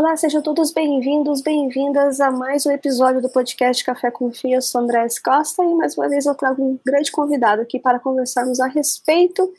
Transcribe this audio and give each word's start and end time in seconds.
Olá, 0.00 0.16
sejam 0.16 0.40
todos 0.40 0.72
bem-vindos, 0.72 1.42
bem-vindas 1.42 2.22
a 2.22 2.30
mais 2.30 2.64
um 2.64 2.70
episódio 2.70 3.20
do 3.20 3.28
podcast 3.28 3.84
Café 3.84 4.10
com 4.10 4.32
Fia. 4.32 4.56
Eu 4.56 4.62
sou 4.62 4.80
Andrés 4.80 5.18
Costa 5.18 5.62
e 5.62 5.74
mais 5.74 5.94
uma 5.94 6.08
vez 6.08 6.24
eu 6.24 6.34
trago 6.34 6.64
um 6.64 6.80
grande 6.82 7.12
convidado 7.12 7.60
aqui 7.60 7.78
para 7.78 8.00
conversarmos 8.00 8.60
a 8.60 8.66
respeito 8.66 9.52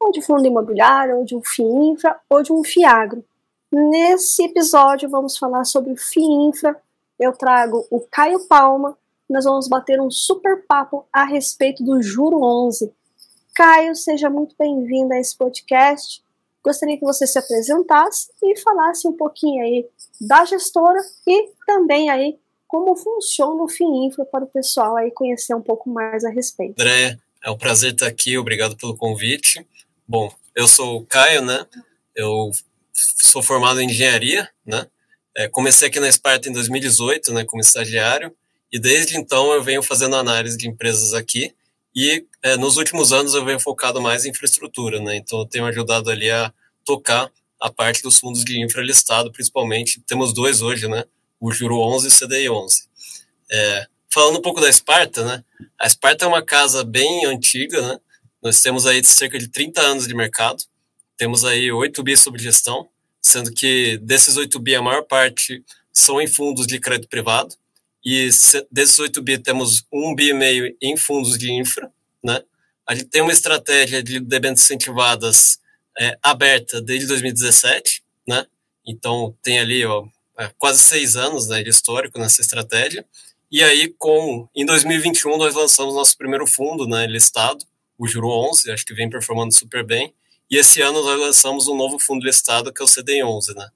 ou 0.00 0.10
de 0.10 0.20
fundo 0.20 0.44
imobiliário, 0.44 1.18
ou 1.18 1.24
de 1.24 1.36
um 1.36 1.40
FIINFRA, 1.44 2.18
ou 2.28 2.42
de 2.42 2.52
um 2.52 2.64
FIAGRO. 2.64 3.24
Nesse 3.70 4.42
episódio 4.42 5.08
vamos 5.08 5.38
falar 5.38 5.62
sobre 5.64 5.92
o 5.92 5.96
FIINFRA. 5.96 6.76
Eu 7.16 7.30
trago 7.30 7.86
o 7.88 8.00
Caio 8.00 8.40
Palma, 8.48 8.98
nós 9.30 9.44
vamos 9.44 9.68
bater 9.68 10.00
um 10.00 10.10
super 10.10 10.66
papo 10.66 11.06
a 11.12 11.22
respeito 11.22 11.84
do 11.84 12.02
Juro 12.02 12.42
11. 12.42 12.92
Caio, 13.54 13.94
seja 13.94 14.28
muito 14.28 14.56
bem-vindo 14.58 15.14
a 15.14 15.20
esse 15.20 15.38
podcast. 15.38 16.23
Gostaria 16.64 16.96
que 16.96 17.04
você 17.04 17.26
se 17.26 17.38
apresentasse 17.38 18.28
e 18.42 18.58
falasse 18.60 19.06
um 19.06 19.12
pouquinho 19.12 19.62
aí 19.62 19.86
da 20.20 20.44
gestora 20.44 20.98
e 21.26 21.50
também 21.66 22.08
aí 22.08 22.38
como 22.66 22.96
funciona 22.96 23.62
o 23.62 23.68
FIINFRA 23.68 24.24
para 24.24 24.44
o 24.44 24.48
pessoal 24.48 24.96
aí 24.96 25.10
conhecer 25.10 25.54
um 25.54 25.60
pouco 25.60 25.90
mais 25.90 26.24
a 26.24 26.30
respeito. 26.30 26.80
André, 26.80 27.18
é 27.44 27.50
um 27.50 27.58
prazer 27.58 27.92
estar 27.92 28.06
aqui, 28.06 28.38
obrigado 28.38 28.76
pelo 28.76 28.96
convite. 28.96 29.64
Bom, 30.08 30.32
eu 30.54 30.66
sou 30.66 30.96
o 30.96 31.06
Caio, 31.06 31.42
né? 31.42 31.66
Eu 32.16 32.50
sou 32.92 33.42
formado 33.42 33.80
em 33.80 33.86
engenharia, 33.86 34.48
né? 34.66 34.86
É, 35.36 35.48
comecei 35.48 35.88
aqui 35.88 36.00
na 36.00 36.08
Esparta 36.08 36.48
em 36.48 36.52
2018, 36.52 37.32
né, 37.32 37.44
como 37.44 37.60
estagiário, 37.60 38.34
e 38.72 38.78
desde 38.78 39.16
então 39.16 39.52
eu 39.52 39.62
venho 39.62 39.82
fazendo 39.82 40.14
análise 40.14 40.56
de 40.56 40.68
empresas 40.68 41.12
aqui 41.12 41.52
e 41.94 42.26
é, 42.42 42.56
nos 42.56 42.76
últimos 42.76 43.12
anos 43.12 43.34
eu 43.34 43.44
venho 43.44 43.60
focado 43.60 44.00
mais 44.00 44.24
em 44.24 44.30
infraestrutura, 44.30 45.00
né? 45.00 45.16
Então 45.16 45.38
eu 45.40 45.46
tenho 45.46 45.64
ajudado 45.66 46.10
ali 46.10 46.30
a 46.30 46.52
tocar 46.84 47.30
a 47.60 47.70
parte 47.70 48.02
dos 48.02 48.18
fundos 48.18 48.44
de 48.44 48.60
infra 48.60 48.82
listado, 48.82 49.30
principalmente. 49.30 50.00
Temos 50.00 50.34
dois 50.34 50.60
hoje, 50.60 50.88
né? 50.88 51.04
O 51.38 51.52
Juro 51.52 51.78
11 51.78 52.06
e 52.06 52.10
o 52.10 52.18
CDI 52.18 52.50
11. 52.50 52.88
É, 53.50 53.86
falando 54.12 54.38
um 54.38 54.42
pouco 54.42 54.60
da 54.60 54.68
Esparta, 54.68 55.24
né? 55.24 55.44
A 55.80 55.86
Esparta 55.86 56.24
é 56.24 56.28
uma 56.28 56.42
casa 56.42 56.82
bem 56.82 57.26
antiga, 57.26 57.80
né? 57.80 58.00
Nós 58.42 58.60
temos 58.60 58.86
aí 58.86 59.02
cerca 59.04 59.38
de 59.38 59.48
30 59.48 59.80
anos 59.80 60.08
de 60.08 60.14
mercado. 60.14 60.62
Temos 61.16 61.44
aí 61.44 61.70
8 61.70 62.02
bi 62.02 62.16
sob 62.16 62.38
gestão, 62.38 62.88
sendo 63.22 63.52
que 63.52 63.98
desses 63.98 64.36
8 64.36 64.58
bi 64.58 64.74
a 64.74 64.82
maior 64.82 65.04
parte 65.04 65.64
são 65.92 66.20
em 66.20 66.26
fundos 66.26 66.66
de 66.66 66.80
crédito 66.80 67.08
privado 67.08 67.54
e 68.04 68.28
desses 68.70 68.98
8 68.98 69.22
bi 69.22 69.38
temos 69.38 69.84
1 69.92 70.14
bi 70.14 70.28
e 70.28 70.34
meio 70.34 70.76
em 70.80 70.96
fundos 70.96 71.38
de 71.38 71.50
infra, 71.50 71.90
né? 72.22 72.42
A 72.86 72.94
gente 72.94 73.06
tem 73.06 73.22
uma 73.22 73.32
estratégia 73.32 74.02
de 74.02 74.20
debêntures 74.20 74.64
incentivadas 74.64 75.58
é, 75.98 76.18
aberta 76.22 76.82
desde 76.82 77.06
2017, 77.06 78.02
né? 78.28 78.46
Então 78.86 79.34
tem 79.42 79.58
ali 79.58 79.86
ó, 79.86 80.04
é, 80.38 80.50
quase 80.58 80.82
seis 80.82 81.16
anos 81.16 81.48
né, 81.48 81.62
de 81.62 81.70
histórico 81.70 82.18
nessa 82.18 82.42
estratégia. 82.42 83.04
E 83.50 83.62
aí, 83.62 83.94
com 83.98 84.48
em 84.54 84.66
2021 84.66 85.38
nós 85.38 85.54
lançamos 85.54 85.94
nosso 85.94 86.16
primeiro 86.18 86.46
fundo, 86.46 86.86
né, 86.86 87.06
listado, 87.06 87.64
o 87.96 88.06
Juro 88.06 88.28
11, 88.50 88.70
acho 88.70 88.84
que 88.84 88.94
vem 88.94 89.08
performando 89.08 89.54
super 89.54 89.84
bem. 89.84 90.12
E 90.50 90.58
esse 90.58 90.82
ano 90.82 91.02
nós 91.02 91.18
lançamos 91.18 91.68
um 91.68 91.76
novo 91.76 91.98
fundo 91.98 92.24
listado 92.26 92.72
que 92.72 92.82
é 92.82 92.84
o 92.84 92.88
CDI 92.88 93.22
11, 93.24 93.54
né? 93.54 93.68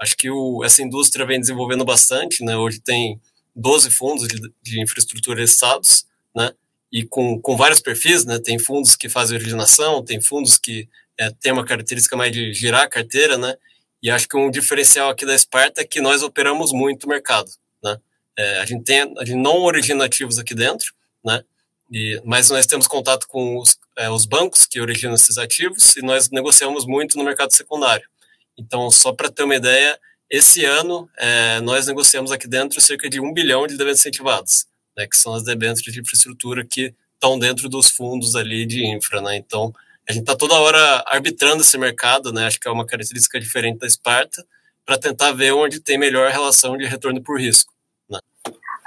Acho 0.00 0.16
que 0.16 0.30
o, 0.30 0.62
essa 0.64 0.82
indústria 0.82 1.26
vem 1.26 1.40
desenvolvendo 1.40 1.84
bastante, 1.84 2.44
né? 2.44 2.56
Hoje 2.56 2.80
tem 2.80 3.20
12 3.54 3.90
fundos 3.90 4.26
de, 4.28 4.82
infraestrutura 4.82 5.40
listados, 5.40 6.06
né? 6.34 6.52
E 6.92 7.04
com, 7.04 7.40
com 7.40 7.56
vários 7.56 7.80
perfis, 7.80 8.24
né? 8.24 8.38
Tem 8.38 8.58
fundos 8.58 8.96
que 8.96 9.08
fazem 9.08 9.36
originação, 9.36 10.04
tem 10.04 10.20
fundos 10.20 10.58
que 10.58 10.88
é, 11.18 11.30
têm 11.30 11.52
uma 11.52 11.64
característica 11.64 12.16
mais 12.16 12.32
de 12.32 12.52
girar 12.52 12.82
a 12.82 12.88
carteira, 12.88 13.38
né? 13.38 13.56
E 14.02 14.10
acho 14.10 14.28
que 14.28 14.36
um 14.36 14.50
diferencial 14.50 15.10
aqui 15.10 15.24
da 15.24 15.36
Sparta 15.38 15.80
é 15.80 15.84
que 15.84 16.00
nós 16.00 16.22
operamos 16.22 16.72
muito 16.72 17.04
o 17.04 17.08
mercado, 17.08 17.50
né? 17.82 17.98
É, 18.38 18.58
a 18.60 18.64
gente 18.64 18.84
tem, 18.84 19.00
a 19.18 19.24
gente 19.24 19.38
não 19.38 19.58
origina 19.62 20.04
ativos 20.04 20.38
aqui 20.38 20.54
dentro, 20.54 20.92
né? 21.24 21.42
E, 21.90 22.20
mas 22.24 22.48
nós 22.48 22.66
temos 22.66 22.86
contato 22.86 23.28
com 23.28 23.58
os, 23.58 23.78
é, 23.98 24.08
os 24.08 24.24
bancos 24.24 24.66
que 24.66 24.80
originam 24.80 25.14
esses 25.14 25.36
ativos 25.36 25.94
e 25.96 26.02
nós 26.02 26.30
negociamos 26.30 26.86
muito 26.86 27.18
no 27.18 27.24
mercado 27.24 27.52
secundário. 27.52 28.08
Então, 28.58 28.90
só 28.90 29.12
para 29.12 29.30
ter 29.30 29.42
uma 29.42 29.54
ideia, 29.54 29.98
esse 30.32 30.64
ano, 30.64 31.10
é, 31.18 31.60
nós 31.60 31.86
negociamos 31.86 32.32
aqui 32.32 32.48
dentro 32.48 32.80
cerca 32.80 33.06
de 33.10 33.20
um 33.20 33.34
bilhão 33.34 33.66
de 33.66 33.74
debêntures 33.74 34.00
incentivados, 34.00 34.64
né, 34.96 35.06
que 35.06 35.14
são 35.14 35.34
as 35.34 35.44
debêntures 35.44 35.92
de 35.92 36.00
infraestrutura 36.00 36.64
que 36.64 36.94
estão 37.12 37.38
dentro 37.38 37.68
dos 37.68 37.90
fundos 37.90 38.34
ali 38.34 38.64
de 38.64 38.82
infra. 38.86 39.20
Né? 39.20 39.36
Então, 39.36 39.74
a 40.08 40.12
gente 40.12 40.22
está 40.22 40.34
toda 40.34 40.54
hora 40.54 41.04
arbitrando 41.06 41.60
esse 41.60 41.76
mercado, 41.76 42.32
né? 42.32 42.46
acho 42.46 42.58
que 42.58 42.66
é 42.66 42.70
uma 42.70 42.86
característica 42.86 43.38
diferente 43.38 43.80
da 43.80 43.86
Esparta, 43.86 44.42
para 44.86 44.96
tentar 44.96 45.32
ver 45.32 45.52
onde 45.52 45.80
tem 45.80 45.98
melhor 45.98 46.30
relação 46.30 46.78
de 46.78 46.86
retorno 46.86 47.22
por 47.22 47.38
risco. 47.38 47.70
Né? 48.08 48.18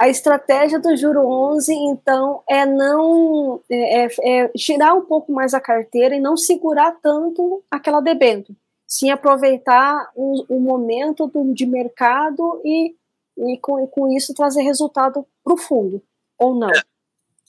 A 0.00 0.08
estratégia 0.08 0.80
do 0.80 0.96
Juro 0.96 1.20
11, 1.28 1.72
então, 1.72 2.42
é 2.50 2.66
não 2.66 3.62
é, 3.70 4.04
é, 4.04 4.08
é 4.24 4.50
girar 4.56 4.96
um 4.96 5.02
pouco 5.02 5.32
mais 5.32 5.54
a 5.54 5.60
carteira 5.60 6.16
e 6.16 6.20
não 6.20 6.36
segurar 6.36 6.90
tanto 7.00 7.62
aquela 7.70 8.00
debênture 8.00 8.58
sim 8.86 9.10
aproveitar 9.10 10.10
o, 10.14 10.44
o 10.48 10.60
momento 10.60 11.26
do, 11.26 11.52
de 11.52 11.66
mercado 11.66 12.60
e, 12.64 12.94
e, 13.36 13.58
com, 13.58 13.82
e 13.82 13.88
com 13.88 14.16
isso 14.16 14.32
trazer 14.32 14.62
resultado 14.62 15.26
para 15.42 15.54
o 15.54 15.58
fundo, 15.58 16.02
ou 16.38 16.54
não? 16.54 16.70
É, 16.70 16.82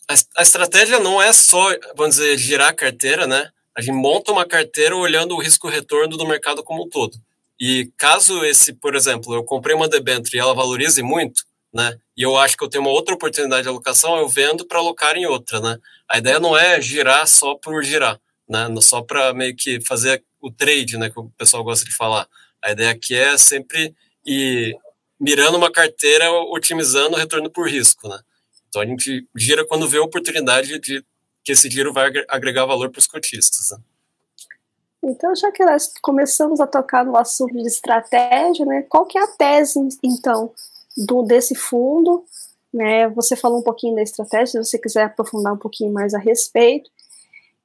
a, 0.10 0.14
a, 0.38 0.42
estratégia 0.42 1.00
não 1.00 1.22
é 1.22 1.32
só, 1.32 1.70
vamos 1.96 2.16
dizer, 2.16 2.38
girar 2.38 2.70
a 2.70 2.74
carteira, 2.74 3.28
né? 3.28 3.50
A 3.76 3.82
gente 3.82 3.96
monta 3.96 4.32
uma 4.32 4.46
carteira 4.46 4.96
olhando 4.96 5.36
o 5.36 5.40
risco-retorno 5.40 6.18
do 6.18 6.28
mercado 6.28 6.64
como 6.64 6.86
um 6.86 6.90
todo. 6.90 7.18
E 7.60 7.92
caso 7.98 8.44
esse, 8.44 8.74
por 8.74 8.96
exemplo, 8.96 9.34
eu 9.34 9.44
comprei 9.44 9.76
uma 9.76 9.88
debênture 9.88 10.38
e 10.38 10.40
ela 10.40 10.54
valorize 10.54 11.02
muito, 11.04 11.44
né? 11.74 11.98
E 12.16 12.24
eu 12.24 12.38
acho 12.38 12.58
que 12.58 12.64
eu 12.64 12.70
tenho 12.70 12.84
uma 12.84 12.92
outra 12.92 13.14
oportunidade 13.14 13.64
de 13.64 13.70
alocação, 13.70 14.18
eu 14.18 14.28
vendo 14.28 14.66
para 14.66 14.80
alocar 14.80 15.16
em 15.16 15.26
outra, 15.26 15.60
né? 15.60 15.78
A 16.10 16.18
ideia 16.18 16.40
não 16.40 16.58
é 16.58 16.82
girar 16.82 17.28
só 17.28 17.56
por 17.56 17.84
girar, 17.84 18.20
né? 18.48 18.68
Só 18.82 19.02
para 19.02 19.34
meio 19.34 19.56
que 19.56 19.80
fazer 19.86 20.24
o 20.42 20.52
trade, 20.52 20.98
né, 20.98 21.10
que 21.10 21.20
o 21.20 21.30
pessoal 21.38 21.64
gosta 21.64 21.86
de 21.86 21.96
falar. 21.96 22.28
A 22.64 22.72
ideia 22.72 22.92
aqui 22.92 23.16
é 23.16 23.38
sempre 23.38 23.94
ir 24.26 24.78
mirando 25.20 25.58
uma 25.58 25.72
carteira, 25.72 26.32
otimizando 26.32 27.16
o 27.16 27.20
retorno 27.20 27.50
por 27.50 27.68
risco, 27.68 28.08
né? 28.08 28.20
Então 28.70 28.82
a 28.82 28.86
gente 28.86 29.28
gira 29.36 29.66
quando 29.66 29.88
vê 29.88 29.98
a 29.98 30.04
oportunidade 30.04 30.80
de 30.80 31.04
que 31.44 31.54
esse 31.54 31.70
giro 31.70 31.94
vai 31.94 32.12
agregar 32.28 32.66
valor 32.66 32.92
para 32.92 33.00
os 33.00 33.08
cotistas. 33.08 33.72
Né? 33.72 33.78
Então, 35.04 35.34
já 35.34 35.52
que 35.52 35.64
nós 35.64 35.92
começamos 36.02 36.60
a 36.60 36.68
tocar 36.68 37.06
no 37.06 37.16
assunto 37.16 37.54
de 37.54 37.66
estratégia, 37.66 38.66
né, 38.66 38.82
qual 38.90 39.06
que 39.06 39.18
é 39.18 39.22
a 39.22 39.28
tese, 39.28 39.80
então, 40.04 40.52
do, 40.98 41.24
desse 41.24 41.56
fundo? 41.56 42.26
Né, 42.74 43.08
você 43.10 43.36
falou 43.36 43.60
um 43.60 43.64
pouquinho 43.64 43.96
da 43.96 44.02
estratégia, 44.02 44.48
se 44.48 44.58
você 44.58 44.78
quiser 44.78 45.06
aprofundar 45.06 45.54
um 45.54 45.58
pouquinho 45.58 45.94
mais 45.94 46.14
a 46.14 46.20
respeito. 46.20 46.90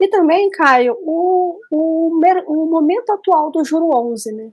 E 0.02 0.08
também, 0.08 0.50
Caio, 0.50 0.96
o, 1.00 1.60
o, 1.70 2.20
o 2.48 2.66
momento 2.66 3.12
atual 3.12 3.52
do 3.52 3.64
Juro 3.64 3.88
11, 3.94 4.32
né? 4.32 4.50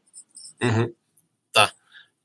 Uhum. 0.62 0.94
Tá. 1.52 1.74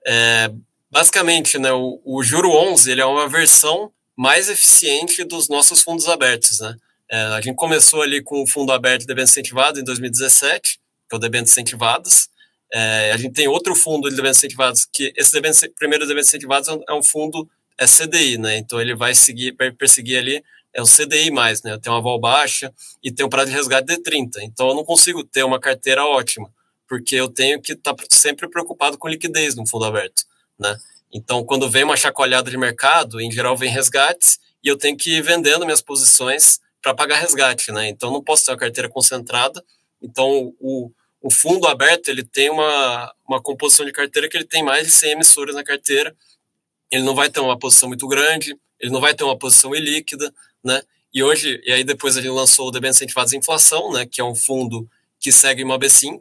É, 0.07 0.53
basicamente, 0.91 1.59
né, 1.59 1.73
o, 1.73 2.03
o 2.05 2.23
Juro 2.23 2.51
11 2.51 2.91
ele 2.91 3.01
é 3.01 3.07
uma 3.07 3.27
versão 3.27 3.91
mais 4.15 4.51
eficiente 4.51 5.25
dos 5.25 5.49
nossos 5.49 5.81
fundos 5.81 6.07
abertos, 6.07 6.61
né? 6.61 6.77
É, 7.11 7.17
a 7.17 7.41
gente 7.41 7.57
começou 7.57 8.03
ali 8.03 8.23
com 8.23 8.43
o 8.43 8.47
fundo 8.47 8.71
aberto 8.73 9.01
de 9.01 9.07
debêntures 9.07 9.31
incentivados 9.31 9.81
em 9.81 9.85
2017, 9.85 10.79
que 11.09 11.15
é 11.15 11.17
o 11.17 11.19
debêntures 11.19 11.53
incentivados. 11.53 12.29
É, 12.75 13.11
a 13.11 13.17
gente 13.17 13.33
tem 13.33 13.49
outro 13.49 13.75
fundo 13.75 14.11
de 14.11 14.17
debêntures 14.17 14.37
incentivados, 14.37 14.87
que 14.93 15.15
esse 15.17 15.33
debêntures, 15.33 15.73
primeiro 15.79 16.07
debêntures 16.07 16.29
incentivados 16.29 16.69
é 16.69 16.93
um 16.93 17.03
fundo 17.03 17.49
é 17.79 17.87
CDI, 17.87 18.37
né? 18.37 18.59
Então 18.59 18.79
ele 18.79 18.95
vai 18.95 19.15
seguir, 19.15 19.53
perseguir 19.79 20.19
ali 20.19 20.45
é 20.75 20.83
o 20.83 20.85
CDI+, 20.85 21.31
né? 21.31 21.73
Eu 21.73 21.81
tenho 21.81 21.95
uma 21.95 22.03
vol 22.03 22.19
baixa 22.19 22.73
e 23.03 23.13
tenho 23.13 23.29
um 23.29 23.31
prazo 23.31 23.51
de 23.51 23.57
resgate 23.57 23.87
de 23.87 24.03
30. 24.03 24.43
Então 24.43 24.69
eu 24.69 24.75
não 24.75 24.85
consigo 24.85 25.23
ter 25.23 25.45
uma 25.45 25.61
carteira 25.61 26.05
ótima, 26.05 26.53
porque 26.89 27.15
eu 27.15 27.29
tenho 27.29 27.63
que 27.63 27.73
estar 27.73 27.95
tá 27.95 28.05
sempre 28.11 28.49
preocupado 28.49 28.99
com 28.99 29.09
liquidez 29.09 29.55
no 29.55 29.67
fundo 29.67 29.85
aberto, 29.85 30.25
né? 30.59 30.77
Então 31.13 31.45
quando 31.45 31.71
vem 31.71 31.85
uma 31.85 31.97
chacoalhada 31.97 32.51
de 32.51 32.57
mercado, 32.57 33.21
em 33.21 33.31
geral 33.31 33.57
vem 33.57 33.71
resgates 33.71 34.41
e 34.63 34.69
eu 34.69 34.77
tenho 34.77 34.97
que 34.97 35.19
ir 35.19 35.23
vendendo 35.23 35.65
minhas 35.65 35.81
posições 35.81 36.59
para 36.83 36.93
pagar 36.93 37.21
resgate, 37.21 37.71
né? 37.71 37.89
Então 37.89 38.13
não 38.13 38.23
posso 38.23 38.45
ter 38.45 38.51
uma 38.51 38.59
carteira 38.59 38.89
concentrada. 38.89 39.65
Então 40.03 40.53
o, 40.59 40.91
o 41.23 41.31
fundo 41.31 41.69
aberto 41.69 42.09
ele 42.09 42.25
tem 42.25 42.51
uma, 42.51 43.15
uma 43.29 43.41
composição 43.41 43.87
de 43.87 43.93
carteira 43.93 44.29
que 44.29 44.37
ele 44.37 44.45
tem 44.45 44.63
mais 44.65 44.89
de 44.89 44.93
100 44.93 45.13
emissoras 45.13 45.55
na 45.55 45.63
carteira. 45.63 46.15
Ele 46.91 47.05
não 47.05 47.15
vai 47.15 47.31
ter 47.31 47.41
uma 47.41 47.59
posição 47.59 47.89
muito 47.89 48.07
grande, 48.09 48.57
ele 48.81 48.93
não 48.93 49.01
vai 49.01 49.15
ter 49.15 49.25
uma 49.25 49.39
posição 49.39 49.75
ilíquida, 49.75 50.33
né? 50.65 50.83
E 51.13 51.23
hoje, 51.23 51.61
e 51.65 51.73
aí 51.73 51.85
depois 51.85 52.15
gente 52.15 52.29
lançou 52.29 52.69
o 52.69 52.71
debêntures 52.71 52.97
incentivados 52.97 53.33
à 53.33 53.37
inflação, 53.37 53.93
né, 53.93 54.05
que 54.05 54.21
é 54.21 54.25
um 54.25 54.35
fundo 54.35 54.89
que 55.21 55.31
segue 55.31 55.63
o 55.63 55.67
IMAB5, 55.67 56.19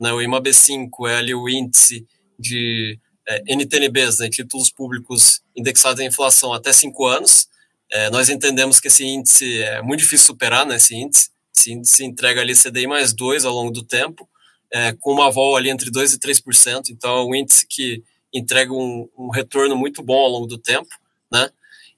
né? 0.00 0.12
O 0.12 0.18
IMAB5 0.18 1.08
é 1.08 1.16
ali 1.16 1.34
o 1.34 1.48
índice 1.48 2.06
de 2.38 2.98
é, 3.26 3.42
NTNBs, 3.54 4.18
né, 4.20 4.28
títulos 4.28 4.70
públicos 4.70 5.40
indexados 5.56 6.00
à 6.00 6.04
inflação 6.04 6.52
até 6.52 6.72
cinco 6.72 7.06
anos. 7.06 7.48
É, 7.90 8.10
nós 8.10 8.28
entendemos 8.28 8.78
que 8.78 8.88
esse 8.88 9.04
índice 9.04 9.62
é 9.62 9.82
muito 9.82 10.00
difícil 10.00 10.26
superar, 10.26 10.66
né, 10.66 10.76
esse 10.76 10.94
índice. 10.94 11.30
Esse 11.56 11.72
índice 11.72 12.04
entrega 12.04 12.40
ali 12.40 12.54
CDI 12.54 12.86
mais 12.86 13.12
2 13.12 13.44
ao 13.44 13.54
longo 13.54 13.70
do 13.70 13.82
tempo, 13.82 14.28
é, 14.72 14.92
com 14.92 15.12
uma 15.12 15.30
vol 15.30 15.56
ali 15.56 15.70
entre 15.70 15.90
2% 15.90 16.14
e 16.14 16.18
3%. 16.18 16.90
Então, 16.90 17.16
é 17.18 17.24
um 17.24 17.34
índice 17.34 17.66
que, 17.66 18.04
entrega 18.32 18.72
um, 18.72 19.08
um 19.16 19.30
retorno 19.30 19.76
muito 19.76 20.02
bom 20.02 20.18
ao 20.18 20.28
longo 20.28 20.46
do 20.46 20.58
tempo, 20.58 20.88
né? 21.32 21.48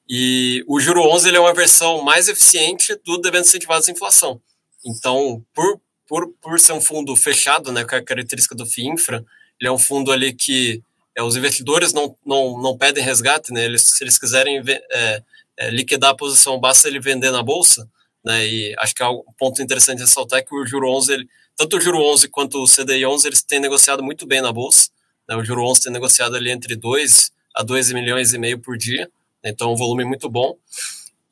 E 0.09 0.65
o 0.67 0.81
juro 0.81 1.03
11 1.03 1.29
ele 1.29 1.37
é 1.37 1.41
uma 1.41 1.53
versão 1.53 2.03
mais 2.03 2.29
eficiente 2.29 2.99
do 3.05 3.19
debênture 3.19 3.49
incentivados 3.49 3.89
à 3.89 3.93
inflação. 3.93 4.41
Então, 4.85 5.45
por, 5.55 5.81
por, 6.07 6.29
por 6.41 6.59
ser 6.59 6.73
um 6.73 6.81
fundo 6.81 7.15
fechado, 7.15 7.71
né, 7.71 7.85
com 7.85 7.95
a 7.95 8.03
característica 8.03 8.55
do 8.55 8.65
FIINFRA, 8.65 9.25
ele 9.61 9.69
é 9.69 9.73
um 9.73 9.79
fundo 9.79 10.11
ali 10.11 10.33
que 10.33 10.83
é, 11.15 11.23
os 11.23 11.37
investidores 11.37 11.93
não, 11.93 12.17
não, 12.25 12.63
não 12.63 12.79
pedem 12.79 13.05
resgate, 13.05 13.53
né, 13.53 13.65
eles, 13.65 13.83
se 13.83 14.03
eles 14.03 14.19
quiserem 14.19 14.63
é, 14.67 15.23
é, 15.59 15.71
liquidar 15.71 16.11
a 16.11 16.17
posição, 16.17 16.59
basta 16.59 16.89
ele 16.89 17.01
vender 17.01 17.31
na 17.31 17.43
bolsa, 17.43 17.91
né, 18.25 18.47
e 18.47 18.75
acho 18.79 18.95
que 18.95 19.03
é 19.03 19.09
um 19.09 19.25
ponto 19.37 19.61
interessante 19.61 19.99
de 19.99 20.05
ressaltar 20.05 20.39
é 20.39 20.43
que 20.43 20.55
o 20.55 20.65
juro 20.65 20.89
11, 20.91 21.13
ele, 21.13 21.29
tanto 21.57 21.77
o 21.77 21.81
juro 21.81 22.01
11 22.01 22.29
quanto 22.29 22.63
o 22.63 22.67
CDI 22.67 23.05
11, 23.05 23.27
eles 23.27 23.43
têm 23.43 23.59
negociado 23.59 24.03
muito 24.03 24.27
bem 24.27 24.41
na 24.41 24.53
bolsa, 24.53 24.91
né, 25.29 25.37
o 25.37 25.45
juro 25.45 25.65
11 25.65 25.83
tem 25.83 25.93
negociado 25.93 26.37
ali 26.37 26.51
entre 26.51 26.77
2 26.77 27.33
a 27.55 27.63
2 27.65 27.93
milhões 27.93 28.33
e 28.33 28.39
meio 28.39 28.61
por 28.61 28.79
dia, 28.79 29.11
então, 29.45 29.73
um 29.73 29.77
volume 29.77 30.05
muito 30.05 30.29
bom. 30.29 30.57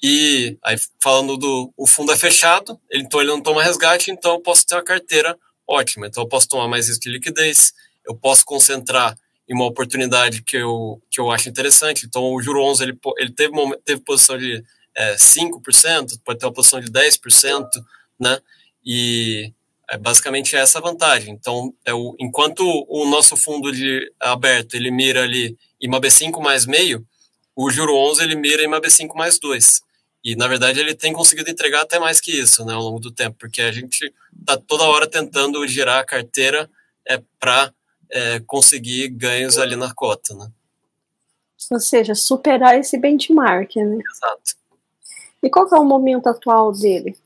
E 0.03 0.59
aí, 0.63 0.77
falando 1.03 1.37
do 1.37 1.73
o 1.77 1.87
fundo 1.87 2.13
é 2.13 2.17
fechado, 2.17 2.79
então 2.93 3.21
ele 3.21 3.31
não 3.31 3.41
toma 3.41 3.63
resgate, 3.63 4.11
então 4.11 4.33
eu 4.35 4.41
posso 4.41 4.67
ter 4.67 4.75
uma 4.75 4.85
carteira 4.85 5.37
ótima. 5.67 6.07
Então, 6.07 6.23
eu 6.23 6.29
posso 6.29 6.49
tomar 6.49 6.69
mais 6.69 6.89
risco 6.89 7.03
de 7.03 7.11
liquidez, 7.11 7.73
eu 8.07 8.15
posso 8.15 8.45
concentrar 8.45 9.17
em 9.49 9.55
uma 9.55 9.67
oportunidade 9.67 10.43
que 10.43 10.57
eu, 10.57 11.01
que 11.11 11.21
eu 11.21 11.31
acho 11.31 11.49
interessante. 11.49 12.07
Então, 12.07 12.33
o 12.33 12.43
Juro 12.43 12.63
11, 12.65 12.83
ele, 12.83 12.99
ele 13.19 13.33
teve, 13.33 13.53
teve 13.85 14.01
posição 14.03 14.37
de 14.37 14.63
é, 14.97 15.15
5%, 15.15 16.21
pode 16.25 16.39
ter 16.39 16.47
uma 16.47 16.53
posição 16.53 16.81
de 16.81 16.91
10%, 16.91 17.67
né? 18.19 18.39
E 18.85 19.53
é 19.89 19.97
basicamente 19.97 20.57
essa 20.57 20.79
a 20.79 20.83
vantagem. 20.83 21.33
Então, 21.33 21.73
é 21.85 21.95
o, 21.95 22.17
enquanto 22.19 22.63
o 22.89 23.09
nosso 23.09 23.37
fundo 23.37 23.71
de 23.73 24.13
aberto, 24.21 24.75
ele 24.75 24.91
mira 24.91 25.23
ali 25.23 25.57
em 25.81 25.89
uma 25.89 26.01
B5 26.01 26.41
mais 26.43 26.67
meio, 26.67 27.07
o 27.57 27.71
Juro 27.71 27.97
11 27.97 28.23
ele 28.23 28.37
mira 28.37 28.63
em 28.63 28.67
uma 28.67 28.81
B5 28.81 29.15
mais 29.15 29.39
2. 29.39 29.81
E, 30.23 30.37
na 30.37 30.47
verdade, 30.47 30.79
ele 30.79 30.95
tem 30.95 31.13
conseguido 31.13 31.49
entregar 31.49 31.83
até 31.83 31.99
mais 31.99 32.21
que 32.21 32.33
isso 32.33 32.65
né, 32.65 32.75
ao 32.75 32.83
longo 32.83 33.01
do 33.01 33.11
tempo, 33.11 33.37
porque 33.39 33.63
a 33.63 33.73
gente 33.73 34.13
está 34.39 34.57
toda 34.57 34.85
hora 34.85 35.07
tentando 35.07 35.67
girar 35.67 36.01
a 36.01 36.05
carteira 36.05 36.69
é, 37.09 37.23
para 37.41 37.73
é, 38.11 38.41
conseguir 38.41 39.09
ganhos 39.09 39.57
ali 39.57 39.75
na 39.75 39.95
cota. 39.95 40.35
Né? 40.35 40.51
Ou 41.71 41.81
seja, 41.81 42.15
superar 42.15 42.79
esse 42.79 42.99
benchmark. 42.99 43.77
Né? 43.77 43.99
Exato. 44.13 44.57
E 45.43 45.49
qual 45.49 45.69
é 45.73 45.79
o 45.79 45.85
momento 45.85 46.29
atual 46.29 46.73
dele? 46.73 47.17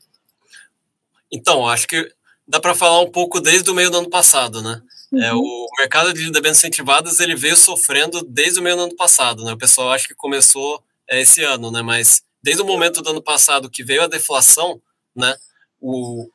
Então, 1.31 1.67
acho 1.67 1.87
que 1.87 2.13
dá 2.47 2.59
para 2.59 2.75
falar 2.75 3.01
um 3.01 3.09
pouco 3.09 3.41
desde 3.41 3.69
o 3.69 3.73
meio 3.73 3.89
do 3.89 3.97
ano 3.97 4.09
passado, 4.09 4.61
né? 4.61 4.81
É, 5.13 5.15
uhum. 5.15 5.23
É, 5.23 5.33
o 5.33 5.67
mercado 5.77 6.13
de 6.13 6.23
debêntures 6.31 6.59
incentivadas 6.59 7.19
ele 7.19 7.35
veio 7.35 7.57
sofrendo 7.57 8.21
desde 8.23 8.59
o 8.59 8.63
meio 8.63 8.75
do 8.75 8.83
ano 8.83 8.95
passado, 8.95 9.43
né? 9.43 9.51
O 9.53 9.57
pessoal 9.57 9.91
acha 9.91 10.07
que 10.07 10.15
começou 10.15 10.81
é, 11.09 11.21
esse 11.21 11.43
ano, 11.43 11.69
né? 11.71 11.81
Mas 11.81 12.21
desde 12.41 12.61
o 12.61 12.65
momento 12.65 13.01
do 13.01 13.09
ano 13.09 13.21
passado 13.21 13.69
que 13.69 13.83
veio 13.83 14.03
a 14.03 14.07
deflação, 14.07 14.81
né? 15.15 15.35
O, 15.79 16.29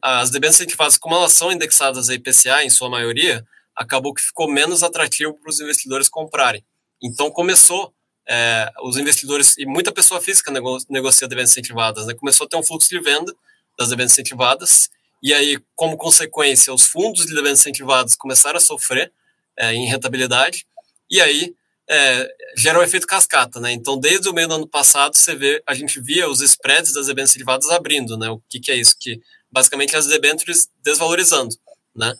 as 0.00 0.30
debêntures 0.30 0.60
incentivadas, 0.60 0.96
como 0.96 1.14
elas 1.14 1.32
são 1.32 1.52
indexadas 1.52 2.08
a 2.08 2.14
IPCA 2.14 2.64
em 2.64 2.70
sua 2.70 2.88
maioria, 2.88 3.44
acabou 3.76 4.14
que 4.14 4.22
ficou 4.22 4.50
menos 4.50 4.82
atrativo 4.82 5.34
para 5.34 5.50
os 5.50 5.60
investidores 5.60 6.08
comprarem. 6.08 6.64
Então 7.02 7.30
começou 7.30 7.92
é, 8.28 8.70
os 8.82 8.96
investidores 8.96 9.58
e 9.58 9.66
muita 9.66 9.92
pessoa 9.92 10.20
física 10.20 10.50
nego, 10.50 10.78
negocia 10.88 11.28
debêntures 11.28 11.52
incentivadas, 11.52 12.06
né? 12.06 12.14
Começou 12.14 12.46
a 12.46 12.48
ter 12.48 12.56
um 12.56 12.62
fluxo 12.62 12.88
de 12.88 13.00
venda 13.00 13.34
das 13.78 13.90
debêntures 13.90 14.12
incentivadas 14.12 14.88
e 15.22 15.32
aí, 15.32 15.58
como 15.76 15.96
consequência, 15.96 16.72
os 16.72 16.84
fundos 16.84 17.26
de 17.26 17.34
debêntures 17.34 17.60
incentivados 17.60 18.14
começaram 18.14 18.56
a 18.56 18.60
sofrer 18.60 19.12
é, 19.56 19.72
em 19.72 19.86
rentabilidade, 19.86 20.66
e 21.10 21.20
aí 21.20 21.54
é, 21.88 22.28
gera 22.56 22.78
um 22.78 22.82
efeito 22.82 23.06
cascata, 23.06 23.60
né? 23.60 23.72
Então, 23.72 23.98
desde 23.98 24.28
o 24.28 24.32
meio 24.32 24.48
do 24.48 24.54
ano 24.54 24.66
passado, 24.66 25.16
você 25.16 25.34
vê, 25.34 25.62
a 25.66 25.74
gente 25.74 26.00
via 26.00 26.28
os 26.28 26.40
spreads 26.40 26.92
das 26.92 27.06
debêntures 27.06 27.30
incentivadas 27.30 27.68
abrindo, 27.70 28.16
né? 28.16 28.30
O 28.30 28.40
que, 28.48 28.58
que 28.58 28.72
é 28.72 28.76
isso? 28.76 28.96
Que 28.98 29.20
basicamente 29.50 29.94
as 29.94 30.06
debêntures 30.06 30.68
desvalorizando, 30.82 31.54
né? 31.94 32.14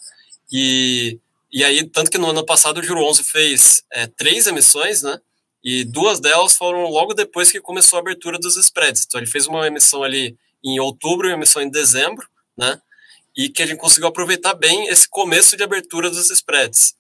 E, 0.53 1.19
e 1.51 1.65
aí, 1.65 1.89
tanto 1.89 2.11
que 2.11 2.19
no 2.19 2.31
ano 2.31 2.45
passado 2.45 2.79
o 2.79 2.83
Juro 2.83 3.03
11 3.05 3.25
fez 3.25 3.83
é, 3.91 4.07
três 4.07 4.47
emissões, 4.47 5.03
né? 5.03 5.19
E 5.65 5.85
duas 5.85 6.21
delas 6.21 6.55
foram 6.55 6.85
logo 6.91 7.15
depois 7.15 7.51
que 7.51 7.61
começou 7.61 7.97
a 7.97 8.01
abertura 8.01 8.39
dos 8.39 8.57
spreads. 8.57 9.05
Então, 9.07 9.21
ele 9.21 9.31
fez 9.31 9.47
uma 9.47 9.67
emissão 9.67 10.03
ali 10.03 10.37
em 10.63 10.79
outubro 10.81 11.29
e 11.29 11.31
uma 11.31 11.37
emissão 11.37 11.63
em 11.63 11.71
dezembro, 11.71 12.29
né? 12.57 12.81
E 13.37 13.49
que 13.49 13.63
a 13.63 13.67
gente 13.67 13.79
conseguiu 13.79 14.09
aproveitar 14.09 14.55
bem 14.55 14.89
esse 14.89 15.09
começo 15.09 15.57
de 15.57 15.63
abertura 15.63 16.11
dos 16.11 16.31
spreads. 16.31 16.95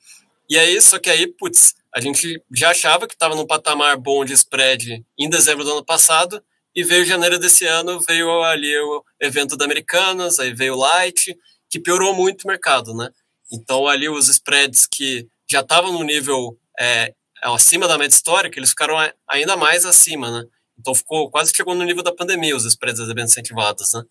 E 0.48 0.58
aí, 0.58 0.80
só 0.80 0.98
que 0.98 1.10
aí, 1.10 1.26
putz, 1.26 1.74
a 1.94 2.00
gente 2.00 2.42
já 2.50 2.70
achava 2.70 3.06
que 3.06 3.14
estava 3.14 3.34
num 3.34 3.46
patamar 3.46 3.96
bom 3.96 4.24
de 4.24 4.32
spread 4.32 5.04
em 5.18 5.28
dezembro 5.28 5.64
do 5.64 5.72
ano 5.72 5.84
passado, 5.84 6.42
e 6.74 6.82
veio 6.82 7.04
janeiro 7.04 7.38
desse 7.38 7.66
ano, 7.66 8.00
veio 8.00 8.42
ali 8.42 8.74
o 8.78 9.04
evento 9.20 9.56
da 9.56 9.64
Americanas, 9.64 10.38
aí 10.38 10.54
veio 10.54 10.74
o 10.74 10.78
Light, 10.78 11.36
que 11.68 11.78
piorou 11.78 12.14
muito 12.14 12.44
o 12.44 12.48
mercado, 12.48 12.94
né? 12.94 13.10
Então, 13.52 13.86
ali 13.86 14.08
os 14.08 14.28
spreads 14.28 14.86
que 14.90 15.28
já 15.50 15.60
estavam 15.60 15.92
no 15.92 16.02
nível 16.02 16.58
é, 16.80 17.14
acima 17.42 17.86
da 17.86 17.98
média 17.98 18.14
histórica, 18.14 18.58
eles 18.58 18.70
ficaram 18.70 18.96
ainda 19.28 19.56
mais 19.56 19.84
acima, 19.84 20.30
né? 20.30 20.48
Então, 20.78 20.94
ficou 20.94 21.30
quase 21.30 21.52
chegou 21.54 21.74
no 21.74 21.84
nível 21.84 22.02
da 22.02 22.14
pandemia 22.14 22.56
os 22.56 22.64
spreads 22.64 23.00
das 23.00 23.10
eventos 23.10 23.32
incentivados, 23.32 23.92
né? 23.92 24.02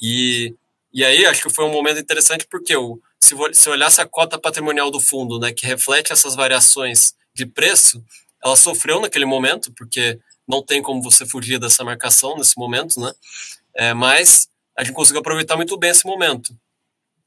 E 0.00 0.54
e 0.98 1.04
aí 1.04 1.24
acho 1.26 1.44
que 1.44 1.54
foi 1.54 1.64
um 1.64 1.70
momento 1.70 2.00
interessante 2.00 2.44
porque 2.50 2.74
o, 2.76 3.00
se, 3.22 3.36
se 3.52 3.68
olhasse 3.68 4.00
a 4.00 4.04
cota 4.04 4.36
patrimonial 4.36 4.90
do 4.90 4.98
fundo, 4.98 5.38
né, 5.38 5.52
que 5.52 5.64
reflete 5.64 6.12
essas 6.12 6.34
variações 6.34 7.14
de 7.32 7.46
preço, 7.46 8.02
ela 8.44 8.56
sofreu 8.56 9.00
naquele 9.00 9.24
momento, 9.24 9.72
porque 9.74 10.18
não 10.48 10.60
tem 10.60 10.82
como 10.82 11.00
você 11.00 11.24
fugir 11.24 11.60
dessa 11.60 11.84
marcação 11.84 12.36
nesse 12.36 12.58
momento, 12.58 12.98
né? 12.98 13.12
É, 13.76 13.94
mas 13.94 14.48
a 14.76 14.82
gente 14.82 14.92
conseguiu 14.92 15.20
aproveitar 15.20 15.54
muito 15.54 15.78
bem 15.78 15.90
esse 15.90 16.04
momento. 16.04 16.52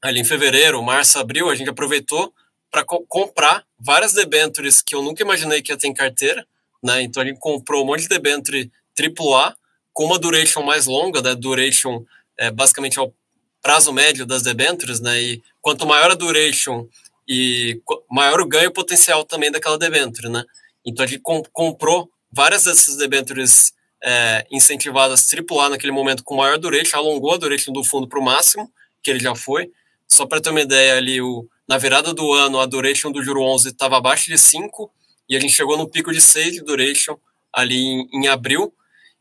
Ali 0.02 0.20
em 0.20 0.24
fevereiro, 0.24 0.82
março, 0.82 1.18
abril, 1.18 1.48
a 1.48 1.54
gente 1.54 1.70
aproveitou 1.70 2.30
para 2.70 2.84
co 2.84 3.06
comprar 3.08 3.64
várias 3.78 4.12
debentures 4.12 4.82
que 4.82 4.94
eu 4.94 5.00
nunca 5.00 5.22
imaginei 5.22 5.62
que 5.62 5.72
ia 5.72 5.78
ter 5.78 5.88
em 5.88 5.94
carteira, 5.94 6.46
né? 6.84 7.00
Então 7.00 7.22
a 7.22 7.26
gente 7.26 7.40
comprou 7.40 7.84
um 7.84 7.86
monte 7.86 8.02
de 8.02 8.08
debenture 8.08 8.70
AAA 9.00 9.56
com 9.94 10.04
uma 10.04 10.18
duration 10.18 10.62
mais 10.62 10.84
longa, 10.84 11.22
né? 11.22 11.34
Duration 11.34 12.04
é, 12.38 12.50
basicamente 12.50 12.98
é 12.98 13.02
o 13.02 13.14
prazo 13.62 13.92
médio 13.92 14.26
das 14.26 14.42
debêntures, 14.42 15.00
né? 15.00 15.22
E 15.22 15.42
quanto 15.60 15.86
maior 15.86 16.10
a 16.10 16.14
duration 16.14 16.86
e 17.28 17.80
maior 18.10 18.40
o 18.40 18.46
ganho 18.46 18.72
potencial 18.72 19.24
também 19.24 19.50
daquela 19.50 19.78
debenture, 19.78 20.28
né? 20.28 20.44
Então 20.84 21.04
a 21.04 21.08
gente 21.08 21.20
comp 21.20 21.46
comprou 21.52 22.10
várias 22.30 22.64
dessas 22.64 22.96
debêntures 22.96 23.72
é, 24.02 24.44
incentivadas 24.50 25.26
AAA 25.32 25.70
naquele 25.70 25.92
momento 25.92 26.24
com 26.24 26.36
maior 26.36 26.58
duration, 26.58 26.96
alongou 26.96 27.32
a 27.32 27.36
duration 27.36 27.72
do 27.72 27.84
fundo 27.84 28.08
para 28.08 28.18
o 28.18 28.24
máximo, 28.24 28.70
que 29.02 29.10
ele 29.10 29.20
já 29.20 29.34
foi. 29.34 29.70
Só 30.08 30.26
para 30.26 30.40
ter 30.40 30.50
uma 30.50 30.60
ideia 30.60 30.96
ali, 30.96 31.20
o, 31.20 31.46
na 31.68 31.78
virada 31.78 32.12
do 32.12 32.32
ano, 32.32 32.58
a 32.58 32.66
duration 32.66 33.12
do 33.12 33.22
juro 33.22 33.42
11 33.42 33.68
estava 33.68 33.96
abaixo 33.96 34.28
de 34.28 34.36
5 34.36 34.90
e 35.28 35.36
a 35.36 35.40
gente 35.40 35.52
chegou 35.52 35.76
no 35.76 35.88
pico 35.88 36.12
de 36.12 36.20
6 36.20 36.54
de 36.54 36.64
duration 36.64 37.16
ali 37.52 37.76
em, 37.76 38.08
em 38.12 38.28
abril, 38.28 38.72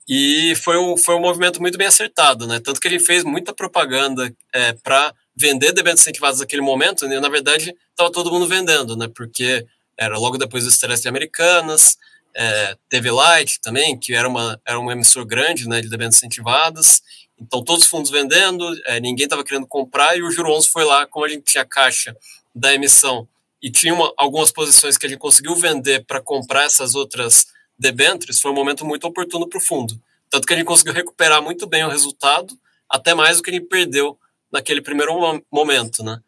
e 0.08 0.54
foi 0.56 0.78
um, 0.78 0.98
foi 0.98 1.16
um 1.16 1.22
movimento 1.22 1.62
muito 1.62 1.78
bem 1.78 1.88
acertado, 1.88 2.48
né? 2.48 2.60
Tanto 2.60 2.80
que 2.80 2.88
ele 2.88 3.00
fez 3.00 3.24
muita 3.24 3.54
propaganda 3.54 4.34
é, 4.54 4.74
para 4.74 5.14
vender 5.36 5.72
debêntures 5.72 6.02
incentivados 6.02 6.40
naquele 6.40 6.62
momento, 6.62 7.06
e 7.06 7.20
na 7.20 7.30
verdade 7.30 7.76
estava 7.90 8.12
todo 8.12 8.32
mundo 8.32 8.48
vendendo, 8.48 8.96
né? 8.96 9.08
Porque 9.16 9.66
era 9.98 10.18
logo 10.18 10.38
depois 10.38 10.64
do 10.64 10.70
estresse 10.70 11.04
de 11.04 11.10
Americanas, 11.10 11.98
é, 12.36 12.76
teve 12.90 13.12
Light 13.12 13.60
também, 13.62 13.98
que 13.98 14.14
era 14.14 14.28
uma, 14.28 14.60
era 14.66 14.80
um 14.80 14.92
emissor 14.92 15.26
grande 15.26 15.68
né, 15.68 15.82
de 15.82 15.90
debêntures 15.90 16.18
incentivadas, 16.18 17.02
então 17.40 17.64
todos 17.64 17.84
os 17.84 17.90
fundos 17.90 18.10
vendendo, 18.12 18.64
é, 18.86 19.00
ninguém 19.00 19.26
estava 19.26 19.44
querendo 19.44 19.68
comprar, 19.68 20.18
e 20.18 20.24
o 20.24 20.32
Juro 20.32 20.52
11 20.52 20.70
foi 20.70 20.86
lá, 20.86 21.06
como 21.06 21.26
a 21.26 21.30
gente 21.30 21.44
tinha 21.44 21.66
caixa 21.66 22.16
da 22.54 22.74
emissão, 22.74 23.28
e 23.62 23.70
tinha 23.70 23.94
uma, 23.94 24.12
algumas 24.18 24.52
posições 24.52 24.98
que 24.98 25.06
a 25.06 25.10
gente 25.10 25.20
conseguiu 25.20 25.56
vender 25.56 26.06
para 26.06 26.22
comprar 26.22 26.64
essas 26.64 26.96
outras 26.96 27.48
debêntures 27.82 28.40
foi 28.40 28.52
um 28.52 28.56
momento 28.56 28.86
muito 28.86 29.06
oportuno 29.06 29.50
para 29.50 29.58
o 29.58 29.62
fundo. 29.62 30.00
Tanto 30.30 30.48
que 30.48 30.54
a 30.54 30.56
gente 30.56 30.66
conseguiu 30.66 30.94
recuperar 30.94 31.42
muito 31.42 31.68
bem 31.68 31.84
o 31.84 31.90
resultado, 31.90 32.58
até 32.90 33.14
mais 33.14 33.38
do 33.38 33.44
que 33.44 33.50
a 33.50 33.54
gente 33.54 33.68
perdeu 33.68 34.18
naquele 34.52 34.82
primeiro 34.82 35.14
momento, 35.52 36.04
né? 36.04 36.20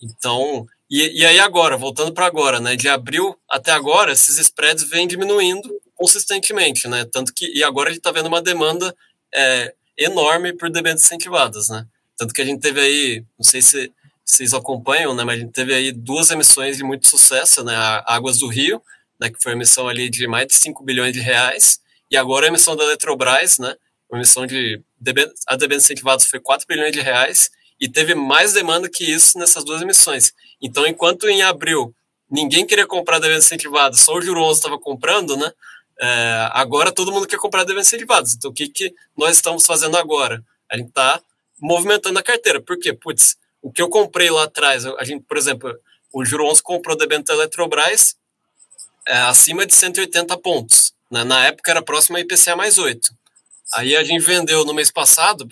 Então, 0.00 0.66
e, 0.88 1.20
e 1.20 1.26
aí 1.26 1.38
agora, 1.40 1.76
voltando 1.76 2.12
para 2.12 2.26
agora, 2.26 2.60
né? 2.60 2.76
De 2.76 2.88
abril 2.88 3.36
até 3.48 3.72
agora, 3.72 4.12
esses 4.12 4.38
spreads 4.38 4.88
vêm 4.88 5.06
diminuindo 5.06 5.68
consistentemente, 5.94 6.86
né? 6.86 7.04
Tanto 7.04 7.34
que, 7.34 7.46
e 7.52 7.62
agora 7.64 7.90
a 7.90 7.92
gente 7.92 8.00
está 8.00 8.12
vendo 8.12 8.26
uma 8.26 8.40
demanda 8.40 8.94
é, 9.34 9.74
enorme 9.96 10.52
por 10.52 10.70
debêntures 10.70 11.04
incentivadas, 11.04 11.68
né? 11.68 11.86
Tanto 12.16 12.32
que 12.32 12.40
a 12.40 12.44
gente 12.44 12.60
teve 12.60 12.80
aí, 12.80 13.24
não 13.38 13.44
sei 13.44 13.60
se 13.60 13.92
vocês 14.24 14.54
acompanham, 14.54 15.14
né? 15.14 15.24
Mas 15.24 15.36
a 15.36 15.40
gente 15.40 15.52
teve 15.52 15.74
aí 15.74 15.90
duas 15.90 16.30
emissões 16.30 16.76
de 16.76 16.84
muito 16.84 17.08
sucesso, 17.08 17.64
né? 17.64 17.74
A 17.74 18.04
Águas 18.14 18.38
do 18.38 18.48
Rio, 18.48 18.80
né, 19.20 19.30
que 19.30 19.42
foi 19.42 19.52
uma 19.52 19.58
emissão 19.58 19.88
ali 19.88 20.08
de 20.08 20.26
mais 20.26 20.46
de 20.46 20.54
5 20.54 20.82
bilhões 20.84 21.12
de 21.12 21.20
reais, 21.20 21.80
e 22.10 22.16
agora 22.16 22.46
a 22.46 22.48
emissão 22.48 22.76
da 22.76 22.84
Eletrobras, 22.84 23.58
né, 23.58 23.76
uma 24.10 24.18
emissão 24.18 24.46
de 24.46 24.82
a 25.46 25.56
debêntures 25.56 25.84
incentivados 25.84 26.26
foi 26.26 26.40
4 26.40 26.66
bilhões 26.66 26.92
de 26.92 27.00
reais, 27.00 27.50
e 27.80 27.88
teve 27.88 28.14
mais 28.14 28.52
demanda 28.52 28.88
que 28.88 29.04
isso 29.04 29.38
nessas 29.38 29.64
duas 29.64 29.80
emissões. 29.80 30.32
Então, 30.60 30.86
enquanto 30.86 31.28
em 31.28 31.42
abril 31.42 31.94
ninguém 32.30 32.66
queria 32.66 32.86
comprar 32.86 33.18
debêntures 33.18 33.46
incentivadas, 33.46 34.00
só 34.00 34.14
o 34.14 34.20
Juro 34.20 34.42
11 34.42 34.58
estava 34.58 34.78
comprando, 34.78 35.36
né? 35.36 35.50
É, 36.00 36.48
agora 36.52 36.92
todo 36.92 37.10
mundo 37.10 37.26
quer 37.26 37.38
comprar 37.38 37.64
debêntures 37.64 37.88
incentivadas. 37.88 38.34
Então, 38.34 38.50
o 38.50 38.54
que, 38.54 38.68
que 38.68 38.94
nós 39.16 39.36
estamos 39.36 39.64
fazendo 39.64 39.96
agora? 39.96 40.44
A 40.70 40.76
gente 40.76 40.88
está 40.88 41.20
movimentando 41.60 42.18
a 42.18 42.22
carteira. 42.22 42.60
Por 42.60 42.78
quê? 42.78 42.92
Putz, 42.92 43.36
o 43.62 43.72
que 43.72 43.82
eu 43.82 43.88
comprei 43.88 44.30
lá 44.30 44.44
atrás, 44.44 44.84
a 44.86 45.04
gente, 45.04 45.24
por 45.24 45.36
exemplo, 45.36 45.74
o 46.12 46.24
Juro 46.24 46.46
11 46.46 46.62
comprou 46.62 46.96
debênture 46.96 47.36
Eletrobras 47.36 48.16
é, 49.08 49.18
acima 49.22 49.66
de 49.66 49.74
180 49.74 50.36
pontos. 50.38 50.92
Né? 51.10 51.24
Na 51.24 51.46
época 51.46 51.70
era 51.70 51.82
próximo 51.82 52.16
a 52.16 52.20
IPCA 52.20 52.54
mais 52.54 52.78
8. 52.78 53.10
Aí 53.74 53.96
a 53.96 54.04
gente 54.04 54.24
vendeu 54.24 54.64
no 54.64 54.74
mês 54.74 54.90
passado 54.90 55.48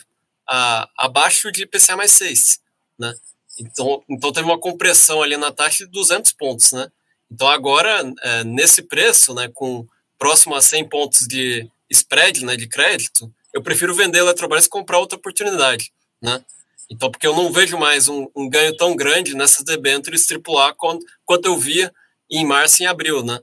a, 0.46 0.88
abaixo 0.96 1.50
de 1.50 1.62
IPCA 1.62 1.96
mais 1.96 2.12
6. 2.12 2.60
Né? 2.98 3.14
Então, 3.58 4.02
então 4.08 4.32
teve 4.32 4.46
uma 4.46 4.60
compressão 4.60 5.22
ali 5.22 5.36
na 5.36 5.50
taxa 5.50 5.86
de 5.86 5.90
200 5.90 6.32
pontos. 6.32 6.72
Né? 6.72 6.88
Então 7.30 7.48
agora, 7.48 8.02
é, 8.22 8.44
nesse 8.44 8.82
preço, 8.82 9.34
né, 9.34 9.48
com 9.52 9.86
próximo 10.18 10.54
a 10.54 10.60
100 10.60 10.88
pontos 10.88 11.26
de 11.26 11.68
spread, 11.90 12.44
né, 12.44 12.56
de 12.56 12.68
crédito, 12.68 13.32
eu 13.52 13.62
prefiro 13.62 13.94
vender 13.94 14.18
a 14.18 14.22
Eletrobras 14.22 14.66
e 14.66 14.68
comprar 14.68 14.98
outra 14.98 15.16
oportunidade, 15.16 15.92
né? 16.20 16.44
Então, 16.90 17.10
porque 17.10 17.26
eu 17.26 17.34
não 17.34 17.50
vejo 17.50 17.76
mais 17.76 18.06
um, 18.06 18.28
um 18.36 18.48
ganho 18.48 18.76
tão 18.76 18.94
grande 18.94 19.34
nessas 19.34 19.64
debêntures 19.64 20.26
AAA 20.30 20.74
quanto, 20.74 21.04
quanto 21.24 21.46
eu 21.46 21.58
via 21.58 21.92
em 22.30 22.44
março 22.44 22.82
e 22.82 22.86
abril, 22.86 23.22
né? 23.22 23.38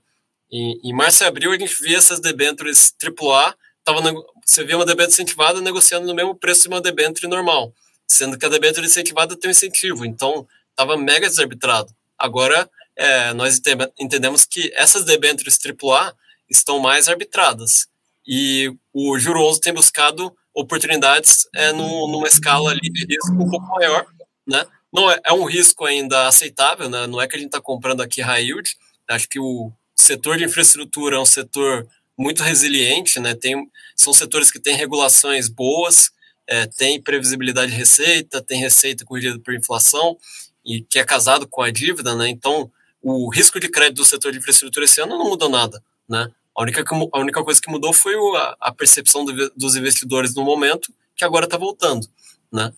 Em, 0.51 0.79
em 0.83 0.93
março 0.93 1.23
e 1.23 1.27
abril 1.27 1.51
a 1.51 1.57
gente 1.57 1.75
via 1.81 1.97
essas 1.97 2.19
debêntures 2.19 2.93
AAA, 3.01 3.55
tava, 3.83 4.01
você 4.45 4.63
via 4.63 4.77
uma 4.77 4.85
debênture 4.85 5.13
incentivada 5.13 5.61
negociando 5.61 6.05
no 6.05 6.13
mesmo 6.13 6.35
preço 6.35 6.63
de 6.63 6.67
uma 6.67 6.81
debênture 6.81 7.27
normal, 7.27 7.73
sendo 8.07 8.37
que 8.37 8.45
a 8.45 8.49
debênture 8.49 8.85
incentivada 8.85 9.35
tem 9.35 9.49
um 9.49 9.51
incentivo, 9.51 10.05
então 10.05 10.47
estava 10.69 10.97
mega 10.97 11.27
desarbitrado. 11.27 11.93
Agora, 12.17 12.69
é, 12.95 13.33
nós 13.33 13.59
entendemos 13.99 14.45
que 14.45 14.71
essas 14.75 15.03
debêntures 15.03 15.57
AAA 15.57 16.13
estão 16.49 16.79
mais 16.79 17.07
arbitradas. 17.07 17.87
E 18.25 18.71
o 18.93 19.17
Juro 19.19 19.43
11 19.43 19.59
tem 19.59 19.73
buscado 19.73 20.33
oportunidades 20.53 21.47
é, 21.55 21.71
no, 21.71 22.07
numa 22.07 22.27
escala 22.27 22.71
ali 22.71 22.79
de 22.81 23.05
risco 23.05 23.33
um 23.33 23.49
pouco 23.49 23.67
maior, 23.75 24.05
né? 24.47 24.65
Não 24.93 25.09
é, 25.09 25.19
é 25.25 25.33
um 25.33 25.45
risco 25.45 25.85
ainda 25.85 26.27
aceitável, 26.27 26.88
né? 26.88 27.07
Não 27.07 27.19
é 27.19 27.27
que 27.27 27.35
a 27.35 27.39
gente 27.39 27.47
está 27.47 27.59
comprando 27.59 28.01
aqui 28.01 28.21
high 28.21 28.43
yield. 28.43 28.77
Acho 29.09 29.27
que 29.27 29.39
o 29.39 29.71
setor 29.95 30.38
de 30.38 30.43
infraestrutura 30.43 31.15
é 31.15 31.19
um 31.19 31.25
setor 31.25 31.88
muito 32.17 32.43
resiliente, 32.43 33.19
né? 33.19 33.33
Tem, 33.33 33.55
são 33.95 34.13
setores 34.13 34.51
que 34.51 34.59
têm 34.59 34.75
regulações 34.75 35.50
boas, 35.50 36.12
é, 36.47 36.67
tem 36.67 37.01
previsibilidade 37.01 37.71
de 37.71 37.77
receita, 37.77 38.41
tem 38.41 38.59
receita 38.59 39.03
corrigida 39.03 39.39
por 39.39 39.55
inflação 39.55 40.15
e 40.63 40.81
que 40.81 41.00
é 41.00 41.03
casado 41.03 41.47
com 41.47 41.62
a 41.63 41.71
dívida, 41.71 42.15
né? 42.15 42.29
Então, 42.29 42.71
o 43.01 43.29
risco 43.33 43.59
de 43.59 43.69
crédito 43.69 43.97
do 43.97 44.05
setor 44.05 44.31
de 44.31 44.38
infraestrutura 44.38 44.85
esse 44.85 45.01
ano 45.01 45.17
não 45.17 45.29
mudou 45.29 45.50
nada, 45.50 45.83
né? 46.07 46.29
A 46.55 46.62
única, 46.62 46.83
a 47.12 47.19
única 47.19 47.43
coisa 47.43 47.59
que 47.59 47.71
mudou 47.71 47.91
foi 47.91 48.13
a, 48.38 48.55
a 48.62 48.71
percepção 48.71 49.25
do, 49.25 49.50
dos 49.55 49.75
investidores 49.75 50.35
no 50.35 50.43
momento, 50.43 50.93
que 51.15 51.25
agora 51.25 51.45
está 51.45 51.57
voltando. 51.57 52.07
Né? 52.53 52.72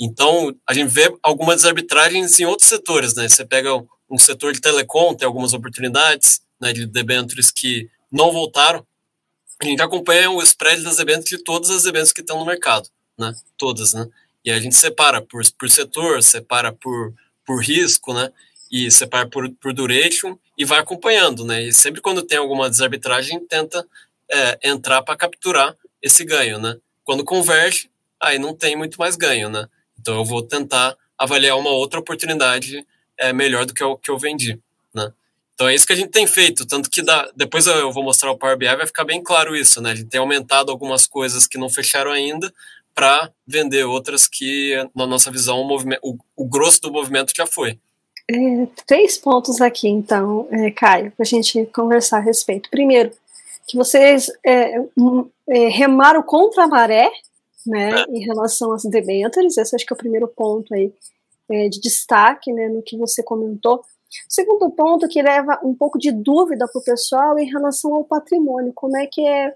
Então, 0.00 0.54
a 0.66 0.72
gente 0.72 0.88
vê 0.88 1.14
algumas 1.22 1.64
arbitragens 1.64 2.40
em 2.40 2.46
outros 2.46 2.68
setores. 2.68 3.14
Né? 3.14 3.28
Você 3.28 3.44
pega 3.44 3.74
um 4.10 4.18
setor 4.18 4.52
de 4.52 4.60
telecom, 4.60 5.14
tem 5.14 5.26
algumas 5.26 5.52
oportunidades 5.52 6.40
né, 6.58 6.72
de 6.72 6.86
debêntures 6.86 7.50
que 7.50 7.90
não 8.10 8.32
voltaram. 8.32 8.86
A 9.60 9.66
gente 9.66 9.82
acompanha 9.82 10.30
o 10.30 10.42
spread 10.42 10.82
das 10.82 10.96
debêntures 10.96 11.28
de 11.28 11.44
todas 11.44 11.70
as 11.70 11.82
debêntures 11.82 12.12
que 12.12 12.22
estão 12.22 12.38
no 12.38 12.46
mercado. 12.46 12.88
Né? 13.18 13.34
Todas. 13.58 13.92
Né? 13.92 14.08
E 14.44 14.50
a 14.50 14.58
gente 14.58 14.74
separa 14.74 15.20
por, 15.20 15.42
por 15.58 15.68
setor, 15.68 16.22
separa 16.22 16.72
por, 16.72 17.12
por 17.44 17.62
risco, 17.62 18.14
né? 18.14 18.32
e 18.70 18.90
separa 18.90 19.26
por, 19.26 19.48
por 19.54 19.72
duration 19.72 20.38
e 20.56 20.64
vai 20.64 20.78
acompanhando, 20.78 21.44
né? 21.44 21.62
E 21.62 21.72
sempre 21.72 22.00
quando 22.00 22.22
tem 22.22 22.38
alguma 22.38 22.68
desarbitragem, 22.68 23.40
tenta 23.46 23.86
é, 24.30 24.58
entrar 24.70 25.02
para 25.02 25.16
capturar 25.16 25.74
esse 26.02 26.24
ganho, 26.24 26.58
né? 26.58 26.76
Quando 27.04 27.24
converge, 27.24 27.90
aí 28.20 28.38
não 28.38 28.54
tem 28.54 28.76
muito 28.76 28.98
mais 28.98 29.16
ganho, 29.16 29.48
né? 29.48 29.66
Então 29.98 30.16
eu 30.16 30.24
vou 30.24 30.42
tentar 30.42 30.96
avaliar 31.16 31.58
uma 31.58 31.70
outra 31.70 32.00
oportunidade 32.00 32.86
é, 33.18 33.32
melhor 33.32 33.66
do 33.66 33.74
que 33.74 33.82
o 33.82 33.96
que 33.96 34.10
eu 34.10 34.18
vendi, 34.18 34.58
né? 34.94 35.12
Então 35.54 35.68
é 35.68 35.74
isso 35.74 35.86
que 35.86 35.92
a 35.92 35.96
gente 35.96 36.10
tem 36.10 36.26
feito, 36.26 36.64
tanto 36.64 36.88
que 36.88 37.02
dá, 37.02 37.28
depois 37.34 37.66
eu 37.66 37.90
vou 37.90 38.04
mostrar 38.04 38.30
o 38.30 38.38
Power 38.38 38.56
BI, 38.56 38.76
vai 38.76 38.86
ficar 38.86 39.04
bem 39.04 39.22
claro 39.22 39.56
isso, 39.56 39.80
né? 39.80 39.90
A 39.90 39.94
gente 39.94 40.08
tem 40.08 40.20
aumentado 40.20 40.70
algumas 40.70 41.06
coisas 41.06 41.46
que 41.48 41.58
não 41.58 41.68
fecharam 41.68 42.12
ainda 42.12 42.52
para 42.94 43.30
vender 43.46 43.84
outras 43.84 44.28
que, 44.28 44.74
na 44.94 45.06
nossa 45.06 45.30
visão, 45.30 45.60
o, 45.60 45.76
o, 46.02 46.18
o 46.36 46.44
grosso 46.44 46.80
do 46.80 46.92
movimento 46.92 47.32
já 47.36 47.46
foi. 47.46 47.78
É, 48.30 48.66
três 48.86 49.16
pontos 49.16 49.60
aqui, 49.60 49.88
então, 49.88 50.46
é, 50.50 50.70
Caio, 50.70 51.10
para 51.12 51.22
a 51.22 51.26
gente 51.26 51.64
conversar 51.66 52.18
a 52.18 52.22
respeito. 52.22 52.68
Primeiro, 52.68 53.10
que 53.66 53.76
vocês 53.76 54.30
é, 54.44 54.74
é, 55.48 55.68
remaram 55.68 56.22
contra 56.22 56.64
a 56.64 56.68
maré, 56.68 57.10
né, 57.68 58.04
em 58.08 58.24
relação 58.24 58.72
às 58.72 58.84
debêntures, 58.84 59.56
esse 59.56 59.74
acho 59.74 59.86
que 59.86 59.92
é 59.92 59.96
o 59.96 59.98
primeiro 59.98 60.28
ponto 60.28 60.74
aí 60.74 60.92
é, 61.50 61.68
de 61.68 61.80
destaque, 61.80 62.52
né, 62.52 62.68
no 62.68 62.82
que 62.82 62.96
você 62.96 63.22
comentou. 63.22 63.82
Segundo 64.28 64.70
ponto, 64.70 65.08
que 65.08 65.20
leva 65.20 65.60
um 65.62 65.74
pouco 65.74 65.98
de 65.98 66.10
dúvida 66.10 66.66
para 66.66 66.80
o 66.80 66.84
pessoal 66.84 67.38
em 67.38 67.50
relação 67.50 67.94
ao 67.94 68.04
patrimônio, 68.04 68.72
como 68.74 68.96
é 68.96 69.06
que 69.06 69.26
é 69.26 69.54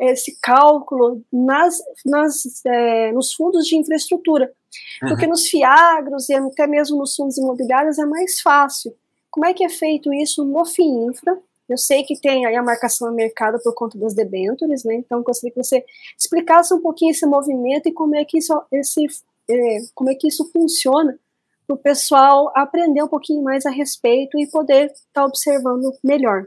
esse 0.00 0.38
cálculo 0.40 1.22
nas, 1.32 1.78
nas, 2.04 2.64
é, 2.66 3.12
nos 3.12 3.32
fundos 3.32 3.66
de 3.66 3.76
infraestrutura. 3.76 4.52
Porque 5.00 5.24
uhum. 5.24 5.30
nos 5.30 5.48
fiagros 5.48 6.28
e 6.28 6.34
até 6.34 6.66
mesmo 6.66 6.98
nos 6.98 7.14
fundos 7.14 7.38
imobiliários 7.38 7.98
é 7.98 8.06
mais 8.06 8.40
fácil. 8.40 8.94
Como 9.30 9.46
é 9.46 9.54
que 9.54 9.64
é 9.64 9.68
feito 9.68 10.12
isso 10.12 10.44
no 10.44 10.64
FIINFRA? 10.64 11.38
Eu 11.68 11.78
sei 11.78 12.02
que 12.02 12.20
tem 12.20 12.44
aí 12.44 12.56
a 12.56 12.62
marcação 12.62 13.08
a 13.08 13.12
mercado 13.12 13.58
por 13.62 13.74
conta 13.74 13.98
das 13.98 14.14
debêntures, 14.14 14.84
né? 14.84 14.94
Então, 14.96 15.22
gostaria 15.22 15.52
que 15.52 15.62
você 15.62 15.84
explicasse 16.18 16.74
um 16.74 16.80
pouquinho 16.80 17.12
esse 17.12 17.26
movimento 17.26 17.88
e 17.88 17.92
como 17.92 18.16
é 18.16 18.24
que 18.24 18.38
isso, 18.38 18.52
esse, 18.72 19.06
é, 19.48 19.78
como 19.94 20.10
é 20.10 20.14
que 20.14 20.28
isso 20.28 20.50
funciona 20.52 21.18
para 21.66 21.74
o 21.74 21.78
pessoal 21.78 22.52
aprender 22.54 23.02
um 23.02 23.08
pouquinho 23.08 23.42
mais 23.42 23.64
a 23.64 23.70
respeito 23.70 24.38
e 24.38 24.50
poder 24.50 24.86
estar 24.86 25.02
tá 25.12 25.24
observando 25.24 25.96
melhor. 26.02 26.46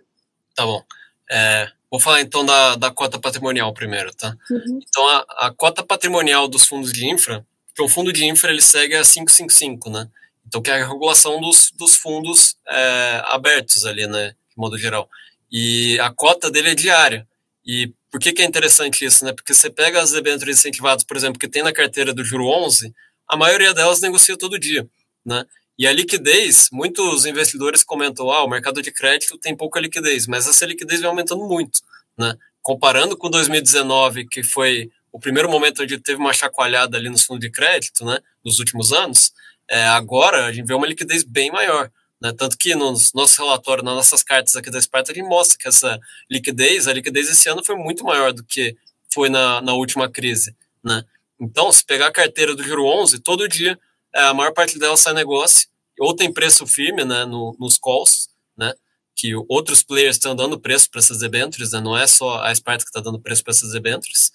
Tá 0.55 0.65
bom. 0.65 0.83
É, 1.31 1.67
Vou 1.95 1.99
falar 2.01 2.19
então 2.19 2.45
da, 2.45 2.75
da 2.75 2.91
cota 2.91 3.17
patrimonial 3.17 3.73
primeiro, 3.73 4.13
tá? 4.13 4.35
Uhum. 4.51 4.79
Então, 4.85 5.07
a, 5.07 5.47
a, 5.47 5.53
cota 5.55 5.81
patrimonial 5.81 6.45
dos 6.45 6.65
fundos 6.65 6.91
de 6.91 7.09
infra, 7.09 7.47
que 7.73 7.81
o 7.81 7.87
fundo 7.87 8.11
de 8.11 8.25
infra 8.25 8.51
ele 8.51 8.61
segue 8.61 8.95
a 8.95 9.01
555, 9.01 9.89
né? 9.89 10.09
Então, 10.45 10.61
que 10.61 10.69
é 10.69 10.81
a 10.81 10.87
regulação 10.87 11.39
dos, 11.39 11.71
dos 11.71 11.95
fundos 11.95 12.57
é, 12.67 13.21
abertos 13.27 13.85
ali, 13.85 14.05
né? 14.07 14.35
De 14.55 14.61
modo 14.61 14.77
geral. 14.77 15.09
E 15.51 15.99
a 15.99 16.11
cota 16.11 16.49
dele 16.49 16.69
é 16.69 16.75
diária. 16.75 17.27
E 17.65 17.93
por 18.11 18.19
que, 18.19 18.31
que 18.31 18.41
é 18.41 18.45
interessante 18.45 19.03
isso, 19.03 19.25
né? 19.25 19.33
Porque 19.33 19.53
você 19.53 19.69
pega 19.69 20.01
as 20.01 20.11
debêntures 20.11 20.59
incentivadas, 20.59 21.03
por 21.03 21.17
exemplo, 21.17 21.39
que 21.39 21.47
tem 21.47 21.63
na 21.63 21.73
carteira 21.73 22.13
do 22.13 22.23
Juro 22.23 22.47
11, 22.47 22.93
a 23.27 23.35
maioria 23.35 23.73
delas 23.73 24.01
negocia 24.01 24.37
todo 24.37 24.59
dia, 24.59 24.87
né? 25.25 25.45
E 25.77 25.85
a 25.85 25.91
liquidez, 25.91 26.69
muitos 26.71 27.25
investidores 27.25 27.83
comentam, 27.83 28.31
ah, 28.31 28.43
o 28.43 28.49
mercado 28.49 28.81
de 28.81 28.91
crédito 28.91 29.37
tem 29.37 29.55
pouca 29.55 29.79
liquidez, 29.79 30.25
mas 30.27 30.47
essa 30.47 30.65
liquidez 30.65 31.01
vem 31.01 31.09
aumentando 31.09 31.45
muito, 31.45 31.81
né? 32.17 32.35
Comparando 32.61 33.17
com 33.17 33.29
2019, 33.29 34.27
que 34.27 34.41
foi 34.41 34.89
o 35.15 35.19
primeiro 35.19 35.49
momento 35.49 35.81
onde 35.81 35.97
teve 35.97 36.19
uma 36.19 36.33
chacoalhada 36.33 36.97
ali 36.97 37.09
nos 37.09 37.23
fundos 37.23 37.39
de 37.39 37.49
crédito, 37.49 38.03
né, 38.03 38.19
nos 38.43 38.59
últimos 38.59 38.91
anos, 38.91 39.31
é, 39.69 39.81
agora 39.85 40.45
a 40.45 40.51
gente 40.51 40.67
vê 40.67 40.73
uma 40.73 40.85
liquidez 40.85 41.23
bem 41.23 41.49
maior, 41.51 41.89
né? 42.21 42.33
Tanto 42.33 42.57
que 42.57 42.75
no 42.75 42.93
nosso 43.13 43.41
relatório, 43.41 43.83
nas 43.83 43.95
nossas 43.95 44.23
cartas 44.23 44.55
aqui 44.55 44.69
da 44.69 44.81
Sparta, 44.81 45.11
a 45.11 45.15
gente 45.15 45.27
mostra 45.27 45.57
que 45.57 45.67
essa 45.67 45.99
liquidez, 46.29 46.87
a 46.87 46.93
liquidez 46.93 47.29
esse 47.29 47.49
ano 47.49 47.63
foi 47.63 47.75
muito 47.75 48.03
maior 48.03 48.33
do 48.33 48.43
que 48.43 48.75
foi 49.13 49.29
na, 49.29 49.61
na 49.61 49.73
última 49.73 50.09
crise, 50.09 50.55
né? 50.83 51.03
Então, 51.39 51.71
se 51.71 51.83
pegar 51.85 52.07
a 52.07 52.11
carteira 52.11 52.55
do 52.55 52.63
Giro 52.63 52.85
11, 52.85 53.19
todo 53.19 53.47
dia 53.47 53.77
é, 54.13 54.21
a 54.21 54.33
maior 54.33 54.53
parte 54.53 54.79
dela 54.79 54.95
sai 54.95 55.13
negócio, 55.13 55.67
ou 55.99 56.15
tem 56.15 56.31
preço 56.31 56.65
firme 56.65 57.03
né, 57.03 57.25
no, 57.25 57.55
nos 57.59 57.77
calls, 57.77 58.29
né, 58.57 58.73
que 59.13 59.33
outros 59.49 59.83
players 59.83 60.15
estão 60.15 60.35
dando 60.35 60.59
preço 60.59 60.89
para 60.89 60.99
essas 60.99 61.19
debêntures, 61.19 61.71
né, 61.73 61.81
não 61.81 61.97
é 61.97 62.07
só 62.07 62.41
a 62.41 62.53
Sparta 62.55 62.83
que 62.83 62.89
está 62.89 63.01
dando 63.01 63.19
preço 63.19 63.43
para 63.43 63.51
essas 63.51 63.71
debêntures. 63.71 64.31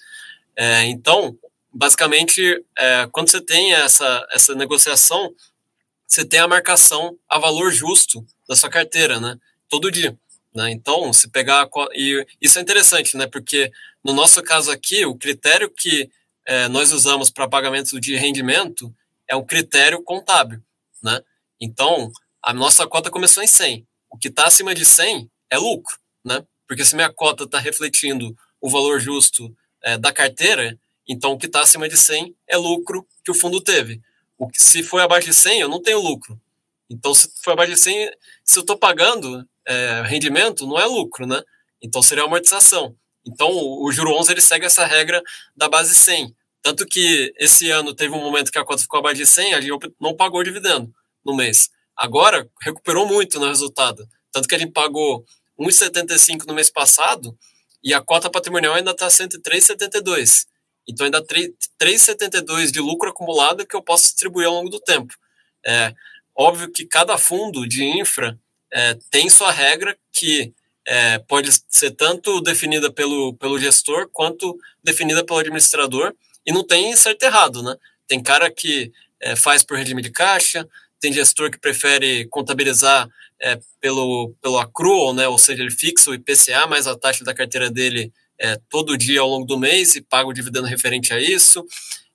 É, 0.56 0.84
então, 0.84 1.36
basicamente, 1.72 2.62
é, 2.76 3.08
quando 3.10 3.30
você 3.30 3.40
tem 3.40 3.72
essa, 3.72 4.26
essa 4.30 4.54
negociação, 4.54 5.34
você 6.10 6.24
tem 6.24 6.40
a 6.40 6.48
marcação 6.48 7.16
a 7.28 7.38
valor 7.38 7.70
justo 7.70 8.26
da 8.48 8.56
sua 8.56 8.68
carteira, 8.68 9.20
né, 9.20 9.38
todo 9.68 9.92
dia. 9.92 10.18
Né? 10.52 10.72
Então, 10.72 11.12
se 11.12 11.28
pegar. 11.28 11.68
E 11.94 12.26
isso 12.40 12.58
é 12.58 12.62
interessante, 12.62 13.16
né? 13.16 13.28
Porque 13.28 13.70
no 14.04 14.12
nosso 14.12 14.42
caso 14.42 14.72
aqui, 14.72 15.06
o 15.06 15.14
critério 15.14 15.70
que 15.70 16.10
é, 16.44 16.66
nós 16.66 16.90
usamos 16.90 17.30
para 17.30 17.48
pagamento 17.48 18.00
de 18.00 18.16
rendimento 18.16 18.92
é 19.28 19.36
um 19.36 19.46
critério 19.46 20.02
contábil, 20.02 20.60
né? 21.00 21.20
Então, 21.60 22.10
a 22.42 22.52
nossa 22.52 22.84
cota 22.88 23.10
começou 23.10 23.44
em 23.44 23.46
100. 23.46 23.86
O 24.10 24.18
que 24.18 24.26
está 24.26 24.46
acima 24.46 24.74
de 24.74 24.84
100 24.84 25.30
é 25.50 25.58
lucro, 25.58 25.96
né? 26.24 26.44
Porque 26.66 26.84
se 26.84 26.96
minha 26.96 27.12
cota 27.12 27.44
está 27.44 27.60
refletindo 27.60 28.36
o 28.60 28.68
valor 28.68 28.98
justo 28.98 29.54
é, 29.84 29.96
da 29.96 30.12
carteira, 30.12 30.76
então 31.08 31.32
o 31.32 31.38
que 31.38 31.46
está 31.46 31.60
acima 31.60 31.88
de 31.88 31.96
100 31.96 32.34
é 32.48 32.56
lucro 32.56 33.06
que 33.24 33.30
o 33.30 33.34
fundo 33.34 33.60
teve. 33.60 34.00
O 34.40 34.48
que, 34.48 34.60
se 34.60 34.82
foi 34.82 35.02
abaixo 35.02 35.26
de 35.26 35.34
100, 35.34 35.60
eu 35.60 35.68
não 35.68 35.82
tenho 35.82 36.00
lucro. 36.00 36.40
Então, 36.88 37.12
se 37.12 37.30
for 37.44 37.52
abaixo 37.52 37.74
de 37.74 37.78
100, 37.78 38.10
se 38.42 38.58
eu 38.58 38.62
estou 38.62 38.74
pagando 38.74 39.46
é, 39.68 40.02
rendimento, 40.06 40.66
não 40.66 40.80
é 40.80 40.86
lucro, 40.86 41.26
né? 41.26 41.42
Então, 41.82 42.00
seria 42.00 42.24
amortização. 42.24 42.96
Então, 43.26 43.50
o, 43.50 43.86
o 43.86 43.92
juro 43.92 44.14
11 44.14 44.32
ele 44.32 44.40
segue 44.40 44.64
essa 44.64 44.86
regra 44.86 45.22
da 45.54 45.68
base 45.68 45.94
100. 45.94 46.34
Tanto 46.62 46.86
que 46.86 47.34
esse 47.36 47.70
ano 47.70 47.94
teve 47.94 48.14
um 48.14 48.22
momento 48.22 48.50
que 48.50 48.58
a 48.58 48.64
cota 48.64 48.80
ficou 48.80 49.00
abaixo 49.00 49.18
de 49.18 49.26
100, 49.26 49.54
a 49.54 49.60
gente 49.60 49.94
não 50.00 50.16
pagou 50.16 50.42
dividendo 50.42 50.90
no 51.22 51.36
mês. 51.36 51.68
Agora, 51.94 52.48
recuperou 52.62 53.06
muito 53.06 53.38
no 53.38 53.46
resultado. 53.46 54.08
Tanto 54.32 54.48
que 54.48 54.54
a 54.54 54.58
gente 54.58 54.72
pagou 54.72 55.22
1,75 55.60 56.46
no 56.46 56.54
mês 56.54 56.70
passado 56.70 57.36
e 57.84 57.92
a 57.92 58.00
cota 58.00 58.30
patrimonial 58.30 58.72
ainda 58.72 58.92
está 58.92 59.08
103,72. 59.08 60.46
Então, 60.88 61.04
ainda 61.04 61.24
3,72 61.24 62.70
de 62.70 62.80
lucro 62.80 63.10
acumulado 63.10 63.66
que 63.66 63.76
eu 63.76 63.82
posso 63.82 64.04
distribuir 64.04 64.46
ao 64.46 64.54
longo 64.54 64.70
do 64.70 64.80
tempo. 64.80 65.14
É 65.64 65.94
óbvio 66.34 66.70
que 66.70 66.86
cada 66.86 67.18
fundo 67.18 67.66
de 67.68 67.84
infra 67.84 68.38
é, 68.72 68.96
tem 69.10 69.28
sua 69.28 69.50
regra 69.50 69.96
que 70.12 70.52
é, 70.86 71.18
pode 71.18 71.50
ser 71.68 71.90
tanto 71.92 72.40
definida 72.40 72.90
pelo, 72.90 73.34
pelo 73.34 73.58
gestor 73.58 74.08
quanto 74.10 74.58
definida 74.82 75.24
pelo 75.24 75.38
administrador 75.38 76.14
e 76.46 76.52
não 76.52 76.64
tem 76.66 76.94
certo 76.96 77.22
errado, 77.22 77.62
né? 77.62 77.76
Tem 78.08 78.22
cara 78.22 78.50
que 78.50 78.90
é, 79.20 79.36
faz 79.36 79.62
por 79.62 79.76
regime 79.76 80.02
de 80.02 80.10
caixa, 80.10 80.66
tem 80.98 81.12
gestor 81.12 81.50
que 81.50 81.58
prefere 81.58 82.26
contabilizar 82.26 83.08
é, 83.40 83.58
pelo, 83.80 84.34
pelo 84.40 84.58
accrual, 84.58 85.14
né? 85.14 85.28
Ou 85.28 85.38
seja, 85.38 85.62
ele 85.62 85.70
fixa 85.70 86.10
o 86.10 86.14
IPCA 86.14 86.66
mais 86.66 86.86
a 86.86 86.96
taxa 86.96 87.24
da 87.24 87.34
carteira 87.34 87.70
dele 87.70 88.12
é, 88.40 88.58
todo 88.68 88.96
dia 88.96 89.20
ao 89.20 89.28
longo 89.28 89.44
do 89.44 89.58
mês 89.58 89.94
e 89.94 90.00
paga 90.00 90.28
o 90.28 90.32
dividendo 90.32 90.66
referente 90.66 91.12
a 91.12 91.20
isso. 91.20 91.64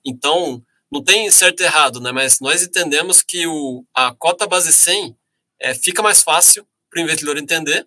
Então, 0.04 0.62
não 0.90 1.02
tem 1.02 1.30
certo 1.30 1.60
e 1.60 1.64
errado, 1.64 2.00
né? 2.00 2.10
Mas 2.12 2.40
nós 2.40 2.62
entendemos 2.62 3.22
que 3.22 3.46
o, 3.46 3.84
a 3.94 4.14
cota 4.14 4.46
base 4.46 4.72
100 4.72 5.16
é, 5.60 5.74
fica 5.74 6.02
mais 6.02 6.22
fácil 6.22 6.66
para 6.90 7.00
o 7.00 7.02
investidor 7.02 7.38
entender, 7.38 7.86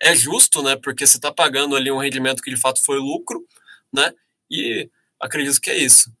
é 0.00 0.14
justo, 0.14 0.62
né? 0.62 0.76
Porque 0.76 1.06
você 1.06 1.16
está 1.16 1.32
pagando 1.32 1.76
ali 1.76 1.90
um 1.90 1.98
rendimento 1.98 2.42
que 2.42 2.50
de 2.50 2.60
fato 2.60 2.82
foi 2.84 2.98
lucro, 2.98 3.44
né? 3.92 4.12
E 4.50 4.88
acredito 5.20 5.60
que 5.60 5.70
é 5.70 5.76
isso. 5.76 6.12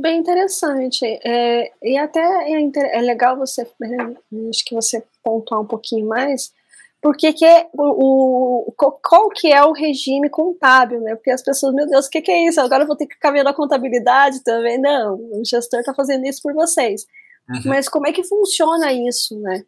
Bem 0.00 0.18
interessante. 0.18 1.04
É, 1.24 1.72
e 1.82 1.96
até 1.98 2.20
é, 2.20 2.98
é 2.98 3.00
legal 3.00 3.36
você, 3.36 3.68
né, 3.80 4.14
acho 4.48 4.64
que 4.64 4.74
você 4.74 5.02
pontuar 5.24 5.60
um 5.60 5.66
pouquinho 5.66 6.06
mais, 6.06 6.52
porque 7.02 7.32
que 7.32 7.44
é 7.44 7.68
o, 7.72 8.68
o, 8.68 8.72
qual 8.72 9.28
que 9.30 9.52
é 9.52 9.64
o 9.64 9.72
regime 9.72 10.30
contábil, 10.30 11.00
né? 11.00 11.16
Porque 11.16 11.32
as 11.32 11.42
pessoas, 11.42 11.74
meu 11.74 11.84
Deus, 11.84 12.06
o 12.06 12.10
que, 12.10 12.22
que 12.22 12.30
é 12.30 12.46
isso? 12.46 12.60
Agora 12.60 12.84
eu 12.84 12.86
vou 12.86 12.96
ter 12.96 13.08
que 13.08 13.14
ficar 13.14 13.32
vendo 13.32 13.48
a 13.48 13.54
contabilidade 13.54 14.40
também? 14.44 14.80
Não, 14.80 15.16
o 15.16 15.42
gestor 15.44 15.80
está 15.80 15.92
fazendo 15.92 16.24
isso 16.24 16.40
por 16.40 16.54
vocês. 16.54 17.04
Uhum. 17.50 17.62
Mas 17.66 17.88
como 17.88 18.06
é 18.06 18.12
que 18.12 18.22
funciona 18.22 18.92
isso, 18.92 19.36
né? 19.40 19.64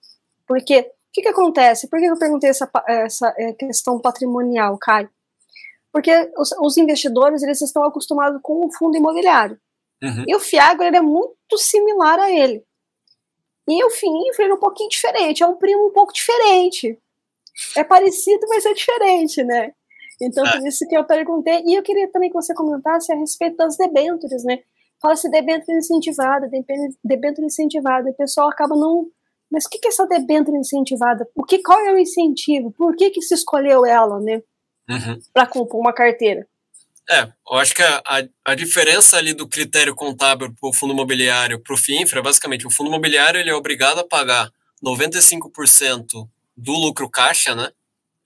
Porque 0.47 0.79
o 0.79 0.85
que, 1.13 1.23
que 1.23 1.29
acontece? 1.29 1.91
Por 1.91 1.99
que 1.99 2.05
eu 2.05 2.17
perguntei 2.17 2.51
essa, 2.51 2.71
essa 2.87 3.35
é, 3.37 3.53
questão 3.53 3.99
patrimonial, 3.99 4.79
Caio? 4.79 5.11
Porque 5.93 6.33
os, 6.39 6.53
os, 6.61 6.77
investidores 6.77 7.43
eles 7.43 7.61
estão 7.61 7.83
acostumados 7.83 8.41
com 8.45 8.65
o 8.65 8.73
fundo 8.73 8.97
imobiliário. 8.97 9.59
Uhum. 10.01 10.25
E 10.29 10.37
o 10.37 10.41
Fiagro 10.41 10.85
ele 10.85 10.99
é 10.99 11.03
muito 11.03 11.59
similar 11.59 12.21
a 12.21 12.31
ele. 12.31 12.65
E 13.69 13.85
o 13.85 13.91
FIINFRA 13.91 14.47
é 14.47 14.55
um 14.55 14.59
pouquinho 14.59 14.91
diferente, 14.91 15.43
é 15.43 15.47
um 15.47 15.57
primo 15.57 15.89
um 15.89 15.93
pouco 15.93 16.13
diferente 16.13 16.97
é 17.77 17.85
parecido, 17.85 18.47
mas 18.49 18.65
é 18.67 18.73
diferente, 18.73 19.43
né? 19.45 19.73
Então, 20.21 20.45
por 20.45 20.65
é. 20.65 20.69
isso 20.69 20.87
que 20.89 20.97
eu 20.97 21.05
perguntei. 21.05 21.63
E 21.67 21.75
eu 21.75 21.83
queria 21.83 22.11
também 22.11 22.31
que 22.31 22.35
você 22.35 22.55
comentasse 22.55 23.13
a 23.13 23.17
respeito 23.17 23.57
das 23.57 23.77
debêntures, 23.77 24.45
né? 24.45 24.61
Fala-se 25.01 25.31
debênture 25.31 25.77
incentivada, 25.77 26.49
debênture 27.03 27.47
incentivada, 27.47 28.09
e 28.09 28.13
o 28.13 28.17
pessoal 28.17 28.49
acaba 28.49 28.75
não. 28.77 29.07
Mas 29.51 29.67
o 29.67 29.69
que 29.69 29.79
é 29.85 29.89
essa 29.89 30.07
debênture 30.07 30.57
incentivada? 30.57 31.29
O 31.35 31.45
que, 31.45 31.59
qual 31.59 31.79
é 31.81 31.93
o 31.93 31.99
incentivo? 31.99 32.73
Por 32.73 32.97
que, 32.97 33.11
que 33.11 33.21
se 33.21 33.35
escolheu 33.35 33.85
ela, 33.85 34.19
né? 34.21 34.43
Uhum. 34.89 35.19
Para 35.33 35.47
compor 35.47 35.81
uma 35.81 35.93
carteira? 35.93 36.47
É, 37.11 37.23
eu 37.23 37.59
acho 37.59 37.75
que 37.75 37.83
a, 37.83 38.03
a, 38.07 38.53
a 38.53 38.55
diferença 38.55 39.19
ali 39.19 39.35
do 39.35 39.47
critério 39.47 39.95
contábil 39.95 40.55
para 40.55 40.69
o 40.69 40.73
fundo 40.73 40.95
imobiliário 40.95 41.61
para 41.61 41.75
o 41.75 41.77
FIINFRA, 41.77 42.23
basicamente, 42.23 42.67
o 42.67 42.71
fundo 42.71 42.89
imobiliário 42.89 43.39
ele 43.39 43.51
é 43.51 43.55
obrigado 43.55 43.99
a 43.99 44.09
pagar 44.09 44.51
95% 44.83 46.27
do 46.57 46.73
lucro 46.73 47.09
caixa, 47.09 47.55
né? 47.55 47.71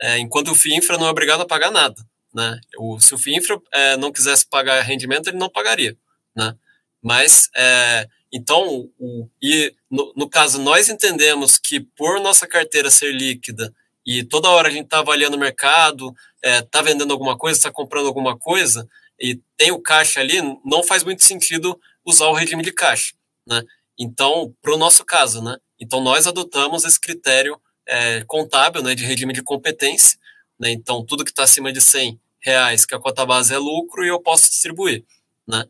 É, 0.00 0.18
enquanto 0.18 0.52
o 0.52 0.54
FIINFRA 0.54 0.96
não 0.96 1.06
é 1.06 1.10
obrigado 1.10 1.40
a 1.40 1.46
pagar 1.46 1.70
nada, 1.70 2.00
né? 2.32 2.60
O, 2.78 3.00
se 3.00 3.14
o 3.14 3.18
FIINFRA 3.18 3.60
é, 3.72 3.96
não 3.96 4.12
quisesse 4.12 4.46
pagar 4.46 4.80
rendimento, 4.82 5.28
ele 5.28 5.38
não 5.38 5.50
pagaria, 5.50 5.96
né? 6.36 6.54
Mas, 7.02 7.48
é, 7.56 8.06
então, 8.32 8.88
o, 8.98 9.28
e 9.42 9.74
no, 9.90 10.12
no, 10.16 10.28
caso, 10.28 10.60
nós 10.60 10.88
entendemos 10.88 11.58
que 11.58 11.80
por 11.80 12.20
nossa 12.20 12.46
carteira 12.46 12.90
ser 12.90 13.12
líquida 13.12 13.72
e 14.06 14.22
toda 14.24 14.48
hora 14.50 14.68
a 14.68 14.70
gente 14.70 14.84
está 14.84 15.00
avaliando 15.00 15.36
o 15.36 15.40
mercado, 15.40 16.14
está 16.42 16.78
é, 16.78 16.82
vendendo 16.82 17.12
alguma 17.12 17.36
coisa, 17.36 17.58
está 17.58 17.70
comprando 17.70 18.06
alguma 18.06 18.38
coisa, 18.38 18.88
e 19.20 19.40
tem 19.56 19.70
o 19.72 19.80
caixa 19.80 20.20
ali, 20.20 20.40
não 20.64 20.82
faz 20.82 21.02
muito 21.02 21.24
sentido 21.24 21.78
usar 22.04 22.26
o 22.28 22.34
regime 22.34 22.62
de 22.62 22.72
caixa, 22.72 23.14
né? 23.46 23.62
Então, 23.98 24.54
para 24.62 24.74
o 24.74 24.78
nosso 24.78 25.04
caso, 25.04 25.42
né? 25.42 25.56
Então, 25.80 26.00
nós 26.00 26.26
adotamos 26.26 26.84
esse 26.84 27.00
critério 27.00 27.60
é, 27.88 28.22
contábil, 28.26 28.82
né, 28.82 28.94
de 28.94 29.04
regime 29.04 29.32
de 29.32 29.42
competência, 29.42 30.18
né, 30.58 30.70
então 30.70 31.04
tudo 31.04 31.24
que 31.24 31.30
está 31.30 31.44
acima 31.44 31.72
de 31.72 31.80
100 31.80 32.20
reais, 32.40 32.86
que 32.86 32.94
a 32.94 32.98
cota 32.98 33.26
base 33.26 33.54
é 33.54 33.58
lucro, 33.58 34.04
e 34.04 34.08
eu 34.08 34.20
posso 34.20 34.48
distribuir, 34.48 35.04
né. 35.46 35.64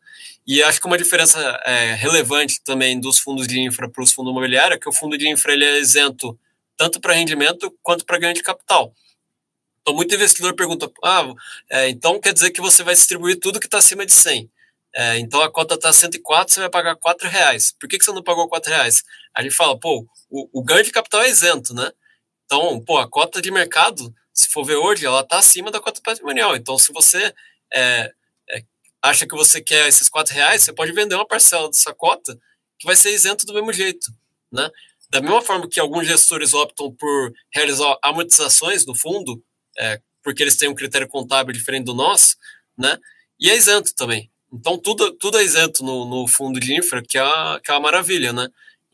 E 0.46 0.62
acho 0.62 0.80
que 0.80 0.86
uma 0.86 0.98
diferença 0.98 1.38
é, 1.64 1.94
relevante 1.94 2.60
também 2.62 2.98
dos 2.98 3.18
fundos 3.18 3.46
de 3.46 3.60
infra 3.60 3.88
para 3.88 4.02
os 4.02 4.12
fundos 4.12 4.32
imobiliários 4.32 4.76
é 4.76 4.80
que 4.80 4.88
o 4.88 4.92
fundo 4.92 5.16
de 5.16 5.28
infra 5.28 5.52
ele 5.52 5.64
é 5.64 5.78
isento 5.78 6.38
tanto 6.76 7.00
para 7.00 7.12
rendimento 7.12 7.70
quanto 7.82 8.06
para 8.06 8.18
ganho 8.18 8.34
de 8.34 8.42
capital. 8.42 8.94
Então, 9.82 9.94
muito 9.94 10.14
investidor 10.14 10.54
pergunta, 10.54 10.90
ah, 11.04 11.32
é, 11.70 11.88
então 11.88 12.20
quer 12.20 12.32
dizer 12.32 12.50
que 12.50 12.60
você 12.60 12.82
vai 12.82 12.94
distribuir 12.94 13.38
tudo 13.38 13.60
que 13.60 13.66
está 13.66 13.78
acima 13.78 14.06
de 14.06 14.12
100. 14.12 14.50
É, 14.94 15.18
então, 15.18 15.40
a 15.42 15.50
cota 15.50 15.74
está 15.74 15.92
104, 15.92 16.54
você 16.54 16.60
vai 16.60 16.70
pagar 16.70 16.96
4 16.96 17.28
reais. 17.28 17.74
Por 17.78 17.88
que, 17.88 17.98
que 17.98 18.04
você 18.04 18.12
não 18.12 18.22
pagou 18.22 18.48
4 18.48 18.70
reais? 18.70 19.02
A 19.34 19.42
gente 19.42 19.54
fala, 19.54 19.78
pô, 19.78 20.06
o, 20.30 20.60
o 20.60 20.62
ganho 20.62 20.82
de 20.82 20.90
capital 20.90 21.22
é 21.22 21.28
isento, 21.28 21.74
né? 21.74 21.90
Então, 22.48 22.80
pô, 22.80 22.96
a 22.96 23.06
cota 23.06 23.42
de 23.42 23.50
mercado, 23.50 24.12
se 24.32 24.48
for 24.48 24.64
ver 24.64 24.76
hoje, 24.76 25.04
ela 25.04 25.20
está 25.20 25.38
acima 25.38 25.70
da 25.70 25.80
cota 25.80 26.00
patrimonial. 26.02 26.56
Então, 26.56 26.78
se 26.78 26.90
você 26.94 27.34
é, 27.70 28.10
é, 28.48 28.64
acha 29.02 29.26
que 29.26 29.36
você 29.36 29.60
quer 29.60 29.86
esses 29.86 30.08
quatro 30.08 30.32
reais, 30.32 30.62
você 30.62 30.72
pode 30.72 30.92
vender 30.92 31.14
uma 31.14 31.26
parcela 31.26 31.68
dessa 31.68 31.92
cota 31.92 32.38
que 32.78 32.86
vai 32.86 32.96
ser 32.96 33.12
isento 33.12 33.44
do 33.44 33.52
mesmo 33.52 33.70
jeito, 33.70 34.10
né? 34.50 34.70
Da 35.10 35.20
mesma 35.20 35.42
forma 35.42 35.68
que 35.68 35.78
alguns 35.78 36.06
gestores 36.06 36.54
optam 36.54 36.90
por 36.94 37.32
realizar 37.52 37.98
amortizações 38.02 38.86
no 38.86 38.94
fundo, 38.94 39.42
é, 39.78 40.00
porque 40.22 40.42
eles 40.42 40.56
têm 40.56 40.70
um 40.70 40.74
critério 40.74 41.06
contábil 41.06 41.52
diferente 41.52 41.84
do 41.84 41.94
nosso, 41.94 42.34
né? 42.78 42.98
E 43.38 43.50
é 43.50 43.56
isento 43.56 43.94
também. 43.94 44.30
Então, 44.50 44.78
tudo, 44.78 45.12
tudo 45.12 45.38
é 45.38 45.44
isento 45.44 45.84
no, 45.84 46.06
no 46.06 46.26
fundo 46.26 46.58
de 46.58 46.74
infra, 46.74 47.02
que 47.02 47.18
é, 47.18 47.60
que 47.62 47.70
é 47.70 47.74
uma 47.74 47.80
maravilha, 47.80 48.32
né? 48.32 48.48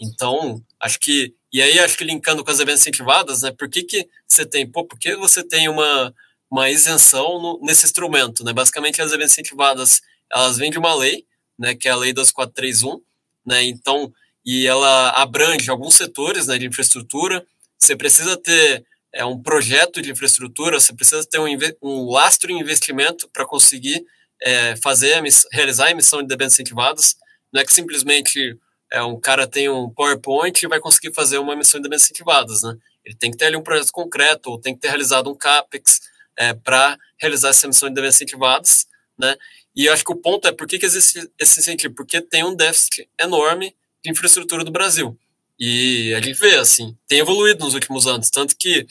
Então, 0.05 0.63
acho 0.81 1.01
que 1.01 1.35
e 1.55 1.63
aí, 1.63 1.79
acho 1.79 1.97
que 1.97 2.03
linkando 2.03 2.45
com 2.45 2.51
as 2.51 2.59
eventos 2.59 2.81
incentivadas, 2.81 3.43
né? 3.43 3.53
Por 3.53 3.69
que, 3.69 3.85
que 3.85 4.09
você 4.27 4.45
tem? 4.45 4.69
Pô, 4.69 4.85
por 4.85 4.99
que 4.99 5.15
você 5.15 5.41
tem 5.41 5.69
uma, 5.69 6.13
uma 6.51 6.69
isenção 6.69 7.41
no, 7.41 7.61
nesse 7.63 7.87
instrumento, 7.87 8.43
né? 8.43 8.53
Basicamente, 8.53 9.01
as 9.01 9.13
eventos 9.13 9.35
incentivadas, 9.35 10.03
elas 10.33 10.59
vêm 10.59 10.69
de 10.69 10.81
uma 10.81 10.93
lei, 10.97 11.25
né? 11.57 11.73
Que 11.77 11.87
é 11.87 11.93
a 11.93 11.97
lei 11.97 12.13
2431, 12.13 13.01
né? 13.47 13.63
Então, 13.63 14.13
e 14.45 14.67
ela 14.67 15.11
abrange 15.11 15.71
alguns 15.71 15.95
setores, 15.95 16.49
né? 16.49 16.59
De 16.59 16.67
infraestrutura. 16.67 17.47
Você 17.79 17.95
precisa 17.95 18.37
ter 18.37 18.85
é, 19.13 19.25
um 19.25 19.41
projeto 19.41 20.03
de 20.03 20.11
infraestrutura, 20.11 20.81
você 20.81 20.93
precisa 20.93 21.25
ter 21.25 21.39
um, 21.39 21.47
um 21.81 22.11
lastro 22.11 22.51
em 22.51 22.59
investimento 22.59 23.29
para 23.33 23.47
conseguir 23.47 24.05
é, 24.43 24.75
fazer, 24.75 25.23
realizar 25.53 25.87
a 25.87 25.91
emissão 25.93 26.21
de 26.21 26.27
debêntures 26.27 26.55
incentivadas. 26.55 27.15
Não 27.53 27.61
é 27.61 27.65
que 27.65 27.73
simplesmente 27.73 28.59
é, 28.93 29.03
um 29.03 29.19
cara 29.19 29.47
tem 29.47 29.69
um 29.69 29.91
PowerPoint 29.91 30.63
e 30.63 30.69
vai 30.69 30.81
conseguir 30.81 31.13
fazer 31.15 31.39
uma 31.39 31.53
emissão 31.53 31.81
de 31.81 31.89
bens 31.89 32.03
incentivadas, 32.05 32.63
né? 32.63 32.77
Ele 33.05 33.17
tem 33.17 33.31
que 33.31 33.37
ter 33.37 33.47
ali 33.47 33.57
um 33.57 33.63
projeto 33.63 33.93
concreto, 33.93 34.51
ou 34.51 34.61
tem 34.61 34.75
que 34.75 34.81
ter 34.81 34.89
realizado 34.89 35.31
um 35.31 35.35
CAPEX 35.35 36.01
é, 36.37 36.55
para 36.55 36.99
realizar 37.19 37.51
essa 37.51 37.67
emissão 37.67 37.89
de 37.89 38.01
bens 38.01 38.15
incentivadas, 38.15 38.87
né? 39.19 39.37
E 39.77 39.87
eu 39.87 39.93
acho 39.93 40.05
que 40.05 40.13
o 40.13 40.17
ponto 40.17 40.47
é 40.47 40.53
por 40.53 40.67
que, 40.67 40.79
que 40.79 40.87
existe 40.87 41.29
esse 41.39 41.61
incentivo? 41.61 41.95
Porque 41.95 42.21
tem 42.21 42.45
um 42.45 42.55
déficit 42.55 43.09
enorme 43.21 43.75
de 44.05 44.11
infraestrutura 44.11 44.63
do 44.63 44.71
Brasil. 44.71 45.19
E 45.59 46.15
a 46.15 46.21
gente 46.21 46.39
vê, 46.39 46.57
assim, 46.57 46.97
tem 47.07 47.19
evoluído 47.19 47.65
nos 47.65 47.75
últimos 47.75 48.07
anos, 48.07 48.31
tanto 48.31 48.57
que, 48.57 48.87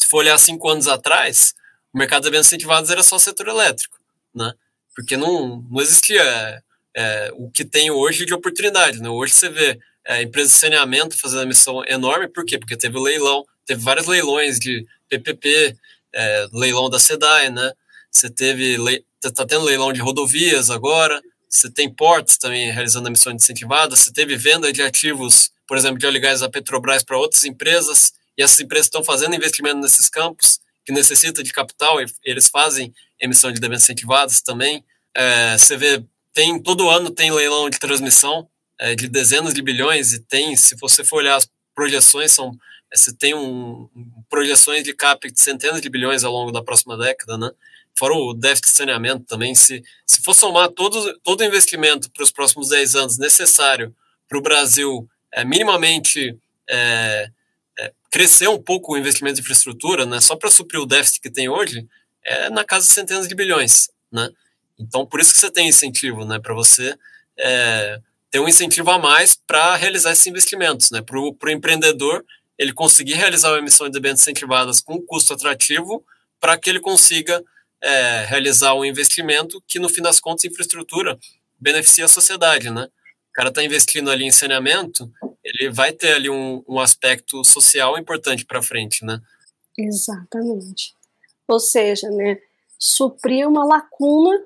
se 0.00 0.08
for 0.08 0.18
olhar 0.18 0.38
cinco 0.38 0.68
anos 0.68 0.86
atrás, 0.86 1.54
o 1.92 1.98
mercado 1.98 2.24
de 2.24 2.30
bens 2.30 2.46
incentivados 2.46 2.90
era 2.90 3.02
só 3.02 3.16
o 3.16 3.20
setor 3.20 3.48
elétrico, 3.48 3.98
né? 4.34 4.52
Porque 4.94 5.16
não, 5.16 5.64
não 5.70 5.80
existia 5.80 6.62
é, 6.96 7.30
o 7.34 7.50
que 7.50 7.64
tem 7.64 7.90
hoje 7.90 8.24
de 8.24 8.34
oportunidade. 8.34 9.00
Né? 9.00 9.08
Hoje 9.08 9.34
você 9.34 9.48
vê 9.48 9.78
é, 10.06 10.22
empresas 10.22 10.52
de 10.52 10.58
saneamento 10.58 11.18
fazendo 11.18 11.40
uma 11.40 11.46
missão 11.46 11.84
enorme, 11.86 12.28
por 12.28 12.44
quê? 12.44 12.58
Porque 12.58 12.76
teve 12.76 12.98
leilão, 12.98 13.44
teve 13.64 13.82
vários 13.82 14.06
leilões 14.06 14.58
de 14.58 14.84
PPP, 15.08 15.76
é, 16.14 16.46
leilão 16.52 16.88
da 16.88 16.98
SEDAI, 16.98 17.50
né? 17.50 17.72
Você 18.10 18.30
teve, 18.30 18.76
está 19.22 19.44
tendo 19.44 19.64
leilão 19.64 19.92
de 19.92 20.00
rodovias 20.00 20.70
agora, 20.70 21.20
você 21.48 21.70
tem 21.70 21.92
portos 21.92 22.38
também 22.38 22.70
realizando 22.70 23.08
a 23.08 23.10
missão 23.10 23.32
incentivada, 23.32 23.94
você 23.94 24.10
teve 24.10 24.36
venda 24.36 24.72
de 24.72 24.80
ativos 24.80 25.50
por 25.66 25.76
exemplo, 25.76 25.98
de 25.98 26.18
gás 26.18 26.40
da 26.40 26.48
Petrobras 26.48 27.02
para 27.02 27.18
outras 27.18 27.44
empresas, 27.44 28.12
e 28.38 28.42
essas 28.42 28.60
empresas 28.60 28.86
estão 28.86 29.02
fazendo 29.02 29.34
investimento 29.34 29.80
nesses 29.80 30.08
campos, 30.08 30.60
que 30.84 30.92
necessita 30.92 31.42
de 31.42 31.52
capital, 31.52 32.00
e 32.00 32.06
eles 32.24 32.48
fazem 32.48 32.94
emissão 33.20 33.50
de 33.50 33.60
debêntures 33.60 33.84
incentivadas 33.84 34.40
também. 34.40 34.84
É, 35.14 35.58
você 35.58 35.76
vê, 35.76 36.04
tem 36.36 36.62
todo 36.62 36.90
ano 36.90 37.10
tem 37.10 37.32
leilão 37.32 37.70
de 37.70 37.78
transmissão 37.78 38.46
é, 38.78 38.94
de 38.94 39.08
dezenas 39.08 39.54
de 39.54 39.62
bilhões, 39.62 40.12
e 40.12 40.20
tem, 40.20 40.54
se 40.54 40.76
você 40.76 41.02
for 41.02 41.16
olhar 41.16 41.36
as 41.36 41.48
projeções, 41.74 42.32
são 42.32 42.52
você 42.94 43.12
tem 43.12 43.34
um, 43.34 43.88
projeções 44.28 44.84
de 44.84 44.92
CAPEX 44.92 45.32
de 45.32 45.40
centenas 45.40 45.80
de 45.80 45.88
bilhões 45.88 46.24
ao 46.24 46.32
longo 46.32 46.52
da 46.52 46.62
próxima 46.62 46.96
década, 46.96 47.36
né? 47.36 47.50
Fora 47.98 48.14
o 48.14 48.34
déficit 48.34 48.66
de 48.66 48.76
saneamento 48.76 49.24
também. 49.24 49.54
Se, 49.54 49.82
se 50.06 50.22
for 50.22 50.34
somar 50.34 50.68
todo, 50.68 51.18
todo 51.20 51.42
investimento 51.42 52.10
para 52.10 52.22
os 52.22 52.30
próximos 52.30 52.68
10 52.68 52.94
anos 52.94 53.18
necessário 53.18 53.94
para 54.28 54.38
o 54.38 54.42
Brasil 54.42 55.08
é, 55.32 55.44
minimamente 55.44 56.38
é, 56.68 57.30
é, 57.78 57.92
crescer 58.10 58.48
um 58.48 58.62
pouco 58.62 58.92
o 58.92 58.98
investimento 58.98 59.40
em 59.40 59.42
infraestrutura, 59.42 60.06
né, 60.06 60.20
só 60.20 60.36
para 60.36 60.50
suprir 60.50 60.80
o 60.80 60.86
déficit 60.86 61.20
que 61.22 61.30
tem 61.30 61.48
hoje, 61.48 61.86
é 62.24 62.50
na 62.50 62.64
casa 62.64 62.86
de 62.86 62.92
centenas 62.92 63.26
de 63.26 63.34
bilhões. 63.34 63.90
Né? 64.12 64.30
Então, 64.78 65.06
por 65.06 65.20
isso 65.20 65.32
que 65.32 65.40
você 65.40 65.50
tem 65.50 65.68
incentivo, 65.68 66.24
né, 66.24 66.38
para 66.38 66.54
você 66.54 66.96
é, 67.38 68.00
ter 68.30 68.40
um 68.40 68.48
incentivo 68.48 68.90
a 68.90 68.98
mais 68.98 69.36
para 69.46 69.76
realizar 69.76 70.12
esses 70.12 70.26
investimentos. 70.26 70.90
Né? 70.90 71.00
Para 71.00 71.18
o 71.18 71.50
empreendedor, 71.50 72.24
ele 72.58 72.72
conseguir 72.72 73.14
realizar 73.14 73.54
a 73.54 73.58
emissão 73.58 73.86
de 73.86 73.92
debêntures 73.92 74.22
incentivadas 74.22 74.80
com 74.80 75.00
custo 75.00 75.34
atrativo 75.34 76.04
para 76.40 76.56
que 76.58 76.70
ele 76.70 76.80
consiga 76.80 77.42
é, 77.82 78.24
realizar 78.24 78.74
um 78.74 78.84
investimento 78.84 79.62
que, 79.66 79.78
no 79.78 79.88
fim 79.88 80.02
das 80.02 80.20
contas, 80.20 80.44
infraestrutura 80.44 81.18
beneficia 81.58 82.04
a 82.04 82.08
sociedade, 82.08 82.70
né? 82.70 82.88
O 83.30 83.32
cara 83.32 83.48
está 83.50 83.62
investindo 83.62 84.10
ali 84.10 84.24
em 84.24 84.30
saneamento, 84.30 85.10
ele 85.44 85.70
vai 85.70 85.92
ter 85.92 86.14
ali 86.14 86.30
um, 86.30 86.62
um 86.66 86.80
aspecto 86.80 87.44
social 87.44 87.98
importante 87.98 88.44
para 88.44 88.62
frente, 88.62 89.04
né? 89.04 89.20
Exatamente. 89.78 90.94
Ou 91.46 91.60
seja, 91.60 92.08
né, 92.10 92.38
suprir 92.78 93.46
uma 93.46 93.64
lacuna 93.64 94.42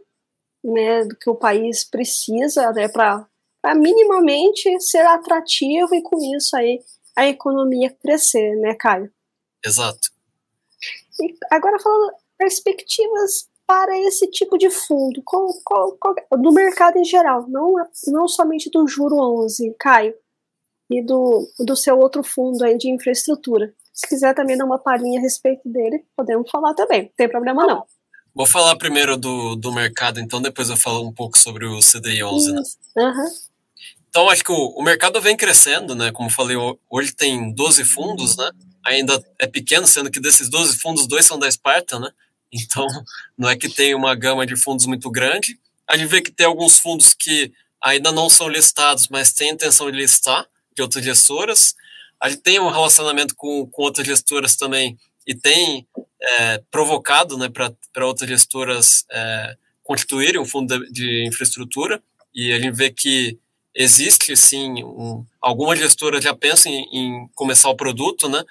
né, 0.63 1.05
do 1.05 1.17
que 1.17 1.29
o 1.29 1.35
país 1.35 1.85
precisa 1.85 2.71
né, 2.73 2.89
para 2.89 3.27
minimamente 3.75 4.81
ser 4.81 5.07
atrativo 5.07 5.95
e 5.95 6.03
com 6.03 6.19
isso 6.37 6.57
aí 6.57 6.81
a 7.17 7.27
economia 7.27 7.91
crescer, 7.91 8.57
né, 8.57 8.75
Caio? 8.75 9.13
Exato. 9.65 10.11
E 11.21 11.35
agora 11.51 11.79
falando 11.79 12.13
perspectivas 12.39 13.49
para 13.67 13.97
esse 14.01 14.27
tipo 14.29 14.59
de 14.59 14.71
fundo, 14.71 15.23
qual, 15.25 15.49
qual, 15.65 15.97
qual, 15.97 16.15
do 16.41 16.53
mercado 16.53 16.97
em 16.97 17.05
geral, 17.05 17.47
não, 17.49 17.75
não 18.09 18.27
somente 18.27 18.71
do 18.71 18.87
Juro 18.89 19.17
11, 19.45 19.77
Caio, 19.79 20.15
e 20.91 21.01
do, 21.01 21.47
do 21.61 21.77
seu 21.77 21.97
outro 21.99 22.25
fundo 22.25 22.65
aí 22.65 22.77
de 22.77 22.91
infraestrutura. 22.91 23.73
Se 23.93 24.09
quiser 24.09 24.35
também 24.35 24.57
dar 24.57 24.65
uma 24.65 24.79
palhinha 24.79 25.21
a 25.21 25.23
respeito 25.23 25.69
dele, 25.69 26.05
podemos 26.17 26.51
falar 26.51 26.75
também, 26.75 27.03
não 27.03 27.13
tem 27.17 27.29
problema 27.29 27.65
não. 27.65 27.87
Vou 28.35 28.47
falar 28.47 28.77
primeiro 28.77 29.17
do, 29.17 29.57
do 29.57 29.73
mercado, 29.73 30.21
então 30.21 30.41
depois 30.41 30.71
eu 30.71 30.77
falo 30.77 31.07
um 31.07 31.13
pouco 31.13 31.39
sobre 31.39 31.67
o 31.67 31.81
CDI 31.81 32.23
11, 32.23 32.53
né? 32.53 32.63
Uhum. 32.97 33.29
Então, 34.09 34.29
acho 34.29 34.43
que 34.43 34.51
o, 34.51 34.69
o 34.77 34.83
mercado 34.83 35.21
vem 35.21 35.37
crescendo, 35.37 35.95
né? 35.95 36.11
Como 36.11 36.29
falei, 36.29 36.57
hoje 36.89 37.13
tem 37.13 37.53
12 37.55 37.85
fundos, 37.85 38.37
né? 38.37 38.51
Ainda 38.85 39.23
é 39.39 39.47
pequeno, 39.47 39.87
sendo 39.87 40.11
que 40.11 40.21
desses 40.21 40.49
12 40.51 40.79
fundos, 40.79 41.07
dois 41.07 41.25
são 41.25 41.39
da 41.39 41.49
Esparta, 41.49 41.99
né? 41.99 42.11
Então, 42.53 42.85
não 43.39 43.49
é 43.49 43.57
que 43.57 43.69
tem 43.69 43.95
uma 43.95 44.13
gama 44.17 44.45
de 44.45 44.57
fundos 44.57 44.85
muito 44.87 45.09
grande. 45.09 45.57
A 45.89 45.97
gente 45.97 46.09
vê 46.09 46.21
que 46.21 46.33
tem 46.33 46.47
alguns 46.47 46.79
fundos 46.79 47.13
que 47.13 47.53
ainda 47.81 48.11
não 48.11 48.29
são 48.29 48.49
listados, 48.49 49.07
mas 49.09 49.33
têm 49.33 49.51
intenção 49.51 49.89
de 49.89 49.97
listar, 49.97 50.45
de 50.75 50.83
outras 50.83 51.05
gestoras. 51.05 51.75
A 52.21 52.29
gente 52.29 52.43
tem 52.43 52.59
um 52.59 52.69
relacionamento 52.69 53.37
com, 53.37 53.67
com 53.67 53.83
outras 53.83 54.07
gestoras 54.07 54.57
também 54.57 54.99
e 55.27 55.35
tem 55.35 55.87
é, 56.23 56.59
provocado 56.71 57.37
né, 57.39 57.49
para 57.49 58.07
outras 58.07 58.29
gestoras 58.29 59.05
é, 59.11 59.57
constituírem 59.83 60.41
um 60.41 60.45
fundo 60.45 60.79
de, 60.79 60.93
de 60.93 61.27
infraestrutura. 61.27 62.03
E 62.35 62.53
a 62.53 62.59
gente 62.59 62.77
vê 62.77 62.91
que 62.91 63.39
existe 63.75 64.37
sim 64.37 64.85
um, 64.85 65.25
algumas 65.41 65.79
gestoras 65.79 66.23
já 66.23 66.35
pensam 66.35 66.71
em, 66.73 66.87
em, 66.93 67.29
começar 67.35 67.69
o 67.71 67.77
produto, 67.77 68.29
né? 68.29 68.45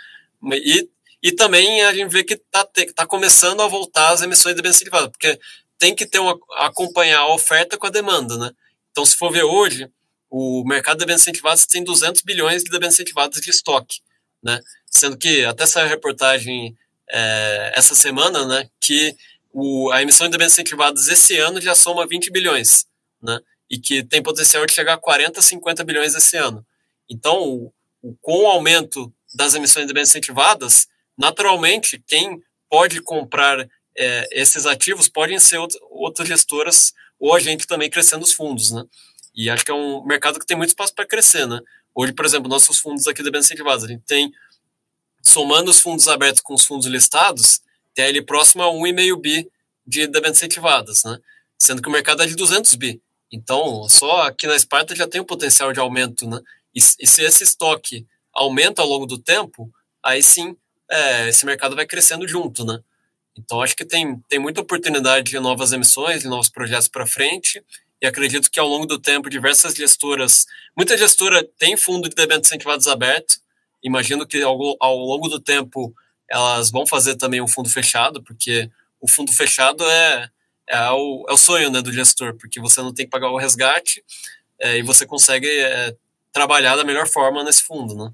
E, 0.54 0.90
e 1.22 1.32
também 1.32 1.82
a 1.84 1.94
gente 1.94 2.12
vê 2.12 2.24
que 2.24 2.34
está 2.34 2.68
tá 2.96 3.06
começando 3.06 3.62
a 3.62 3.68
voltar 3.68 4.10
as 4.10 4.22
emissões 4.22 4.56
de 4.56 4.62
bens 4.62 4.76
incentivados, 4.76 5.10
porque 5.10 5.40
tem 5.78 5.96
que 5.96 6.06
ter 6.06 6.20
uma, 6.20 6.38
acompanhar 6.58 7.20
a 7.20 7.34
oferta 7.34 7.78
com 7.78 7.88
a 7.88 7.92
demanda, 7.92 8.38
né? 8.38 8.52
Então, 8.92 9.06
se 9.06 9.16
for 9.16 9.32
ver 9.32 9.44
hoje, 9.44 9.90
o 10.30 10.64
mercado 10.66 11.00
de 11.00 11.06
bens 11.06 11.22
incentivados 11.22 11.66
tem 11.66 11.84
200 11.84 12.22
bilhões 12.22 12.64
de 12.64 12.80
bens 12.80 12.94
incentivados 12.94 13.40
de 13.42 13.50
estoque, 13.50 14.00
né? 14.44 14.60
Sendo 14.86 15.18
que 15.18 15.46
até 15.46 15.66
saiu 15.66 15.86
a 15.86 15.90
reportagem 15.90 16.78
é, 17.12 17.74
essa 17.76 17.96
semana, 17.96 18.46
né, 18.46 18.70
que 18.80 19.16
o, 19.52 19.92
a 19.92 20.02
emissão 20.02 20.30
de 20.30 20.38
bens 20.38 20.54
incentivados 20.54 21.08
esse 21.08 21.38
ano 21.38 21.60
já 21.60 21.76
soma 21.76 22.08
20 22.08 22.32
bilhões, 22.32 22.86
né? 23.22 23.40
e 23.70 23.78
que 23.78 24.04
tem 24.04 24.22
potencial 24.22 24.66
de 24.66 24.74
chegar 24.74 24.96
a 24.96 24.98
40, 24.98 25.42
50 25.42 25.84
bilhões 25.84 26.16
esse 26.16 26.36
ano. 26.36 26.66
Então, 27.10 27.42
o, 27.42 27.74
o, 28.02 28.16
com 28.22 28.44
o 28.44 28.48
aumento 28.48 29.14
das 29.34 29.54
emissões 29.54 29.86
de 29.86 29.94
bens 29.94 30.10
incentivadas, 30.10 30.88
naturalmente, 31.18 32.02
quem 32.08 32.42
pode 32.70 33.02
comprar 33.02 33.68
é, 33.98 34.28
esses 34.32 34.66
ativos 34.66 35.08
podem 35.08 35.38
ser 35.40 35.60
outras 35.92 36.28
gestoras 36.28 36.94
ou 37.20 37.36
a 37.36 37.40
gente 37.40 37.68
também 37.68 37.90
crescendo 37.90 38.24
os 38.24 38.34
fundos, 38.34 38.72
né? 38.72 38.84
E 39.36 39.50
acho 39.50 39.64
que 39.64 39.72
é 39.72 39.74
um 39.74 40.04
mercado 40.06 40.40
que 40.40 40.46
tem 40.46 40.58
muito 40.58 40.70
espaço 40.70 40.94
para 40.94 41.06
crescer, 41.06 41.46
né? 41.46 41.60
Hoje, 41.94 42.14
por 42.14 42.26
exemplo, 42.26 42.50
nossos 42.50 42.80
fundos 42.80 43.08
aqui 43.08 43.22
de 43.22 43.30
bens 43.30 43.46
incentivados, 43.46 43.84
a 43.84 43.88
gente 43.88 44.04
tem, 44.06 44.32
somando 45.22 45.72
os 45.72 45.80
fundos 45.80 46.08
abertos 46.08 46.42
com 46.42 46.54
os 46.54 46.66
fundos 46.66 46.88
listados, 46.88 47.62
tem 47.94 48.06
ali 48.06 48.22
próximo 48.22 48.64
a 48.64 48.68
1,5 48.68 49.20
bi 49.20 49.50
de 49.86 50.08
debêntures 50.08 50.38
incentivadas, 50.38 51.04
né? 51.04 51.20
Sendo 51.58 51.82
que 51.82 51.90
o 51.90 51.92
mercado 51.92 52.24
é 52.24 52.26
de 52.26 52.36
200 52.36 52.76
bi. 52.76 53.02
Então, 53.32 53.88
só 53.90 54.24
aqui 54.24 54.48
na 54.48 54.56
Esparta 54.56 54.96
já 54.96 55.08
tem 55.08 55.22
um 55.22 55.26
potencial 55.26 55.74
de 55.74 55.80
aumento, 55.80 56.28
né? 56.28 56.40
E, 56.74 56.80
e 56.80 57.08
se 57.08 57.24
esse 57.24 57.44
estoque 57.44 58.08
aumenta 58.34 58.82
ao 58.82 58.88
longo 58.88 59.06
do 59.06 59.18
tempo, 59.18 59.72
aí 60.04 60.22
sim 60.24 60.56
é, 60.90 61.30
esse 61.30 61.46
mercado 61.46 61.76
vai 61.76 61.86
crescendo 61.86 62.28
junto, 62.28 62.66
né? 62.66 62.80
Então, 63.38 63.62
acho 63.62 63.76
que 63.76 63.86
tem, 63.86 64.20
tem 64.28 64.40
muita 64.40 64.62
oportunidade 64.62 65.32
de 65.32 65.40
novas 65.40 65.72
emissões, 65.72 66.22
de 66.22 66.28
novos 66.28 66.50
projetos 66.50 66.88
para 66.88 67.06
frente, 67.06 67.64
e 68.02 68.08
acredito 68.08 68.50
que 68.50 68.60
ao 68.60 68.68
longo 68.68 68.86
do 68.86 69.00
tempo, 69.00 69.30
diversas 69.30 69.76
gestoras, 69.76 70.46
muita 70.76 70.98
gestora 70.98 71.48
tem 71.58 71.78
fundo 71.78 72.10
de 72.10 72.16
debêntures 72.16 72.48
incentivados 72.48 72.88
aberto, 72.88 73.36
imagino 73.84 74.26
que 74.26 74.42
ao, 74.42 74.58
ao 74.80 74.98
longo 74.98 75.28
do 75.28 75.40
tempo 75.40 75.94
elas 76.30 76.70
vão 76.70 76.86
fazer 76.86 77.16
também 77.16 77.42
um 77.42 77.48
fundo 77.48 77.70
fechado, 77.70 78.22
porque 78.24 78.70
o 79.02 79.10
fundo 79.10 79.34
fechado 79.34 79.84
é, 79.84 80.30
é 80.70 80.92
o, 80.92 81.26
é 81.28 81.34
o 81.34 81.38
sonho 81.38 81.72
né, 81.72 81.82
do 81.82 81.92
gestor, 81.92 82.36
porque 82.36 82.60
você 82.60 82.82
não 82.82 82.94
tem 82.94 83.06
que 83.06 83.12
pagar 83.12 83.32
o 83.32 83.38
resgate 83.38 84.04
é, 84.60 84.78
e 84.78 84.84
você 84.84 85.06
consegue 85.06 85.48
é, 85.48 85.96
trabalhar 86.32 86.76
da 86.76 86.84
melhor 86.84 87.08
forma 87.08 87.44
nesse 87.44 87.64
fundo, 87.64 87.96
né? 87.96 88.12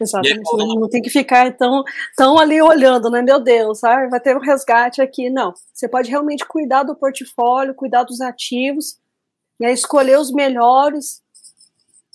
Exatamente, 0.00 0.38
aí, 0.38 0.58
não, 0.58 0.74
não 0.74 0.88
tem 0.88 1.00
que 1.00 1.10
ficar 1.10 1.56
tão, 1.56 1.82
tão 2.16 2.38
ali 2.38 2.60
olhando, 2.60 3.08
né? 3.10 3.22
Meu 3.22 3.40
Deus, 3.40 3.82
ah, 3.84 4.08
vai 4.08 4.20
ter 4.20 4.36
um 4.36 4.40
resgate 4.40 5.00
aqui. 5.00 5.30
Não, 5.30 5.54
você 5.72 5.88
pode 5.88 6.10
realmente 6.10 6.44
cuidar 6.44 6.82
do 6.82 6.96
portfólio, 6.96 7.74
cuidar 7.74 8.02
dos 8.02 8.20
ativos, 8.20 8.98
né, 9.58 9.72
escolher 9.72 10.18
os 10.18 10.32
melhores, 10.32 11.22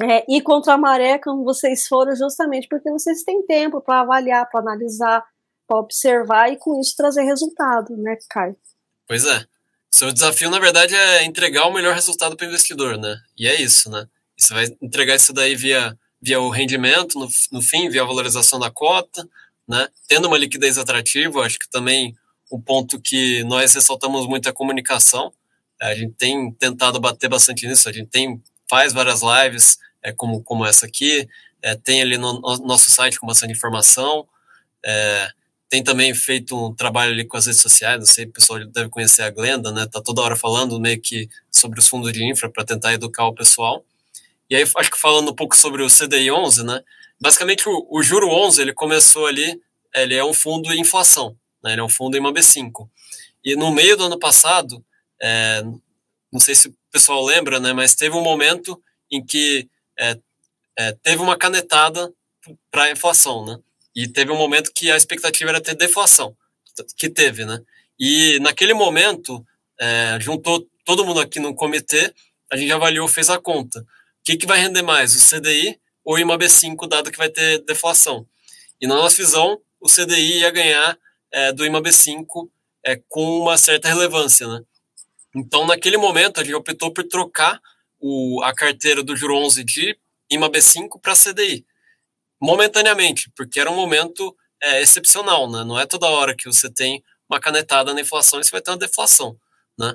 é, 0.02 0.26
ir 0.30 0.42
contra 0.42 0.74
a 0.74 0.78
maré 0.78 1.20
como 1.20 1.44
vocês 1.44 1.88
foram, 1.88 2.16
justamente 2.16 2.68
porque 2.68 2.90
vocês 2.90 3.24
têm 3.24 3.46
tempo 3.46 3.82
para 3.82 4.02
avaliar, 4.02 4.50
para 4.50 4.62
analisar, 4.62 5.24
para 5.68 5.78
observar 5.78 6.52
e 6.52 6.58
com 6.58 6.80
isso 6.80 6.96
trazer 6.96 7.24
resultado, 7.24 7.96
né, 7.98 8.18
Caio? 8.30 8.56
Pois 9.08 9.26
é. 9.26 9.46
Seu 9.92 10.12
desafio, 10.12 10.50
na 10.50 10.60
verdade, 10.60 10.96
é 10.96 11.24
entregar 11.24 11.66
o 11.66 11.74
melhor 11.74 11.96
resultado 11.96 12.36
para 12.38 12.46
o 12.46 12.50
investidor, 12.50 12.98
né? 12.98 13.18
E 13.38 13.48
é 13.48 13.60
isso, 13.60 13.90
né? 13.90 14.08
E 14.38 14.44
você 14.44 14.54
vai 14.54 14.66
entregar 14.82 15.16
isso 15.16 15.34
daí 15.34 15.56
via, 15.56 15.98
via 16.22 16.40
o 16.40 16.50
rendimento, 16.50 17.20
no, 17.20 17.28
no 17.52 17.62
fim, 17.62 17.90
via 17.90 18.04
a 18.04 18.06
valorização 18.06 18.60
da 18.60 18.70
cota, 18.70 19.28
né? 19.68 19.88
Tendo 20.08 20.28
uma 20.28 20.38
liquidez 20.38 20.78
atrativa, 20.78 21.42
acho 21.42 21.58
que 21.60 21.70
também 21.70 22.16
o 22.50 22.62
ponto 22.62 23.02
que 23.02 23.44
nós 23.46 23.74
ressaltamos 23.74 24.28
muito 24.28 24.48
é 24.48 24.52
a 24.52 24.54
comunicação. 24.54 25.34
A 25.82 25.94
gente 25.96 26.14
tem 26.14 26.52
tentado 26.54 27.00
bater 27.00 27.30
bastante 27.30 27.68
nisso, 27.68 27.90
a 27.90 27.92
gente 27.92 28.10
tem 28.10 28.42
faz 28.70 28.94
várias 28.94 29.22
lives, 29.22 29.78
é, 30.04 30.12
como, 30.12 30.42
como 30.44 30.66
essa 30.66 30.86
aqui, 30.86 31.28
é, 31.62 31.76
tem 31.76 32.02
ali 32.02 32.18
no, 32.18 32.34
no, 32.40 32.58
nosso 32.66 32.90
site 32.90 33.20
com 33.20 33.28
bastante 33.28 33.54
informação, 33.54 34.28
é, 34.86 35.30
tem 35.70 35.84
também 35.84 36.14
feito 36.16 36.68
um 36.68 36.74
trabalho 36.74 37.12
ali 37.12 37.26
com 37.26 37.38
as 37.38 37.46
redes 37.46 37.62
sociais, 37.62 38.00
não 38.00 38.06
sei, 38.06 38.26
o 38.26 38.32
pessoal 38.32 38.66
deve 38.66 38.90
conhecer 38.90 39.22
a 39.22 39.30
Glenda, 39.30 39.72
né? 39.72 39.86
Tá 39.86 40.02
toda 40.02 40.22
hora 40.22 40.36
falando 40.36 40.80
meio 40.80 41.00
que 41.00 41.30
sobre 41.52 41.80
os 41.80 41.88
fundos 41.88 42.12
de 42.12 42.24
infra 42.24 42.50
para 42.50 42.66
tentar 42.66 42.94
educar 42.94 43.28
o 43.28 43.36
pessoal. 43.36 43.86
E 44.50 44.56
aí 44.56 44.64
acho 44.64 44.92
que 44.92 45.00
falando 45.00 45.30
um 45.30 45.36
pouco 45.36 45.56
sobre 45.56 45.84
o 45.84 45.88
CDI 45.88 46.32
11, 46.32 46.64
né? 46.64 46.82
Basicamente 47.22 47.70
o, 47.70 47.88
o 47.92 48.02
juro 48.02 48.30
11, 48.30 48.62
ele 48.62 48.74
começou 48.74 49.28
ali, 49.28 49.62
ele 49.94 50.16
é 50.16 50.26
um 50.26 50.34
fundo 50.34 50.70
de 50.70 50.80
inflação, 50.80 51.38
né? 51.64 51.74
Ele 51.74 51.82
é 51.82 51.84
um 51.84 51.90
fundo 51.90 52.18
em 52.18 52.20
uma 52.20 52.34
B5. 52.34 52.90
E 53.46 53.56
no 53.56 53.72
meio 53.72 53.96
do 53.96 54.06
ano 54.06 54.18
passado, 54.18 54.84
é, 55.22 55.62
não 56.32 56.40
sei 56.40 56.56
se 56.56 56.70
o 56.70 56.76
pessoal 56.92 57.24
lembra, 57.24 57.60
né? 57.60 57.74
Mas 57.74 57.94
teve 57.94 58.16
um 58.16 58.24
momento 58.24 58.82
em 59.12 59.24
que 59.24 59.70
é, 60.00 60.18
é, 60.78 60.94
teve 61.04 61.22
uma 61.22 61.38
canetada 61.38 62.12
para 62.72 62.84
a 62.84 62.92
inflação, 62.92 63.46
né? 63.46 63.60
E 63.96 64.08
teve 64.08 64.32
um 64.32 64.38
momento 64.38 64.72
que 64.74 64.90
a 64.90 64.96
expectativa 64.96 65.50
era 65.50 65.62
ter 65.62 65.76
deflação, 65.76 66.36
que 66.98 67.10
teve, 67.10 67.44
né? 67.44 67.60
E 68.00 68.40
naquele 68.40 68.74
momento, 68.74 69.46
é, 69.80 70.18
juntou 70.22 70.66
todo 70.86 71.06
mundo 71.06 71.20
aqui 71.20 71.40
no 71.40 71.54
comitê, 71.54 72.14
a 72.52 72.56
gente 72.56 72.72
avaliou, 72.72 73.08
fez 73.08 73.30
a 73.30 73.38
conta. 73.38 73.82
O 73.82 73.86
que, 74.24 74.38
que 74.38 74.46
vai 74.46 74.60
render 74.60 74.82
mais, 74.82 75.16
o 75.16 75.20
CDI 75.20 75.78
ou 76.04 76.16
o 76.16 76.18
IMAB5, 76.18 76.88
dado 76.88 77.12
que 77.12 77.18
vai 77.18 77.30
ter 77.30 77.60
deflação? 77.66 78.26
E 78.80 78.88
na 78.88 78.96
nossa 78.96 79.18
visão, 79.18 79.60
o 79.82 79.88
CDI 79.88 80.40
ia 80.40 80.52
ganhar 80.52 80.98
é, 81.32 81.52
do 81.52 81.66
IMAB5 81.66 82.50
é, 82.86 83.00
com 83.10 83.42
uma 83.42 83.58
certa 83.58 83.90
relevância, 83.90 84.48
né? 84.48 84.62
Então, 85.36 85.68
naquele 85.68 85.98
momento, 85.98 86.40
a 86.40 86.44
gente 86.44 86.56
optou 86.56 86.92
por 86.92 87.04
trocar 87.04 87.62
o, 88.00 88.42
a 88.44 88.54
carteira 88.54 89.04
do 89.04 89.16
Juro 89.16 89.36
11 89.38 89.64
de 89.64 89.98
IMAB5 90.32 91.00
para 91.02 91.14
CDI, 91.16 91.66
momentaneamente, 92.42 93.32
porque 93.36 93.60
era 93.60 93.70
um 93.70 93.76
momento 93.76 94.36
é, 94.62 94.82
excepcional, 94.82 95.50
né? 95.50 95.64
Não 95.64 95.80
é 95.80 95.86
toda 95.86 96.08
hora 96.08 96.36
que 96.36 96.46
você 96.46 96.70
tem 96.70 97.04
uma 97.30 97.40
canetada 97.40 97.94
na 97.94 98.02
inflação 98.02 98.40
e 98.40 98.44
você 98.44 98.52
vai 98.52 98.62
ter 98.62 98.72
uma 98.72 98.78
deflação, 98.78 99.38
né? 99.78 99.94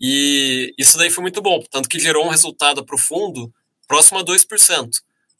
E 0.00 0.74
isso 0.78 0.98
daí 0.98 1.10
foi 1.10 1.22
muito 1.22 1.40
bom, 1.40 1.62
tanto 1.70 1.88
que 1.88 1.98
gerou 1.98 2.26
um 2.26 2.30
resultado 2.30 2.84
para 2.84 2.94
o 2.94 2.98
fundo 2.98 3.52
próximo 3.88 4.18
a 4.18 4.24
2%, 4.24 4.88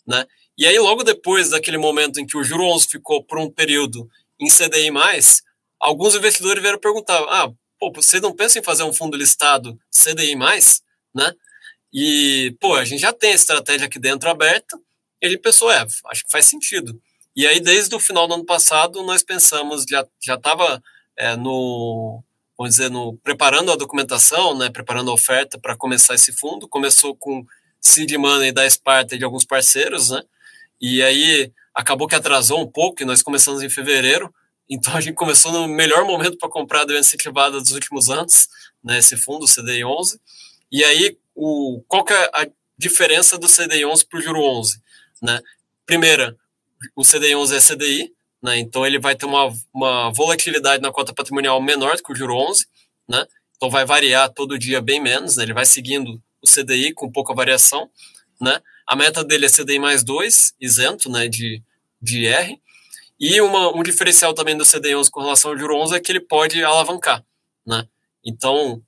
né? 0.07 0.26
E 0.59 0.66
aí, 0.66 0.79
logo 0.79 1.02
depois 1.02 1.50
daquele 1.50 1.76
momento 1.76 2.18
em 2.18 2.26
que 2.26 2.37
o 2.37 2.42
Juro 2.42 2.64
11 2.64 2.88
ficou 2.88 3.22
por 3.22 3.38
um 3.38 3.50
período 3.50 4.09
em 4.40 4.48
CDI+, 4.48 4.90
alguns 5.79 6.14
investidores 6.14 6.62
vieram 6.62 6.79
perguntar, 6.79 7.18
ah, 7.29 7.52
pô, 7.79 7.92
vocês 7.94 8.22
não 8.22 8.35
pensam 8.35 8.61
em 8.61 8.64
fazer 8.64 8.83
um 8.83 8.92
fundo 8.92 9.16
listado 9.16 9.79
CDI+, 9.90 10.35
né? 10.35 11.33
E, 11.98 12.54
pô, 12.61 12.74
a 12.74 12.85
gente 12.85 13.00
já 13.00 13.11
tem 13.11 13.32
a 13.32 13.35
estratégia 13.35 13.87
aqui 13.87 13.98
dentro 13.98 14.28
aberta, 14.28 14.78
ele 15.18 15.38
pensou, 15.38 15.72
é, 15.72 15.82
acho 16.11 16.24
que 16.24 16.30
faz 16.30 16.44
sentido. 16.44 17.00
E 17.35 17.46
aí, 17.46 17.59
desde 17.59 17.94
o 17.94 17.98
final 17.98 18.28
do 18.28 18.35
ano 18.35 18.44
passado, 18.44 19.02
nós 19.02 19.22
pensamos, 19.22 19.87
já 19.88 20.35
estava 20.35 20.82
é, 21.16 21.35
no, 21.37 22.22
vamos 22.59 22.74
dizer, 22.74 22.90
no, 22.90 23.16
preparando 23.24 23.72
a 23.72 23.76
documentação, 23.76 24.59
né, 24.59 24.68
preparando 24.68 25.11
a 25.11 25.14
oferta 25.14 25.59
para 25.59 25.74
começar 25.74 26.14
esse 26.14 26.35
fundo, 26.35 26.68
começou 26.68 27.16
com 27.16 27.46
seed 27.80 28.12
money 28.12 28.52
da 28.52 28.68
Sparta 28.68 29.14
e 29.14 29.18
de 29.18 29.24
alguns 29.24 29.46
parceiros, 29.46 30.11
né, 30.11 30.22
e 30.78 31.02
aí 31.02 31.50
acabou 31.74 32.06
que 32.06 32.14
atrasou 32.14 32.61
um 32.61 32.70
pouco, 32.70 33.02
e 33.02 33.06
nós 33.06 33.22
começamos 33.22 33.62
em 33.62 33.70
fevereiro, 33.70 34.30
então 34.68 34.94
a 34.94 35.00
gente 35.00 35.14
começou 35.14 35.50
no 35.50 35.66
melhor 35.66 36.04
momento 36.04 36.37
para 36.37 36.50
comprar 36.50 36.82
a 36.82 36.85
doença 36.85 37.09
incentivada 37.09 37.59
dos 37.59 37.72
últimos 37.72 38.11
anos, 38.11 38.48
né, 38.85 38.98
esse 38.98 39.16
fundo, 39.16 39.46
o 39.46 39.48
CDI 39.48 39.82
11. 39.82 40.20
E 40.70 40.85
aí, 40.85 41.16
o, 41.37 41.83
qual 41.87 42.05
que 42.05 42.12
é 42.12 42.31
a 42.33 42.49
diferença 42.77 43.38
do 43.38 43.46
CDI 43.46 43.85
11 43.85 44.07
para 44.07 44.18
o 44.18 44.22
Juro 44.22 44.40
11? 44.40 44.81
Né? 45.22 45.40
Primeira, 45.85 46.37
o 46.96 47.03
CDI 47.03 47.37
11 47.37 47.57
é 47.57 47.61
CDI, 47.61 48.12
né, 48.42 48.59
então 48.59 48.87
ele 48.87 48.99
vai 48.99 49.14
ter 49.14 49.27
uma, 49.27 49.53
uma 49.72 50.11
volatilidade 50.12 50.83
na 50.83 50.92
cota 50.92 51.14
patrimonial 51.14 51.61
menor 51.61 51.96
que 51.96 52.12
o 52.12 52.14
Juro 52.14 52.35
11, 52.37 52.66
né, 53.09 53.27
então 53.57 53.70
vai 53.70 53.85
variar 53.85 54.29
todo 54.31 54.59
dia 54.59 54.81
bem 54.81 55.01
menos, 55.01 55.37
né, 55.37 55.44
ele 55.44 55.55
vai 55.55 55.64
seguindo 55.64 56.20
o 56.42 56.46
CDI 56.46 56.92
com 56.92 57.11
pouca 57.11 57.35
variação, 57.35 57.90
né, 58.40 58.61
a 58.87 58.94
meta 58.94 59.25
dele 59.25 59.46
é 59.46 59.49
CDI 59.49 59.79
mais 59.79 60.05
2, 60.05 60.55
isento 60.61 61.11
né, 61.11 61.29
de, 61.29 61.62
de 62.01 62.27
R, 62.27 62.61
e 63.18 63.40
uma, 63.40 63.75
um 63.75 63.83
diferencial 63.83 64.35
também 64.35 64.57
do 64.57 64.64
CD11 64.64 65.11
com 65.11 65.20
relação 65.20 65.51
ao 65.51 65.59
Juro 65.59 65.77
11 65.77 65.96
é 65.96 66.01
que 66.01 66.12
ele 66.12 66.20
pode 66.20 66.62
alavancar, 66.62 67.25
né? 67.66 67.88
Então, 68.22 68.83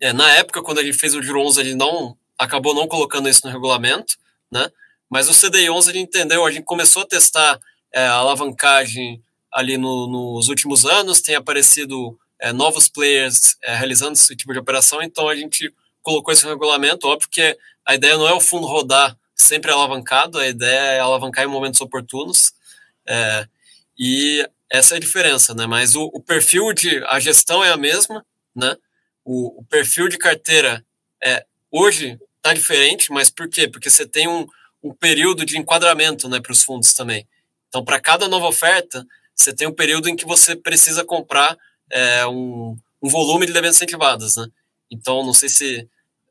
é, 0.00 0.12
na 0.12 0.30
época, 0.32 0.62
quando 0.62 0.82
gente 0.82 0.96
fez 0.96 1.14
o 1.14 1.22
Juro 1.22 1.42
11, 1.42 1.60
ele 1.60 1.74
não, 1.74 2.16
acabou 2.38 2.74
não 2.74 2.88
colocando 2.88 3.28
isso 3.28 3.42
no 3.44 3.52
regulamento, 3.52 4.16
né? 4.50 4.70
Mas 5.08 5.28
o 5.28 5.34
CDI 5.34 5.68
11 5.68 5.90
a 5.90 5.92
gente 5.92 6.08
entendeu, 6.08 6.44
a 6.46 6.50
gente 6.50 6.64
começou 6.64 7.02
a 7.02 7.06
testar 7.06 7.58
é, 7.92 8.06
a 8.06 8.14
alavancagem 8.14 9.22
ali 9.52 9.76
no, 9.76 10.06
nos 10.06 10.48
últimos 10.48 10.86
anos, 10.86 11.20
tem 11.20 11.34
aparecido 11.34 12.18
é, 12.38 12.52
novos 12.52 12.88
players 12.88 13.56
é, 13.62 13.74
realizando 13.74 14.12
esse 14.12 14.34
tipo 14.36 14.52
de 14.52 14.58
operação, 14.58 15.02
então 15.02 15.28
a 15.28 15.34
gente 15.34 15.72
colocou 16.02 16.32
esse 16.32 16.46
regulamento, 16.46 17.08
óbvio 17.08 17.28
que 17.28 17.56
a 17.84 17.94
ideia 17.94 18.16
não 18.16 18.28
é 18.28 18.32
o 18.32 18.40
fundo 18.40 18.66
rodar 18.66 19.16
sempre 19.34 19.70
alavancado, 19.70 20.38
a 20.38 20.46
ideia 20.46 20.92
é 20.92 21.00
alavancar 21.00 21.44
em 21.44 21.48
momentos 21.48 21.80
oportunos, 21.80 22.52
é, 23.06 23.46
e 23.98 24.48
essa 24.70 24.94
é 24.94 24.96
a 24.96 25.00
diferença, 25.00 25.54
né? 25.54 25.66
Mas 25.66 25.96
o, 25.96 26.04
o, 26.04 26.20
perfil 26.20 26.72
de 26.72 27.02
a 27.06 27.18
gestão 27.18 27.64
é 27.64 27.70
a 27.70 27.76
mesma, 27.76 28.24
né? 28.54 28.76
O, 29.24 29.60
o 29.60 29.64
perfil 29.64 30.08
de 30.08 30.18
carteira 30.18 30.84
é 31.22 31.44
hoje 31.70 32.18
está 32.36 32.54
diferente, 32.54 33.12
mas 33.12 33.30
por 33.30 33.48
quê? 33.48 33.68
Porque 33.68 33.90
você 33.90 34.06
tem 34.06 34.26
um, 34.26 34.46
um 34.82 34.92
período 34.94 35.44
de 35.44 35.58
enquadramento, 35.58 36.28
né, 36.28 36.40
para 36.40 36.52
os 36.52 36.62
fundos 36.62 36.94
também. 36.94 37.28
Então, 37.68 37.84
para 37.84 38.00
cada 38.00 38.28
nova 38.28 38.46
oferta, 38.46 39.06
você 39.34 39.54
tem 39.54 39.68
um 39.68 39.74
período 39.74 40.08
em 40.08 40.16
que 40.16 40.26
você 40.26 40.56
precisa 40.56 41.04
comprar 41.04 41.56
é, 41.90 42.26
um, 42.26 42.76
um 43.02 43.08
volume 43.08 43.46
de 43.46 43.52
debêntures 43.52 43.76
incentivadas, 43.76 44.36
né? 44.36 44.46
Então, 44.90 45.24
não 45.24 45.32
sei 45.32 45.48
se 45.48 45.88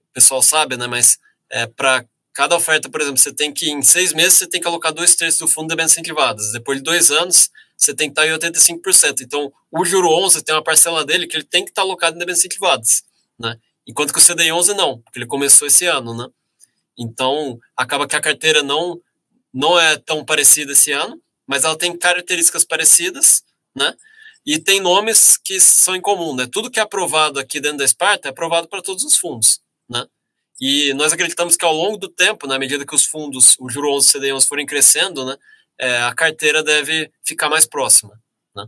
o 0.09 0.13
pessoal 0.13 0.41
sabe, 0.41 0.75
né? 0.75 0.85
Mas 0.85 1.17
é, 1.49 1.65
para 1.65 2.05
cada 2.39 2.55
oferta, 2.55 2.89
por 2.89 3.01
exemplo, 3.01 3.17
você 3.17 3.33
tem 3.33 3.51
que, 3.53 3.69
em 3.69 3.81
seis 3.81 4.13
meses, 4.13 4.37
você 4.37 4.47
tem 4.47 4.61
que 4.61 4.67
alocar 4.67 4.93
dois 4.93 5.13
terços 5.13 5.39
do 5.39 5.47
fundo 5.49 5.67
de 5.67 5.75
bens 5.75 5.91
incentivadas. 5.91 6.53
Depois 6.53 6.77
de 6.77 6.85
dois 6.85 7.11
anos, 7.11 7.49
você 7.75 7.93
tem 7.93 8.07
que 8.09 8.17
estar 8.17 8.25
em 8.25 8.31
85%. 8.31 9.19
Então, 9.19 9.51
o 9.69 9.83
juro 9.83 10.07
11 10.07 10.41
tem 10.41 10.55
uma 10.55 10.63
parcela 10.63 11.03
dele 11.03 11.27
que 11.27 11.35
ele 11.35 11.43
tem 11.43 11.65
que 11.65 11.71
estar 11.71 11.81
alocado 11.81 12.15
em 12.15 12.19
debêntures 12.19 12.39
incentivadas, 12.39 13.03
né? 13.37 13.57
Enquanto 13.85 14.13
que 14.13 14.19
o 14.19 14.25
CDI 14.25 14.53
11 14.53 14.73
não, 14.73 15.01
porque 15.01 15.19
ele 15.19 15.25
começou 15.25 15.67
esse 15.67 15.85
ano, 15.85 16.15
né? 16.15 16.27
Então, 16.97 17.59
acaba 17.75 18.07
que 18.07 18.15
a 18.15 18.21
carteira 18.21 18.63
não, 18.63 19.01
não 19.53 19.77
é 19.77 19.97
tão 19.97 20.23
parecida 20.23 20.71
esse 20.71 20.93
ano, 20.93 21.21
mas 21.45 21.65
ela 21.65 21.77
tem 21.77 21.93
características 21.97 22.63
parecidas, 22.63 23.43
né? 23.75 23.93
E 24.45 24.57
tem 24.57 24.79
nomes 24.79 25.35
que 25.35 25.59
são 25.59 25.93
em 25.93 25.99
comum, 25.99 26.33
né? 26.33 26.47
Tudo 26.49 26.71
que 26.71 26.79
é 26.79 26.83
aprovado 26.83 27.37
aqui 27.37 27.59
dentro 27.59 27.79
da 27.79 27.87
Sparta 27.87 28.29
é 28.29 28.31
aprovado 28.31 28.69
para 28.69 28.81
todos 28.81 29.03
os 29.03 29.17
fundos, 29.17 29.59
né? 29.89 30.07
E 30.61 30.93
nós 30.93 31.13
acreditamos 31.13 31.55
que 31.55 31.63
ao 31.63 31.73
longo 31.73 31.97
do 31.97 32.09
tempo, 32.09 32.45
na 32.45 32.59
medida 32.59 32.85
que 32.85 32.95
os 32.95 33.05
fundos, 33.05 33.55
o 33.59 33.69
juro 33.69 33.93
11 33.93 34.09
e 34.09 34.19
CDI11 34.19 34.47
forem 34.47 34.65
crescendo, 34.65 35.25
né, 35.25 35.37
é, 35.79 36.01
a 36.01 36.13
carteira 36.13 36.61
deve 36.61 37.09
ficar 37.23 37.49
mais 37.49 37.65
próxima. 37.65 38.19
Né? 38.53 38.67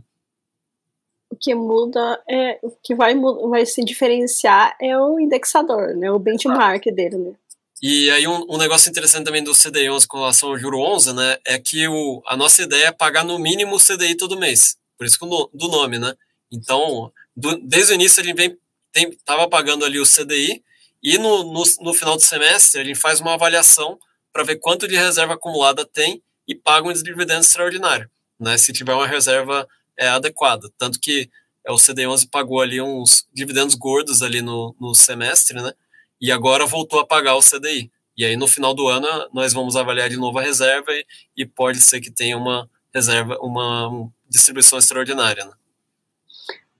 O 1.30 1.36
que 1.36 1.54
muda, 1.54 2.22
é, 2.28 2.58
o 2.62 2.70
que 2.70 2.94
vai, 2.94 3.14
vai 3.50 3.66
se 3.66 3.84
diferenciar 3.84 4.74
é 4.80 4.98
o 4.98 5.20
indexador, 5.20 5.94
né, 5.94 6.10
o 6.10 6.18
benchmark 6.18 6.86
ah. 6.88 6.92
dele. 6.92 7.18
Né? 7.18 7.34
E 7.82 8.10
aí 8.10 8.26
um, 8.26 8.46
um, 8.48 8.56
negócio 8.56 8.88
interessante 8.88 9.26
também 9.26 9.44
do 9.44 9.52
CDI 9.52 9.90
11 9.90 10.06
com 10.08 10.18
relação 10.18 10.48
ao 10.48 10.58
juro 10.58 10.78
11, 10.78 11.12
né, 11.12 11.36
é 11.44 11.58
que 11.58 11.86
o, 11.88 12.22
a 12.26 12.36
nossa 12.36 12.62
ideia 12.62 12.86
é 12.86 12.92
pagar 12.92 13.24
no 13.24 13.38
mínimo 13.38 13.76
o 13.76 13.78
CDI 13.78 14.14
todo 14.14 14.38
mês. 14.38 14.78
Por 14.96 15.04
isso 15.04 15.18
que 15.18 15.24
o, 15.26 15.50
do 15.52 15.68
nome, 15.68 15.98
né? 15.98 16.14
Então, 16.50 17.12
do, 17.36 17.58
desde 17.58 17.92
o 17.92 17.94
início 17.96 18.22
gente 18.22 18.36
vem, 18.36 18.56
tem, 18.92 19.10
tava 19.24 19.48
pagando 19.48 19.84
ali 19.84 19.98
o 19.98 20.06
CDI 20.06 20.62
e 21.02 21.18
no, 21.18 21.52
no, 21.52 21.62
no 21.80 21.94
final 21.94 22.16
do 22.16 22.22
semestre, 22.22 22.84
gente 22.84 22.98
faz 22.98 23.20
uma 23.20 23.34
avaliação 23.34 23.98
para 24.32 24.44
ver 24.44 24.56
quanto 24.56 24.86
de 24.86 24.96
reserva 24.96 25.34
acumulada 25.34 25.84
tem 25.84 26.22
e 26.46 26.54
paga 26.54 26.88
um 26.88 26.92
dividendo 26.92 27.40
extraordinário, 27.40 28.10
né, 28.38 28.56
se 28.56 28.72
tiver 28.72 28.94
uma 28.94 29.06
reserva 29.06 29.66
é, 29.98 30.08
adequada. 30.08 30.70
Tanto 30.78 31.00
que 31.00 31.28
é, 31.66 31.72
o 31.72 31.76
CD11 31.76 32.28
pagou 32.30 32.60
ali 32.60 32.80
uns 32.80 33.26
dividendos 33.32 33.74
gordos 33.74 34.22
ali 34.22 34.40
no, 34.40 34.74
no 34.80 34.94
semestre, 34.94 35.60
né, 35.60 35.72
e 36.20 36.30
agora 36.30 36.66
voltou 36.66 37.00
a 37.00 37.06
pagar 37.06 37.34
o 37.34 37.42
CDI. 37.42 37.90
E 38.16 38.24
aí 38.24 38.36
no 38.36 38.46
final 38.46 38.74
do 38.74 38.88
ano 38.88 39.06
nós 39.32 39.52
vamos 39.52 39.76
avaliar 39.76 40.08
de 40.08 40.16
novo 40.16 40.38
a 40.38 40.42
reserva 40.42 40.92
e, 40.92 41.04
e 41.36 41.46
pode 41.46 41.80
ser 41.80 42.00
que 42.00 42.10
tenha 42.10 42.36
uma 42.36 42.68
reserva, 42.94 43.38
uma 43.40 44.08
distribuição 44.28 44.78
extraordinária. 44.78 45.44
Né. 45.44 45.52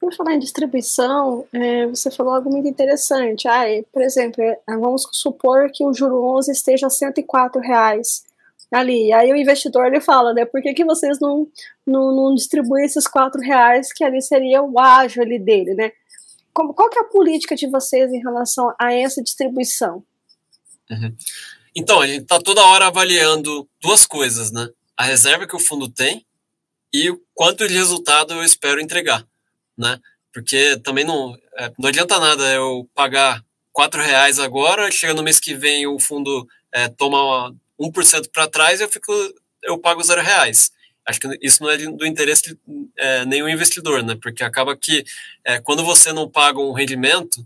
Por 0.03 0.13
falar 0.13 0.35
em 0.35 0.41
distribuição, 0.41 1.47
é, 1.53 1.87
você 1.87 2.11
falou 2.11 2.35
algo 2.35 2.51
muito 2.51 2.67
interessante. 2.67 3.47
Ah, 3.47 3.63
por 3.93 4.03
exemplo, 4.03 4.43
é, 4.43 4.59
vamos 4.67 5.07
supor 5.13 5.71
que 5.73 5.85
o 5.85 5.95
juro 5.95 6.25
11 6.39 6.51
esteja 6.51 6.89
a 6.89 6.91
104 6.91 7.61
reais 7.61 8.25
ali. 8.73 9.13
Aí 9.13 9.33
o 9.33 9.37
investidor 9.37 9.87
ele 9.87 10.01
fala, 10.01 10.35
né? 10.35 10.45
Por 10.45 10.61
que, 10.61 10.75
que 10.75 10.85
vocês 10.85 11.21
não, 11.21 11.47
não, 11.87 12.11
não 12.17 12.35
distribuem 12.35 12.85
esses 12.85 13.07
4 13.07 13.41
reais 13.41 13.93
que 13.93 14.03
ali 14.03 14.21
seria 14.21 14.61
o 14.61 14.77
ágio 14.77 15.23
ali 15.23 15.39
dele, 15.39 15.73
né? 15.75 15.93
Como, 16.53 16.75
qual 16.75 16.91
que 16.91 16.99
é 16.99 17.03
a 17.03 17.05
política 17.05 17.55
de 17.55 17.69
vocês 17.69 18.13
em 18.13 18.21
relação 18.21 18.75
a 18.81 18.93
essa 18.93 19.23
distribuição? 19.23 20.03
Uhum. 20.91 21.15
Então, 21.77 22.01
a 22.01 22.09
gente 22.09 22.23
está 22.23 22.41
toda 22.41 22.67
hora 22.67 22.89
avaliando 22.89 23.69
duas 23.81 24.05
coisas, 24.05 24.51
né? 24.51 24.69
A 24.97 25.05
reserva 25.05 25.47
que 25.47 25.55
o 25.55 25.61
fundo 25.61 25.89
tem 25.89 26.27
e 26.93 27.09
o 27.09 27.23
quanto 27.33 27.69
de 27.69 27.75
resultado 27.75 28.35
eu 28.35 28.43
espero 28.43 28.81
entregar 28.81 29.25
né? 29.77 29.99
Porque 30.33 30.79
também 30.79 31.05
não, 31.05 31.37
é, 31.59 31.71
não 31.79 31.89
adianta 31.89 32.19
nada 32.19 32.43
eu 32.53 32.89
pagar 32.95 33.45
quatro 33.73 34.03
reais 34.03 34.39
agora, 34.39 34.91
chega 34.91 35.15
no 35.15 35.23
mês 35.23 35.39
que 35.39 35.55
vem 35.55 35.87
o 35.87 35.99
fundo 35.99 36.47
é, 36.73 36.89
toma 36.89 37.55
1% 37.81 38.31
para 38.33 38.49
trás 38.49 38.81
eu 38.81 38.89
fico 38.89 39.13
eu 39.63 39.79
pago 39.79 40.03
zero 40.03 40.23
reais. 40.23 40.71
Acho 41.07 41.21
que 41.21 41.39
isso 41.41 41.63
não 41.63 41.71
é 41.71 41.77
do 41.77 42.07
interesse 42.07 42.43
de 42.43 42.59
é, 42.97 43.25
nenhum 43.25 43.49
investidor, 43.49 44.03
né? 44.03 44.17
Porque 44.21 44.45
acaba 44.45 44.77
que 44.77 45.05
é, 45.45 45.61
quando 45.61 45.85
você 45.85 46.13
não 46.13 46.29
paga 46.29 46.61
um 46.61 46.73
rendimento, 46.73 47.45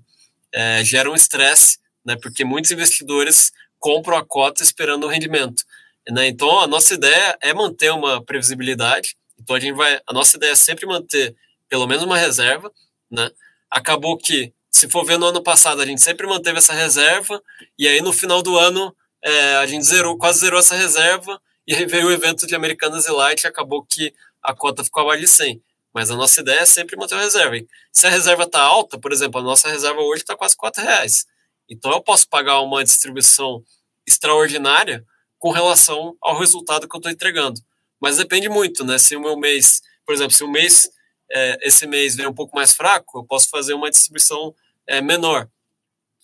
é, 0.53 0.85
gera 0.85 1.11
um 1.11 1.15
estresse, 1.15 1.79
né? 2.05 2.17
Porque 2.21 2.45
muitos 2.45 2.71
investidores 2.71 3.53
compram 3.79 4.17
a 4.17 4.25
cota 4.25 4.63
esperando 4.63 5.05
o 5.05 5.09
rendimento. 5.09 5.65
Né? 6.09 6.29
Então, 6.29 6.61
a 6.61 6.67
nossa 6.67 6.95
ideia 6.95 7.37
é 7.41 7.53
manter 7.53 7.93
uma 7.93 8.23
previsibilidade. 8.23 9.17
Então, 9.41 9.57
a 9.57 9.61
gente 9.61 9.75
vai, 9.75 10.01
a 10.07 10.13
nossa 10.13 10.37
ideia 10.37 10.53
é 10.53 10.57
sempre 10.57 10.87
manter 10.87 11.35
pelo 11.69 11.87
menos 11.87 12.05
uma 12.05 12.17
reserva, 12.17 12.73
né? 13.11 13.31
Acabou 13.71 14.17
que, 14.17 14.53
se 14.71 14.89
for 14.89 15.05
ver 15.05 15.19
no 15.19 15.27
ano 15.27 15.43
passado, 15.43 15.81
a 15.81 15.87
gente 15.87 16.03
sempre 16.03 16.27
manteve 16.27 16.59
essa 16.59 16.73
reserva, 16.73 17.43
e 17.79 17.89
aí 17.89 18.01
no 18.01 18.13
final 18.13 18.43
do 18.43 18.59
ano 18.59 18.95
é, 19.23 19.57
a 19.57 19.67
gente 19.67 19.85
zerou, 19.85 20.17
quase 20.17 20.41
zerou 20.41 20.61
essa 20.61 20.77
reserva, 20.77 21.41
e 21.67 21.75
aí 21.75 21.87
veio 21.87 22.07
o 22.07 22.13
evento 22.13 22.47
de 22.47 22.55
Americanas 22.55 23.07
e 23.07 23.11
Light 23.11 23.43
e 23.43 23.47
acabou 23.47 23.85
que 23.85 24.15
a 24.43 24.55
cota 24.55 24.85
ficou 24.85 25.03
abaixo 25.03 25.23
de 25.23 25.27
100. 25.27 25.63
Mas 25.93 26.11
a 26.11 26.15
nossa 26.17 26.41
ideia 26.41 26.61
é 26.61 26.67
sempre 26.67 26.97
manter 26.97 27.17
a 27.17 27.21
reserva. 27.21 27.57
se 27.91 28.07
a 28.07 28.11
reserva 28.11 28.45
está 28.45 28.61
alta, 28.61 28.99
por 28.99 29.13
exemplo, 29.13 29.41
a 29.41 29.43
nossa 29.43 29.69
reserva 29.69 30.01
hoje 30.01 30.23
está 30.23 30.37
quase 30.37 30.55
4 30.55 30.83
reais. 30.83 31.27
Então 31.69 31.91
eu 31.91 32.01
posso 32.01 32.29
pagar 32.29 32.61
uma 32.61 32.85
distribuição 32.85 33.65
extraordinária 34.07 35.05
com 35.39 35.51
relação 35.51 36.17
ao 36.21 36.39
resultado 36.39 36.89
que 36.89 36.95
eu 36.95 36.99
estou 36.99 37.11
entregando. 37.11 37.61
Mas 38.01 38.19
depende 38.19 38.49
muito, 38.49 38.85
né? 38.85 38.99
Se 38.99 39.17
o 39.17 39.21
meu 39.21 39.37
mês, 39.37 39.81
por 40.05 40.15
exemplo, 40.15 40.33
se 40.33 40.45
o 40.45 40.51
mês, 40.51 40.89
é, 41.31 41.59
esse 41.63 41.87
mês 41.87 42.15
vem 42.15 42.27
um 42.27 42.35
pouco 42.35 42.55
mais 42.57 42.73
fraco, 42.73 43.19
eu 43.19 43.25
posso 43.25 43.49
fazer 43.49 43.75
uma 43.75 43.91
distribuição 43.91 44.55
é, 44.87 45.01
menor. 45.01 45.49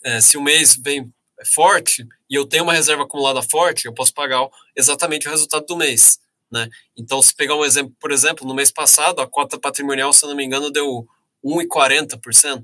É, 0.04 0.20
se 0.20 0.36
o 0.36 0.42
mês 0.42 0.76
vem 0.76 1.12
forte 1.46 2.06
e 2.30 2.34
eu 2.34 2.46
tenho 2.46 2.64
uma 2.64 2.72
reserva 2.72 3.02
acumulada 3.02 3.42
forte, 3.42 3.86
eu 3.86 3.92
posso 3.92 4.14
pagar 4.14 4.46
exatamente 4.76 5.26
o 5.26 5.30
resultado 5.30 5.66
do 5.66 5.76
mês. 5.76 6.18
Né? 6.50 6.68
Então, 6.96 7.20
se 7.22 7.34
pegar 7.34 7.56
um 7.56 7.64
exemplo, 7.64 7.94
por 7.98 8.12
exemplo, 8.12 8.46
no 8.46 8.54
mês 8.54 8.70
passado, 8.70 9.20
a 9.20 9.26
cota 9.26 9.58
patrimonial, 9.58 10.12
se 10.12 10.24
eu 10.24 10.28
não 10.28 10.36
me 10.36 10.44
engano, 10.44 10.70
deu 10.70 11.06
1,40%. 11.44 12.62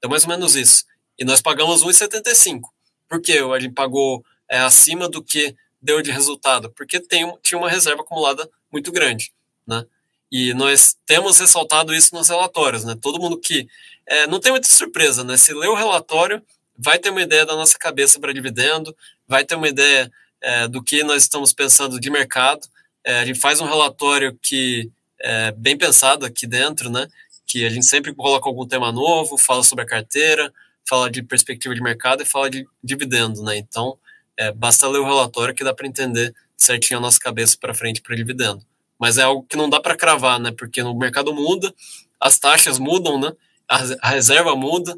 Deu 0.00 0.10
mais 0.10 0.24
ou 0.24 0.28
menos 0.28 0.54
isso. 0.54 0.84
E 1.18 1.24
nós 1.24 1.40
pagamos 1.40 1.82
1,75%. 1.82 2.60
Por 3.08 3.20
quê? 3.20 3.38
A 3.38 3.58
gente 3.58 3.74
pagou 3.74 4.24
é, 4.48 4.58
acima 4.58 5.08
do 5.08 5.22
que 5.22 5.54
deu 5.80 6.00
de 6.00 6.10
resultado, 6.10 6.70
porque 6.70 7.00
tem, 7.00 7.30
tinha 7.42 7.58
uma 7.58 7.68
reserva 7.68 8.02
acumulada 8.02 8.48
muito 8.70 8.92
grande, 8.92 9.32
né? 9.66 9.84
E 10.32 10.54
nós 10.54 10.96
temos 11.04 11.38
ressaltado 11.38 11.94
isso 11.94 12.14
nos 12.14 12.30
relatórios, 12.30 12.84
né? 12.84 12.96
Todo 12.98 13.20
mundo 13.20 13.38
que 13.38 13.68
é, 14.06 14.26
não 14.26 14.40
tem 14.40 14.50
muita 14.50 14.66
surpresa, 14.66 15.22
né? 15.22 15.36
Se 15.36 15.52
lê 15.52 15.66
o 15.66 15.74
relatório, 15.74 16.42
vai 16.76 16.98
ter 16.98 17.10
uma 17.10 17.20
ideia 17.20 17.44
da 17.44 17.54
nossa 17.54 17.76
cabeça 17.78 18.18
para 18.18 18.32
dividendo, 18.32 18.96
vai 19.28 19.44
ter 19.44 19.56
uma 19.56 19.68
ideia 19.68 20.10
é, 20.40 20.66
do 20.66 20.82
que 20.82 21.04
nós 21.04 21.24
estamos 21.24 21.52
pensando 21.52 22.00
de 22.00 22.10
mercado. 22.10 22.66
É, 23.04 23.20
a 23.20 23.26
gente 23.26 23.40
faz 23.40 23.60
um 23.60 23.66
relatório 23.66 24.34
que 24.40 24.90
é 25.20 25.52
bem 25.52 25.76
pensado 25.76 26.24
aqui 26.24 26.46
dentro, 26.46 26.88
né? 26.88 27.06
Que 27.46 27.66
a 27.66 27.68
gente 27.68 27.84
sempre 27.84 28.14
coloca 28.14 28.48
algum 28.48 28.66
tema 28.66 28.90
novo, 28.90 29.36
fala 29.36 29.62
sobre 29.62 29.84
a 29.84 29.86
carteira, 29.86 30.50
fala 30.88 31.10
de 31.10 31.22
perspectiva 31.22 31.74
de 31.74 31.82
mercado 31.82 32.22
e 32.22 32.26
fala 32.26 32.48
de 32.48 32.66
dividendo, 32.82 33.42
né? 33.42 33.58
Então, 33.58 33.98
é, 34.38 34.50
basta 34.50 34.88
ler 34.88 34.98
o 34.98 35.04
relatório 35.04 35.54
que 35.54 35.62
dá 35.62 35.74
para 35.74 35.86
entender 35.86 36.34
certinho 36.56 36.98
a 36.98 37.02
nossa 37.02 37.20
cabeça 37.20 37.54
para 37.60 37.74
frente 37.74 38.00
para 38.00 38.16
dividendo. 38.16 38.64
Mas 39.02 39.18
é 39.18 39.22
algo 39.22 39.44
que 39.48 39.56
não 39.56 39.68
dá 39.68 39.80
para 39.80 39.96
cravar, 39.96 40.38
né? 40.38 40.52
Porque 40.56 40.80
no 40.80 40.96
mercado 40.96 41.34
muda, 41.34 41.74
as 42.20 42.38
taxas 42.38 42.78
mudam, 42.78 43.18
né? 43.18 43.32
A, 43.68 43.80
a 44.00 44.10
reserva 44.10 44.54
muda, 44.54 44.96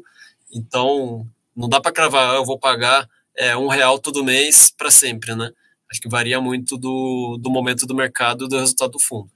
então 0.53 1.27
não 1.55 1.67
dá 1.67 1.81
para 1.81 1.91
cravar. 1.91 2.29
Ah, 2.29 2.35
eu 2.35 2.45
vou 2.45 2.59
pagar 2.59 3.09
é, 3.35 3.57
um 3.57 3.67
real 3.67 3.97
todo 3.97 4.23
mês 4.23 4.69
para 4.69 4.91
sempre, 4.91 5.33
né? 5.33 5.49
Acho 5.89 5.99
que 5.99 6.07
varia 6.07 6.39
muito 6.39 6.77
do, 6.77 7.39
do 7.41 7.49
momento 7.49 7.87
do 7.87 7.95
mercado 7.95 8.45
e 8.45 8.47
do 8.47 8.59
resultado 8.59 8.91
do 8.91 8.99
fundo. 8.99 9.27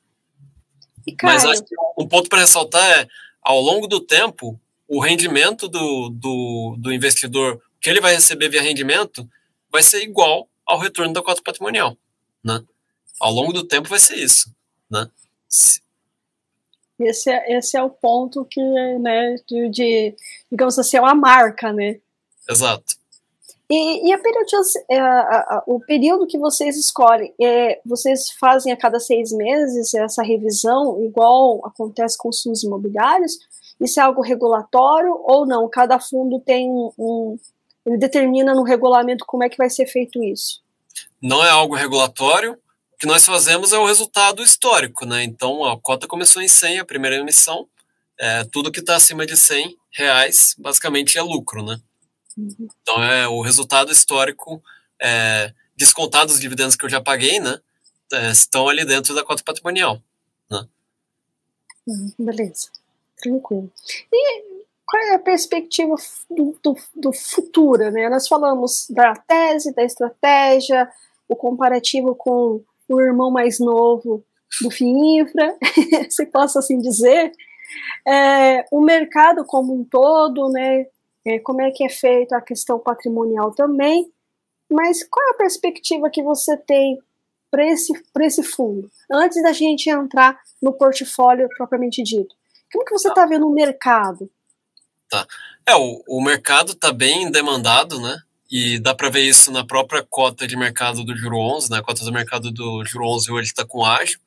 Mas 1.23 1.45
acho 1.45 1.65
que 1.65 1.73
um 1.97 2.08
ponto 2.08 2.29
para 2.29 2.41
ressaltar 2.41 2.84
é, 2.84 3.08
ao 3.41 3.60
longo 3.60 3.88
do 3.88 3.99
tempo, 3.99 4.62
o 4.88 4.99
rendimento 4.99 5.67
do, 5.67 6.10
do, 6.10 6.75
do 6.77 6.93
investidor, 6.93 7.60
que 7.82 7.89
ele 7.89 8.01
vai 8.01 8.13
receber 8.13 8.49
via 8.49 8.62
rendimento, 8.62 9.27
vai 9.71 9.82
ser 9.82 10.03
igual 10.03 10.47
ao 10.63 10.77
retorno 10.77 11.12
da 11.12 11.23
cota 11.23 11.41
patrimonial, 11.41 11.97
né? 12.43 12.62
Ao 13.19 13.34
longo 13.34 13.51
do 13.51 13.63
tempo 13.63 13.89
vai 13.89 13.97
ser 13.97 14.17
isso, 14.17 14.53
né? 14.89 15.10
Esse 16.99 17.32
é, 17.32 17.58
esse 17.58 17.78
é 17.78 17.84
o 17.84 17.89
ponto 17.89 18.43
que, 18.45 18.62
né, 18.99 19.36
de, 19.47 19.69
de 19.69 20.15
digamos 20.52 20.78
assim, 20.78 20.97
é 20.97 21.02
uma 21.02 21.15
marca, 21.15 21.71
né? 21.71 21.99
Exato. 22.49 22.99
E, 23.71 24.10
e 24.10 24.12
a 24.12 24.19
é, 24.89 24.99
a, 24.99 25.19
a, 25.21 25.63
o 25.67 25.80
período 25.80 26.25
que 26.25 26.39
vocês 26.39 26.75
escolhem, 26.75 27.34
é, 27.39 27.80
vocês 27.86 28.32
fazem 28.32 28.73
a 28.73 28.78
cada 28.78 28.99
seis 28.99 29.32
meses 29.32 29.93
essa 29.93 30.23
revisão, 30.23 31.04
igual 31.06 31.62
acontece 31.63 32.17
com 32.17 32.30
os 32.30 32.41
fundos 32.41 32.63
imobiliários? 32.63 33.38
Isso 33.80 33.99
é 33.99 34.04
algo 34.04 34.21
regulatório 34.21 35.13
ou 35.23 35.45
não? 35.45 35.69
Cada 35.69 35.99
fundo 35.99 36.39
tem 36.39 36.67
um, 36.69 37.38
ele 37.86 37.97
determina 37.97 38.54
no 38.54 38.63
regulamento 38.63 39.25
como 39.25 39.43
é 39.43 39.49
que 39.49 39.58
vai 39.58 39.69
ser 39.69 39.86
feito 39.86 40.21
isso? 40.23 40.62
Não 41.21 41.43
é 41.43 41.49
algo 41.49 41.75
regulatório. 41.75 42.58
Que 43.00 43.08
nós 43.08 43.26
fazemos 43.26 43.72
é 43.72 43.78
o 43.78 43.86
resultado 43.86 44.44
histórico, 44.44 45.06
né? 45.06 45.24
Então, 45.24 45.64
a 45.64 45.80
cota 45.80 46.08
começou 46.08 46.42
em 46.42 46.48
100, 46.50 46.80
a 46.80 46.86
primeira 46.86 47.16
emissão. 47.16 47.68
É, 48.20 48.44
tudo 48.44 48.72
que 48.72 48.82
está 48.82 48.98
acima 48.98 49.26
de 49.26 49.38
100 49.38 49.78
reais, 49.92 50.54
basicamente, 50.58 51.18
é 51.18 51.22
lucro, 51.22 51.64
né? 51.64 51.80
Uhum. 52.38 52.68
Então, 52.82 53.02
é 53.02 53.28
o 53.28 53.42
resultado 53.42 53.92
histórico, 53.92 54.62
é, 55.02 55.54
descontado 55.78 56.32
os 56.34 56.40
dividendos 56.40 56.76
que 56.76 56.86
eu 56.86 56.90
já 56.90 57.00
paguei, 57.00 57.40
né? 57.40 57.60
É, 58.12 58.32
estão 58.32 58.68
ali 58.68 58.84
dentro 58.84 59.16
da 59.16 59.24
cota 59.24 59.44
patrimonial, 59.44 60.02
né? 60.52 60.68
Uhum, 61.88 62.14
beleza, 62.20 62.70
tranquilo. 63.18 63.72
E 64.12 64.44
qual 64.86 65.04
é 65.04 65.16
a 65.16 65.20
perspectiva 65.20 65.96
do, 66.30 66.58
do, 66.62 66.76
do 66.96 67.14
futuro? 67.14 67.92
Né? 67.92 68.10
Nós 68.10 68.28
falamos 68.28 68.88
da 68.90 69.14
tese, 69.16 69.74
da 69.74 69.84
estratégia, 69.84 70.90
o 71.28 71.36
comparativo 71.36 72.16
com 72.16 72.64
o 72.93 73.02
irmão 73.02 73.32
mais 73.32 73.60
novo 73.60 74.23
do 74.62 74.71
FIINFRA, 74.71 75.58
se 76.10 76.25
possa 76.25 76.60
assim 76.60 76.80
dizer, 76.80 77.32
é, 78.08 78.65
o 78.71 78.82
mercado 78.82 79.45
como 79.45 79.73
um 79.73 79.84
todo, 79.84 80.49
né, 80.49 80.86
é, 81.25 81.39
como 81.39 81.62
é 81.62 81.71
que 81.71 81.84
é 81.84 81.89
feita 81.89 82.38
a 82.38 82.41
questão 82.41 82.80
patrimonial 82.80 83.54
também, 83.54 84.12
mas 84.69 85.04
qual 85.08 85.28
é 85.28 85.32
a 85.32 85.38
perspectiva 85.38 86.10
que 86.10 86.23
você 86.23 86.58
tem 86.58 86.99
para 87.52 87.65
esse, 87.65 87.91
esse 88.21 88.43
fundo, 88.43 88.89
antes 89.12 89.41
da 89.41 89.52
gente 89.52 89.89
entrar 89.89 90.39
no 90.62 90.73
portfólio 90.73 91.49
propriamente 91.58 92.04
dito? 92.04 92.36
Como 92.71 92.86
que 92.86 92.91
você 92.91 93.10
está 93.10 93.25
vendo 93.25 93.47
o 93.47 93.54
mercado? 93.54 94.30
Tá. 95.10 95.25
É, 95.67 95.75
o, 95.75 96.04
o 96.08 96.21
mercado 96.21 96.73
está 96.73 96.93
bem 96.93 97.32
demandado, 97.32 97.99
né? 97.99 98.15
E 98.50 98.80
dá 98.80 98.96
para 98.96 99.10
ver 99.10 99.22
isso 99.22 99.52
na 99.52 99.64
própria 99.64 100.04
cota 100.04 100.48
de 100.48 100.58
mercado 100.58 101.04
do 101.04 101.16
Juro 101.16 101.38
11, 101.38 101.70
né? 101.70 101.78
A 101.78 101.84
cota 101.84 102.04
do 102.04 102.12
mercado 102.12 102.52
do 102.52 102.84
Juro 102.84 103.08
11 103.08 103.32
hoje 103.32 103.50
está 103.50 103.64
com 103.64 103.86
ágio. 103.86 104.20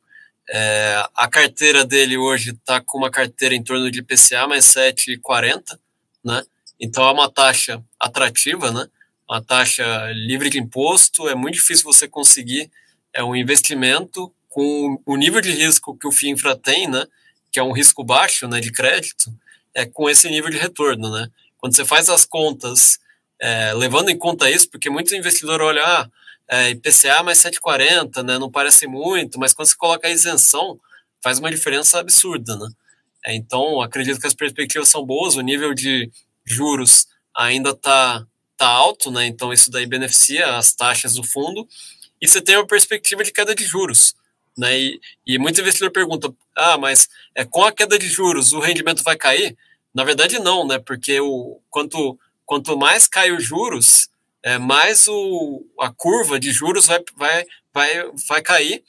É, 0.49 1.05
a 1.15 1.29
carteira 1.29 1.85
dele 1.85 2.17
hoje 2.17 2.51
está 2.51 2.81
com 2.81 2.99
uma 2.99 3.11
carteira 3.11 3.55
em 3.55 3.63
torno 3.63 3.91
de 3.91 3.99
IPCA 4.01 4.47
mais 4.47 4.65
7,40, 4.67 5.79
né? 6.25 6.45
Então 6.81 7.05
é 7.05 7.13
uma 7.13 7.31
taxa 7.31 7.83
atrativa, 7.99 8.71
né? 8.71 8.87
Uma 9.29 9.43
taxa 9.43 9.85
livre 10.13 10.49
de 10.51 10.59
imposto. 10.59 11.29
É 11.29 11.35
muito 11.35 11.55
difícil 11.55 11.85
você 11.85 12.07
conseguir 12.07 12.71
é 13.13 13.23
um 13.23 13.37
investimento 13.37 14.33
com 14.49 15.01
o 15.05 15.17
nível 15.17 15.41
de 15.41 15.51
risco 15.51 15.97
que 15.97 16.07
o 16.07 16.13
FIINFRA 16.13 16.57
tem, 16.57 16.89
né? 16.89 17.07
Que 17.51 17.59
é 17.59 17.63
um 17.63 17.73
risco 17.73 18.05
baixo, 18.05 18.47
né? 18.47 18.61
De 18.61 18.71
crédito 18.71 19.33
é, 19.75 19.85
com 19.85 20.09
esse 20.09 20.29
nível 20.29 20.51
de 20.51 20.59
retorno, 20.59 21.11
né? 21.11 21.29
Quando 21.59 21.75
você 21.75 21.85
faz 21.85 22.09
as 22.09 22.25
contas, 22.25 22.99
é, 23.43 23.75
levando 23.75 24.09
em 24.09 24.17
conta 24.17 24.49
isso, 24.49 24.71
porque 24.71 24.89
muitos 24.89 25.13
investidores 25.13 25.67
olham, 25.67 25.85
ah, 25.85 26.09
é, 26.49 26.71
IPCA 26.71 27.25
mais 27.25 27.39
7,40, 27.39 28.23
né? 28.23 28.39
Não 28.39 28.49
parece 28.49 28.87
muito, 28.87 29.37
mas 29.39 29.53
quando 29.53 29.67
você 29.67 29.77
coloca 29.77 30.07
a 30.07 30.11
isenção, 30.11 30.79
faz 31.21 31.41
uma 31.41 31.51
diferença 31.51 31.99
absurda, 31.99 32.57
né? 32.57 32.69
É, 33.27 33.35
então, 33.35 33.81
acredito 33.81 34.21
que 34.21 34.27
as 34.29 34.35
perspectivas 34.35 34.89
são 34.89 35.05
boas, 35.05 35.35
o 35.35 35.41
nível 35.41 35.75
de 35.75 36.09
juros 36.45 37.09
ainda 37.35 37.71
está 37.71 38.25
tá 38.57 38.69
alto, 38.69 39.11
né? 39.11 39.27
Então, 39.27 39.53
isso 39.53 39.73
daí 39.73 39.87
beneficia 39.87 40.57
as 40.57 40.73
taxas 40.73 41.15
do 41.15 41.25
fundo. 41.25 41.67
E 42.21 42.29
você 42.29 42.41
tem 42.41 42.57
uma 42.57 42.67
perspectiva 42.67 43.25
de 43.25 43.33
queda 43.33 43.57
de 43.57 43.65
juros. 43.65 44.15
Né? 44.57 44.79
E, 44.79 45.01
e 45.27 45.39
muito 45.39 45.61
investidor 45.61 45.91
pergunta: 45.91 46.33
ah, 46.57 46.79
mas 46.79 47.09
é, 47.35 47.45
com 47.45 47.65
a 47.65 47.73
queda 47.73 47.99
de 47.99 48.07
juros 48.07 48.53
o 48.53 48.61
rendimento 48.61 49.03
vai 49.03 49.17
cair? 49.17 49.57
Na 49.93 50.05
verdade, 50.05 50.39
não, 50.39 50.67
né? 50.67 50.79
Porque 50.79 51.21
o, 51.21 51.61
quanto, 51.71 52.19
quanto 52.53 52.77
mais 52.77 53.09
cai 53.09 53.33
os 53.33 53.43
juros, 53.43 54.11
é, 54.43 54.59
mais 54.59 55.09
o, 55.09 55.65
a 55.81 55.91
curva 55.91 56.39
de 56.39 56.53
juros 56.53 56.87
vai, 56.87 57.03
vai, 57.17 57.47
vai, 57.73 58.11
vai 58.29 58.43
cair 58.43 58.85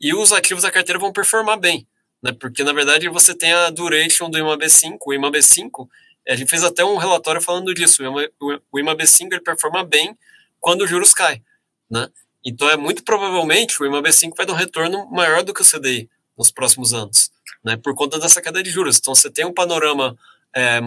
e 0.00 0.14
os 0.14 0.32
ativos 0.32 0.62
da 0.62 0.70
carteira 0.70 1.00
vão 1.00 1.12
performar 1.12 1.58
bem. 1.58 1.84
Né? 2.22 2.30
Porque, 2.30 2.62
na 2.62 2.72
verdade, 2.72 3.08
você 3.08 3.34
tem 3.34 3.52
a 3.52 3.70
duration 3.70 4.30
do 4.30 4.38
IMAB5. 4.38 4.98
O 5.04 5.10
IMAB5, 5.10 5.88
a 6.28 6.36
gente 6.36 6.48
fez 6.48 6.62
até 6.62 6.84
um 6.84 6.96
relatório 6.96 7.42
falando 7.42 7.74
disso. 7.74 8.04
O 8.40 8.78
IMAB5 8.78 9.32
ele 9.32 9.40
performa 9.40 9.82
bem 9.82 10.16
quando 10.60 10.82
os 10.82 10.90
juros 10.90 11.12
caem. 11.12 11.42
Né? 11.90 12.08
Então, 12.46 12.70
é 12.70 12.76
muito 12.76 13.02
provavelmente 13.02 13.82
o 13.82 13.84
IMAB5 13.84 14.36
vai 14.36 14.46
dar 14.46 14.52
um 14.52 14.56
retorno 14.56 15.10
maior 15.10 15.42
do 15.42 15.52
que 15.52 15.62
o 15.62 15.68
CDI 15.68 16.08
nos 16.38 16.52
próximos 16.52 16.94
anos, 16.94 17.32
né, 17.64 17.76
por 17.76 17.96
conta 17.96 18.16
dessa 18.20 18.40
queda 18.40 18.62
de 18.62 18.70
juros. 18.70 18.98
Então, 18.98 19.12
você 19.12 19.28
tem 19.28 19.44
um 19.44 19.52
panorama 19.52 20.16
é, 20.54 20.80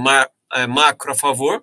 é, 0.53 0.67
macro 0.67 1.11
a 1.11 1.15
favor, 1.15 1.61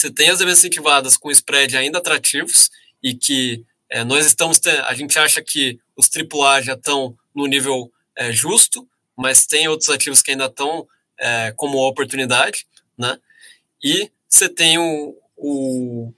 você 0.00 0.10
tem 0.10 0.30
as 0.30 0.40
incentivadas 0.40 1.16
com 1.16 1.30
spread 1.30 1.76
ainda 1.76 1.98
atrativos 1.98 2.70
e 3.02 3.14
que 3.14 3.64
É, 3.92 4.04
nós 4.04 4.24
estamos, 4.24 4.60
a 4.86 4.94
gente 4.94 5.18
acha 5.18 5.42
que 5.42 5.76
os 5.96 6.08
AAA 6.08 6.62
já 6.62 6.74
estão 6.74 7.12
no 7.34 7.46
nível 7.48 7.90
é, 8.16 8.30
justo, 8.30 8.86
mas 9.16 9.46
tem 9.46 9.66
outros 9.66 9.88
ativos 9.90 10.22
que 10.22 10.30
ainda 10.30 10.46
estão 10.46 10.86
é, 11.18 11.52
como 11.56 11.76
oportunidade, 11.78 12.66
né? 12.96 13.18
E 13.82 14.08
você 14.28 14.48
tem 14.48 14.78
o, 14.78 15.16
o, 15.36 16.12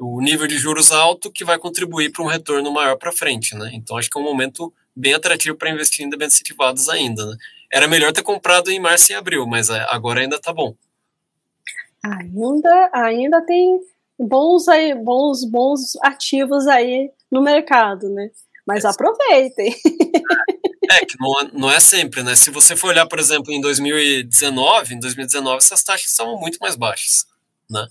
o 0.00 0.20
nível 0.20 0.46
de 0.46 0.56
juros 0.56 0.92
alto 0.92 1.32
que 1.32 1.44
vai 1.44 1.58
contribuir 1.58 2.12
para 2.12 2.22
um 2.22 2.28
retorno 2.28 2.70
maior 2.70 2.96
para 2.96 3.10
frente, 3.10 3.56
né? 3.56 3.68
Então 3.74 3.96
acho 3.98 4.08
que 4.08 4.16
é 4.16 4.20
um 4.20 4.24
momento 4.24 4.72
bem 4.94 5.14
atrativo 5.14 5.56
para 5.56 5.70
investir 5.70 6.04
em 6.04 6.10
debêntures 6.10 6.36
incentivados 6.36 6.88
ainda, 6.88 7.26
né? 7.26 7.36
Era 7.68 7.88
melhor 7.88 8.12
ter 8.12 8.22
comprado 8.22 8.70
em 8.70 8.78
março 8.78 9.10
e 9.10 9.14
abril, 9.16 9.44
mas 9.44 9.70
é, 9.70 9.84
agora 9.90 10.20
ainda 10.20 10.36
está 10.36 10.52
bom. 10.52 10.72
Ainda, 12.04 12.90
ainda 12.92 13.44
tem 13.44 13.80
bons 14.18 14.68
aí, 14.68 14.94
bons, 14.94 15.44
bons 15.44 15.96
ativos 16.02 16.66
aí 16.66 17.10
no 17.30 17.42
mercado, 17.42 18.08
né? 18.08 18.30
Mas 18.66 18.84
é. 18.84 18.88
aproveitem. 18.88 19.74
É, 20.90 21.04
que 21.04 21.18
não, 21.20 21.40
é, 21.40 21.50
não 21.52 21.70
é 21.70 21.78
sempre, 21.80 22.22
né? 22.22 22.34
Se 22.34 22.50
você 22.50 22.74
for 22.74 22.88
olhar, 22.88 23.06
por 23.06 23.18
exemplo, 23.18 23.52
em 23.52 23.60
2019, 23.60 24.94
em 24.94 24.98
2019 24.98 25.58
essas 25.58 25.84
taxas 25.84 26.10
estavam 26.10 26.40
muito 26.40 26.56
mais 26.60 26.76
baixas, 26.76 27.26
né? 27.70 27.86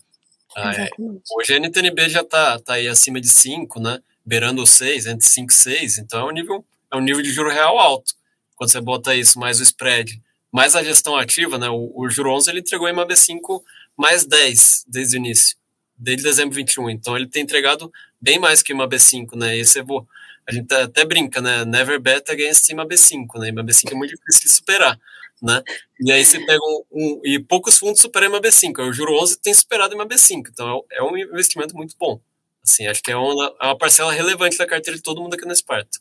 Ah, 0.55 0.71
é, 0.73 0.89
hoje 1.31 1.53
a 1.53 1.59
NTNB 1.59 2.09
já 2.09 2.21
está 2.21 2.57
tá 2.57 2.73
aí 2.73 2.87
acima 2.87 3.21
de 3.21 3.29
5, 3.29 3.79
né? 3.79 4.01
Beirando 4.25 4.65
6, 4.65 5.05
entre 5.05 5.29
5 5.29 5.51
e 5.51 5.55
6, 5.55 5.97
então 5.99 6.21
é 6.21 6.23
um 6.23 6.31
nível, 6.31 6.65
é 6.91 6.97
um 6.97 7.01
nível 7.01 7.21
de 7.21 7.31
juro 7.31 7.51
real 7.51 7.77
alto. 7.77 8.15
Quando 8.55 8.71
você 8.71 8.81
bota 8.81 9.13
isso 9.13 9.37
mais 9.39 9.59
o 9.59 9.63
spread, 9.63 10.19
mais 10.51 10.75
a 10.75 10.83
gestão 10.83 11.15
ativa, 11.15 11.59
né? 11.59 11.69
O, 11.69 11.93
o 11.95 12.09
juro 12.09 12.33
11 12.33 12.49
ele 12.49 12.61
entregou 12.61 12.89
em 12.89 12.93
uma 12.93 13.05
B5 13.05 13.61
mais 13.97 14.25
10 14.25 14.85
desde 14.87 15.17
o 15.17 15.19
início, 15.19 15.57
desde 15.97 16.23
dezembro 16.23 16.55
21. 16.55 16.89
Então 16.91 17.15
ele 17.15 17.27
tem 17.27 17.43
entregado 17.43 17.91
bem 18.21 18.39
mais 18.39 18.61
que 18.61 18.71
uma 18.71 18.87
B5, 18.87 19.35
né? 19.35 19.57
E 19.57 19.65
você 19.65 19.81
vou, 19.81 20.07
a 20.47 20.51
gente 20.51 20.71
até 20.73 21.03
brinca, 21.03 21.41
né? 21.41 21.65
Never 21.65 21.99
bet 21.99 22.31
against 22.31 22.69
uma 22.71 22.85
B5, 22.87 23.39
né? 23.39 23.51
Uma 23.51 23.63
B5 23.63 23.91
é 23.91 23.95
muito 23.95 24.15
difícil 24.15 24.43
de 24.43 24.49
superar, 24.49 24.99
né? 25.41 25.63
E 25.99 26.11
aí 26.11 26.23
você 26.23 26.39
pega 26.45 26.59
um, 26.63 26.83
um 26.91 27.21
e 27.23 27.39
poucos 27.39 27.77
fundos 27.77 27.99
superam 27.99 28.29
uma 28.29 28.41
B5. 28.41 28.87
O 28.87 28.93
juro 28.93 29.19
11 29.21 29.39
tem 29.39 29.53
superado 29.53 29.95
uma 29.95 30.05
B5, 30.05 30.49
então 30.51 30.85
é, 30.91 30.99
é 30.99 31.03
um 31.03 31.17
investimento 31.17 31.75
muito 31.75 31.95
bom. 31.99 32.19
Assim, 32.63 32.85
acho 32.85 33.01
que 33.01 33.11
é 33.11 33.15
uma, 33.15 33.55
é 33.61 33.65
uma 33.65 33.77
parcela 33.77 34.11
relevante 34.11 34.57
da 34.57 34.67
carteira 34.67 34.97
de 34.97 35.03
todo 35.03 35.21
mundo 35.21 35.33
aqui 35.33 35.45
na 35.45 35.53
Esparta. 35.53 35.99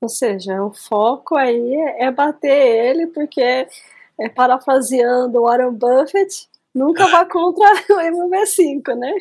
Ou 0.00 0.08
seja, 0.08 0.62
o 0.62 0.72
foco 0.72 1.34
aí 1.34 1.74
é 1.98 2.10
bater 2.12 2.48
ele, 2.48 3.06
porque, 3.08 3.40
é, 3.40 4.28
parafraseando 4.28 5.40
Warren 5.40 5.72
Buffett, 5.72 6.46
nunca 6.74 7.06
vá 7.06 7.24
contra 7.24 7.66
o 7.90 8.00
MV5, 8.00 8.94
né? 8.96 9.14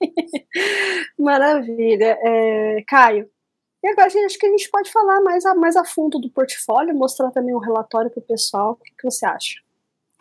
Maravilha. 1.18 2.18
É, 2.22 2.82
Caio, 2.86 3.30
e 3.82 3.88
agora 3.88 4.06
acho 4.06 4.38
que 4.38 4.46
a 4.46 4.50
gente 4.50 4.68
pode 4.70 4.90
falar 4.90 5.20
mais 5.20 5.46
a, 5.46 5.54
mais 5.54 5.76
a 5.76 5.84
fundo 5.84 6.18
do 6.18 6.30
portfólio, 6.30 6.94
mostrar 6.94 7.30
também 7.30 7.54
um 7.54 7.60
relatório 7.60 8.10
para 8.10 8.20
o 8.20 8.26
pessoal. 8.26 8.72
O 8.72 8.76
que, 8.76 8.90
que 8.90 9.10
você 9.10 9.24
acha? 9.24 9.54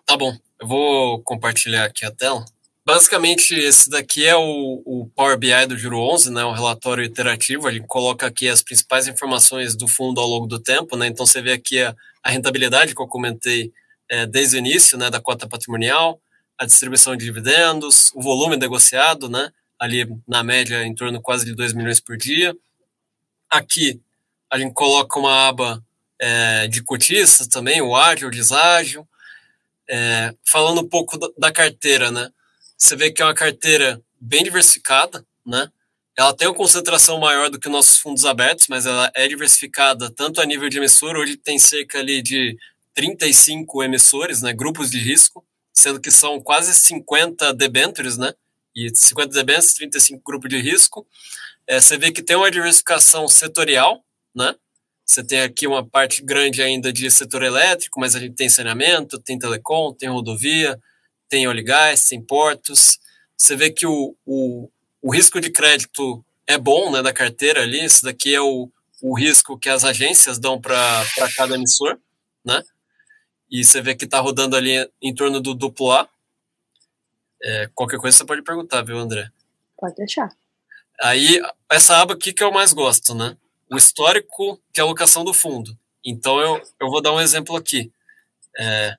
Tá 0.06 0.16
bom, 0.16 0.34
eu 0.62 0.68
vou 0.68 1.22
compartilhar 1.24 1.86
aqui 1.86 2.06
a 2.06 2.12
tela. 2.12 2.46
Basicamente, 2.86 3.54
esse 3.54 3.90
daqui 3.90 4.26
é 4.26 4.36
o, 4.36 4.82
o, 4.86 5.12
Power 5.14 5.38
BI 5.38 5.66
do 5.68 5.78
Juro 5.78 6.00
11, 6.00 6.32
né, 6.32 6.46
um 6.46 6.54
relatório 6.54 7.04
iterativo. 7.04 7.70
Gente 7.70 7.86
coloca 7.86 8.26
aqui 8.26 8.48
as 8.48 8.64
principais 8.64 9.10
informações 9.10 9.76
do 9.76 9.90
fundo 9.90 10.22
ao 10.22 10.28
longo 10.28 10.48
do 10.48 10.58
tempo. 10.58 10.96
Né, 10.96 11.08
então, 11.08 11.26
você 11.26 11.42
vê 11.42 11.52
aqui 11.52 11.82
a, 11.82 11.94
a 12.24 12.30
rentabilidade 12.30 12.96
que 12.96 13.02
eu 13.02 13.08
comentei 13.08 13.74
é, 14.10 14.26
desde 14.26 14.56
o 14.56 14.60
início 14.60 14.98
né, 14.98 15.10
da 15.10 15.20
cota 15.20 15.46
patrimonial, 15.46 16.22
a 16.58 16.66
distribuição 16.66 17.16
de 17.16 17.26
dividendos, 17.26 18.12
o 18.16 18.22
volume 18.22 18.58
negociado, 18.58 19.30
né, 19.30 19.52
ali 19.80 20.08
na 20.28 20.44
média 20.44 20.84
em 20.86 20.96
torno 20.96 21.22
quase 21.22 21.46
de 21.46 21.54
2 21.54 21.74
milhões 21.74 22.00
por 22.00 22.18
dia. 22.18 22.56
Aqui 23.50 24.02
a 24.52 24.58
gente 24.58 24.74
coloca 24.74 25.20
uma 25.20 25.48
aba 25.48 25.84
é, 26.20 26.68
de 26.68 26.82
cotistas 26.82 27.48
também, 27.48 27.82
o 27.82 27.96
ágil, 27.96 28.28
o 28.28 28.32
deságil. 28.32 29.08
É, 29.90 30.34
falando 30.46 30.82
um 30.82 30.90
pouco 30.90 31.18
da 31.38 31.52
carteira, 31.52 32.12
né? 32.12 32.30
Você 32.78 32.96
vê 32.96 33.10
que 33.10 33.22
é 33.22 33.26
uma 33.26 33.34
carteira 33.34 34.02
bem 34.20 34.44
diversificada, 34.44 35.26
né? 35.46 35.72
Ela 36.18 36.34
tem 36.34 36.48
uma 36.48 36.56
concentração 36.56 37.20
maior 37.20 37.50
do 37.50 37.60
que 37.60 37.70
nossos 37.70 37.98
fundos 37.98 38.26
abertos, 38.26 38.66
mas 38.68 38.86
ela 38.86 39.10
é 39.16 39.28
diversificada 39.28 40.10
tanto 40.10 40.42
a 40.42 40.46
nível 40.46 40.68
de 40.68 40.78
emissor, 40.78 41.16
hoje 41.16 41.38
tem 41.38 41.60
cerca 41.60 42.00
ali 42.00 42.22
de 42.22 42.58
35 42.96 43.84
emissores, 43.84 44.42
né, 44.42 44.52
grupos 44.52 44.90
de 44.90 44.98
risco, 44.98 45.46
sendo 45.78 46.02
que 46.02 46.10
são 46.10 46.42
quase 46.42 46.74
50 46.74 47.54
debentures, 47.54 48.18
né? 48.18 48.34
E 48.76 48.90
50 48.94 49.32
debentures, 49.32 49.76
35 49.76 50.24
grupos 50.26 50.50
de 50.50 50.60
risco. 50.60 51.06
É, 51.68 51.80
você 51.80 52.00
vê 52.00 52.12
que 52.12 52.24
tem 52.24 52.36
uma 52.36 52.50
diversificação 52.50 53.28
setorial, 53.28 54.04
né? 54.36 54.56
Você 55.06 55.24
tem 55.24 55.42
aqui 55.42 55.68
uma 55.68 55.88
parte 55.88 56.24
grande 56.24 56.64
ainda 56.64 56.92
de 56.92 57.10
setor 57.12 57.44
elétrico, 57.44 58.00
mas 58.00 58.16
a 58.16 58.20
gente 58.20 58.36
tem 58.36 58.50
saneamento, 58.50 59.20
tem 59.20 59.38
telecom, 59.38 59.94
tem 59.94 60.10
rodovia, 60.10 60.80
tem 61.30 61.48
óleo 61.48 61.60
e 61.60 61.64
gás, 61.64 62.08
tem 62.08 62.20
portos. 62.20 62.98
Você 63.38 63.56
vê 63.56 63.70
que 63.70 63.86
o, 63.86 64.16
o, 64.26 64.70
o 65.00 65.14
risco 65.14 65.40
de 65.40 65.52
crédito 65.52 66.26
é 66.48 66.58
bom 66.58 66.92
né, 66.92 67.04
da 67.04 67.14
carteira 67.14 67.62
ali. 67.62 67.82
Esse 67.82 68.04
daqui 68.04 68.34
é 68.34 68.42
o, 68.42 68.68
o 69.00 69.14
risco 69.16 69.60
que 69.60 69.70
as 69.70 69.84
agências 69.84 70.40
dão 70.40 70.60
para 70.60 71.06
cada 71.36 71.54
emissor, 71.54 72.00
né? 72.44 72.64
E 73.50 73.64
você 73.64 73.82
vê 73.82 73.96
que 73.96 74.06
está 74.06 74.20
rodando 74.20 74.56
ali 74.56 74.90
em 75.02 75.14
torno 75.14 75.40
do 75.40 75.54
duplo 75.54 75.92
A. 75.92 76.10
É, 77.42 77.70
qualquer 77.74 78.00
coisa 78.00 78.18
você 78.18 78.26
pode 78.26 78.42
perguntar, 78.42 78.82
viu, 78.84 78.98
André? 78.98 79.32
Pode 79.78 79.96
deixar. 79.96 80.30
Aí, 81.00 81.40
essa 81.70 81.98
aba 81.98 82.14
aqui 82.14 82.34
que 82.34 82.44
eu 82.44 82.52
mais 82.52 82.74
gosto, 82.74 83.14
né? 83.14 83.38
O 83.72 83.78
histórico 83.78 84.60
de 84.74 84.82
alocação 84.82 85.24
do 85.24 85.34
fundo. 85.34 85.78
Então, 86.04 86.40
eu, 86.40 86.62
eu 86.80 86.90
vou 86.90 87.02
dar 87.02 87.14
um 87.14 87.22
exemplo 87.22 87.56
aqui. 87.56 87.92
É, 88.58 88.98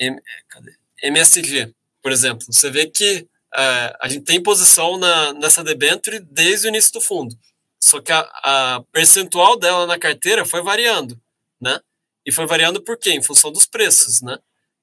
M, 0.00 0.20
cadê? 0.48 0.74
MSG, 1.02 1.74
por 2.02 2.12
exemplo, 2.12 2.46
você 2.50 2.70
vê 2.70 2.86
que 2.86 3.28
é, 3.54 3.96
a 4.00 4.08
gente 4.08 4.24
tem 4.24 4.42
posição 4.42 4.96
na, 4.96 5.32
nessa 5.34 5.62
debenture 5.62 6.20
desde 6.20 6.66
o 6.66 6.70
início 6.70 6.92
do 6.92 7.00
fundo. 7.00 7.36
Só 7.78 8.00
que 8.00 8.12
a, 8.12 8.20
a, 8.20 8.82
percentual 8.92 9.58
dela 9.58 9.86
na 9.86 9.98
carteira 9.98 10.44
foi 10.44 10.62
variando, 10.62 11.20
né? 11.60 11.80
E 12.26 12.32
foi 12.32 12.46
variando 12.46 12.82
por 12.82 12.98
quê? 12.98 13.12
Em 13.12 13.22
função 13.22 13.50
dos 13.50 13.66
preços, 13.66 14.20
né? 14.22 14.38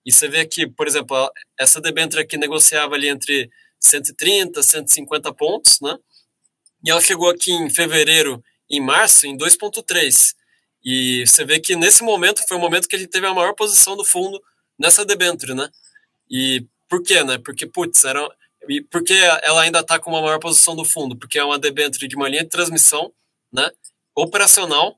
E 0.05 0.11
você 0.11 0.27
vê 0.27 0.39
aqui, 0.39 0.67
por 0.67 0.87
exemplo, 0.87 1.29
essa 1.59 1.81
debenture 1.81 2.21
aqui 2.21 2.37
negociava 2.37 2.95
ali 2.95 3.09
entre 3.09 3.49
130, 3.79 4.63
150 4.63 5.33
pontos, 5.33 5.79
né? 5.81 5.97
E 6.83 6.89
ela 6.89 7.01
chegou 7.01 7.29
aqui 7.29 7.51
em 7.51 7.69
fevereiro 7.69 8.43
e 8.69 8.79
março 8.79 9.27
em 9.27 9.37
2,3. 9.37 10.33
E 10.83 11.25
você 11.25 11.43
vê 11.43 11.59
que 11.59 11.75
nesse 11.75 12.03
momento 12.03 12.41
foi 12.47 12.57
o 12.57 12.59
momento 12.59 12.87
que 12.87 12.95
a 12.95 12.99
gente 12.99 13.09
teve 13.09 13.27
a 13.27 13.33
maior 13.33 13.53
posição 13.53 13.97
do 13.97 14.05
fundo 14.05 14.41
nessa 14.79 15.05
debenture, 15.05 15.53
né? 15.53 15.69
E 16.29 16.65
por 16.89 17.03
quê, 17.03 17.23
né? 17.23 17.37
Porque, 17.37 17.65
putz, 17.65 18.05
era. 18.05 18.27
E 18.69 18.81
por 18.81 19.03
que 19.03 19.13
ela 19.13 19.61
ainda 19.61 19.79
está 19.79 19.99
com 19.99 20.09
uma 20.09 20.21
maior 20.21 20.39
posição 20.39 20.75
do 20.75 20.85
fundo? 20.85 21.17
Porque 21.17 21.39
é 21.39 21.43
uma 21.43 21.59
debênture 21.59 22.07
de 22.07 22.15
uma 22.15 22.29
linha 22.29 22.43
de 22.43 22.49
transmissão, 22.49 23.11
né? 23.51 23.69
Operacional, 24.15 24.97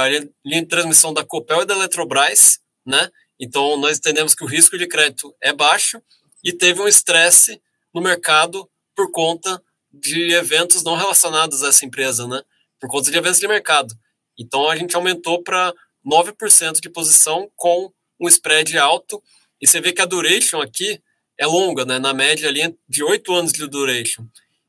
a 0.00 0.08
linha 0.08 0.62
de 0.62 0.66
transmissão 0.66 1.12
da 1.12 1.24
Copel 1.24 1.62
e 1.62 1.66
da 1.66 1.74
Eletrobras, 1.74 2.58
né? 2.84 3.08
Então, 3.38 3.76
nós 3.76 3.98
entendemos 3.98 4.34
que 4.34 4.44
o 4.44 4.46
risco 4.46 4.76
de 4.76 4.86
crédito 4.86 5.34
é 5.40 5.52
baixo 5.52 6.00
e 6.42 6.52
teve 6.52 6.80
um 6.80 6.88
estresse 6.88 7.60
no 7.92 8.00
mercado 8.00 8.68
por 8.94 9.10
conta 9.10 9.62
de 9.92 10.32
eventos 10.32 10.82
não 10.82 10.96
relacionados 10.96 11.62
a 11.62 11.68
essa 11.68 11.84
empresa, 11.84 12.26
né? 12.26 12.42
Por 12.80 12.88
conta 12.88 13.10
de 13.10 13.16
eventos 13.16 13.40
de 13.40 13.46
mercado. 13.46 13.94
Então, 14.38 14.68
a 14.68 14.76
gente 14.76 14.96
aumentou 14.96 15.42
para 15.42 15.72
9% 16.04 16.80
de 16.80 16.90
posição 16.90 17.50
com 17.54 17.92
um 18.20 18.28
spread 18.28 18.76
alto 18.78 19.22
e 19.60 19.66
você 19.66 19.80
vê 19.80 19.92
que 19.92 20.02
a 20.02 20.06
duration 20.06 20.60
aqui 20.60 21.00
é 21.38 21.46
longa, 21.46 21.84
né? 21.84 21.98
Na 21.98 22.12
média 22.12 22.48
ali 22.48 22.76
de 22.88 23.02
8 23.02 23.32
anos 23.32 23.52
de 23.52 23.66
duration. 23.66 24.26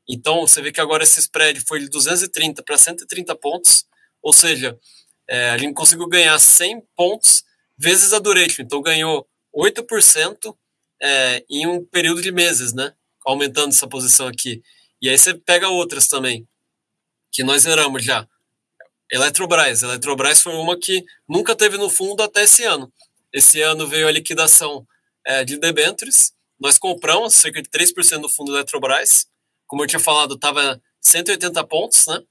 Então, 0.08 0.46
você 0.46 0.62
vê 0.62 0.70
que 0.70 0.80
agora 0.80 1.02
esse 1.02 1.18
spread 1.18 1.60
foi 1.60 1.80
de 1.80 1.88
230 1.88 2.62
para 2.62 2.78
130 2.78 3.34
pontos, 3.36 3.84
ou 4.22 4.32
seja, 4.32 4.78
é, 5.28 5.50
a 5.50 5.58
gente 5.58 5.74
conseguiu 5.74 6.06
ganhar 6.08 6.38
100 6.38 6.82
pontos 6.94 7.44
vezes 7.76 8.12
a 8.12 8.18
duration. 8.18 8.62
Então, 8.62 8.80
ganhou 8.80 9.26
8% 9.54 10.56
é, 11.02 11.44
em 11.48 11.66
um 11.66 11.84
período 11.84 12.22
de 12.22 12.30
meses, 12.32 12.72
né? 12.72 12.94
Aumentando 13.24 13.70
essa 13.70 13.88
posição 13.88 14.28
aqui. 14.28 14.62
E 15.00 15.08
aí 15.08 15.18
você 15.18 15.34
pega 15.34 15.68
outras 15.68 16.06
também, 16.06 16.46
que 17.32 17.42
nós 17.42 17.62
zeramos 17.62 18.04
já. 18.04 18.26
Eletrobras. 19.10 19.82
Eletrobras 19.82 20.40
foi 20.40 20.54
uma 20.54 20.78
que 20.78 21.04
nunca 21.28 21.54
teve 21.54 21.76
no 21.76 21.88
fundo 21.88 22.22
até 22.22 22.44
esse 22.44 22.64
ano. 22.64 22.92
Esse 23.32 23.60
ano 23.60 23.86
veio 23.86 24.08
a 24.08 24.12
liquidação 24.12 24.86
é, 25.24 25.44
de 25.44 25.58
debêntures. 25.58 26.32
Nós 26.58 26.78
compramos 26.78 27.34
cerca 27.34 27.62
de 27.62 27.68
3% 27.68 28.20
do 28.20 28.28
fundo 28.28 28.54
Eletrobras. 28.54 29.26
Como 29.66 29.82
eu 29.82 29.86
tinha 29.86 30.00
falado, 30.00 30.34
estava 30.34 30.80
180 31.00 31.64
pontos, 31.64 32.06
né? 32.06 32.22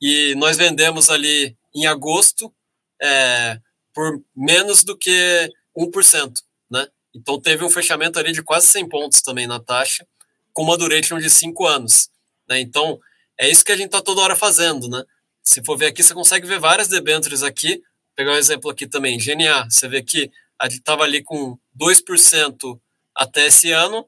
E 0.00 0.34
nós 0.34 0.56
vendemos 0.56 1.08
ali 1.08 1.56
em 1.74 1.86
agosto 1.86 2.52
é, 3.00 3.58
por 3.94 4.22
menos 4.34 4.84
do 4.84 4.96
que 4.96 5.50
1%, 5.76 6.32
né? 6.70 6.86
Então 7.14 7.40
teve 7.40 7.64
um 7.64 7.70
fechamento 7.70 8.18
ali 8.18 8.32
de 8.32 8.42
quase 8.42 8.66
100 8.68 8.88
pontos 8.88 9.22
também 9.22 9.46
na 9.46 9.60
taxa, 9.60 10.06
com 10.52 10.62
uma 10.62 10.78
duration 10.78 11.18
de 11.18 11.28
5 11.28 11.66
anos. 11.66 12.10
Né? 12.48 12.60
Então, 12.60 12.98
é 13.38 13.48
isso 13.50 13.64
que 13.64 13.72
a 13.72 13.76
gente 13.76 13.86
está 13.86 14.00
toda 14.00 14.20
hora 14.20 14.36
fazendo, 14.36 14.88
né? 14.88 15.02
Se 15.42 15.62
for 15.64 15.76
ver 15.76 15.86
aqui, 15.86 16.02
você 16.02 16.14
consegue 16.14 16.46
ver 16.46 16.60
várias 16.60 16.88
debêntures 16.88 17.42
aqui. 17.42 17.76
Vou 17.76 18.14
pegar 18.16 18.32
um 18.32 18.36
exemplo 18.36 18.70
aqui 18.70 18.86
também, 18.86 19.18
GNA. 19.18 19.68
Você 19.68 19.88
vê 19.88 20.02
que 20.02 20.30
a 20.60 20.68
gente 20.68 20.78
estava 20.78 21.02
ali 21.02 21.22
com 21.22 21.58
2% 21.76 22.80
até 23.16 23.46
esse 23.46 23.72
ano, 23.72 24.06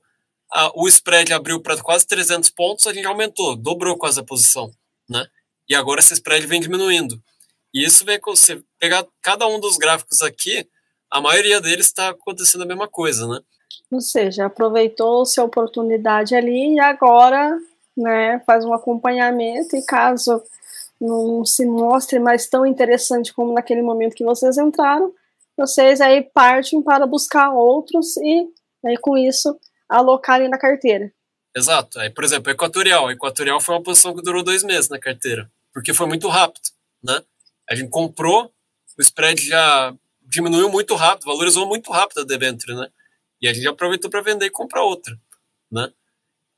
a, 0.52 0.70
o 0.74 0.86
spread 0.86 1.32
abriu 1.32 1.60
para 1.60 1.76
quase 1.82 2.06
300 2.06 2.50
pontos, 2.50 2.86
a 2.86 2.92
gente 2.92 3.06
aumentou, 3.06 3.56
dobrou 3.56 3.98
quase 3.98 4.20
a 4.20 4.24
posição, 4.24 4.70
né? 5.08 5.26
E 5.68 5.74
agora 5.74 6.00
esse 6.00 6.14
spread 6.14 6.46
vem 6.46 6.60
diminuindo. 6.60 7.20
E 7.74 7.84
isso 7.84 8.04
vem 8.04 8.20
com 8.20 8.36
você 8.36 8.62
pegar 8.78 9.04
cada 9.20 9.46
um 9.48 9.58
dos 9.58 9.76
gráficos 9.76 10.22
aqui, 10.22 10.66
a 11.10 11.20
maioria 11.20 11.60
deles 11.60 11.86
está 11.86 12.10
acontecendo 12.10 12.62
a 12.62 12.66
mesma 12.66 12.86
coisa, 12.86 13.26
né? 13.26 13.40
Ou 13.90 14.00
seja, 14.00 14.46
aproveitou-se 14.46 15.38
a 15.40 15.44
oportunidade 15.44 16.34
ali 16.34 16.74
e 16.74 16.80
agora 16.80 17.58
né, 17.96 18.40
faz 18.46 18.64
um 18.64 18.72
acompanhamento 18.72 19.76
e 19.76 19.84
caso 19.84 20.42
não 21.00 21.44
se 21.44 21.66
mostre 21.66 22.18
mais 22.18 22.48
tão 22.48 22.64
interessante 22.64 23.34
como 23.34 23.52
naquele 23.52 23.82
momento 23.82 24.14
que 24.14 24.24
vocês 24.24 24.56
entraram, 24.56 25.12
vocês 25.56 26.00
aí 26.00 26.22
partem 26.22 26.82
para 26.82 27.06
buscar 27.06 27.50
outros 27.50 28.16
e 28.18 28.48
aí 28.84 28.96
com 28.98 29.16
isso 29.16 29.56
alocarem 29.88 30.48
na 30.48 30.58
carteira. 30.58 31.12
Exato. 31.56 31.98
Aí, 32.00 32.10
por 32.10 32.24
exemplo, 32.24 32.50
Equatorial. 32.50 33.10
Equatorial 33.10 33.60
foi 33.60 33.74
uma 33.74 33.82
posição 33.82 34.14
que 34.14 34.22
durou 34.22 34.42
dois 34.42 34.64
meses 34.64 34.88
na 34.88 34.98
carteira, 34.98 35.48
porque 35.72 35.94
foi 35.94 36.06
muito 36.06 36.28
rápido, 36.28 36.68
né? 37.02 37.22
A 37.68 37.74
gente 37.74 37.90
comprou, 37.90 38.52
o 38.98 39.02
spread 39.02 39.44
já 39.44 39.94
diminuiu 40.22 40.68
muito 40.68 40.94
rápido, 40.94 41.26
valorizou 41.26 41.66
muito 41.66 41.90
rápido 41.90 42.20
a 42.20 42.24
debenture, 42.24 42.74
né? 42.74 42.88
E 43.40 43.48
a 43.48 43.52
gente 43.52 43.66
aproveitou 43.66 44.10
para 44.10 44.20
vender 44.20 44.46
e 44.46 44.50
comprar 44.50 44.82
outra, 44.82 45.18
né? 45.70 45.92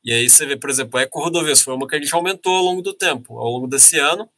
E 0.05 0.13
aí 0.13 0.29
você 0.29 0.47
vê, 0.47 0.57
por 0.57 0.71
exemplo, 0.71 0.99
a 0.99 1.03
Eco 1.03 1.21
Rodovias 1.21 1.63
foi 1.63 1.75
uma 1.75 1.87
que 1.89 1.97
a 1.97 1.99
gente 1.99 2.15
aumentou 2.15 2.55
ao 2.55 2.63
longo 2.63 2.81
do 2.81 2.93
tempo, 2.93 3.39
ao 3.39 3.51
longo 3.51 3.67
desse 3.67 3.99
ano. 3.99 4.31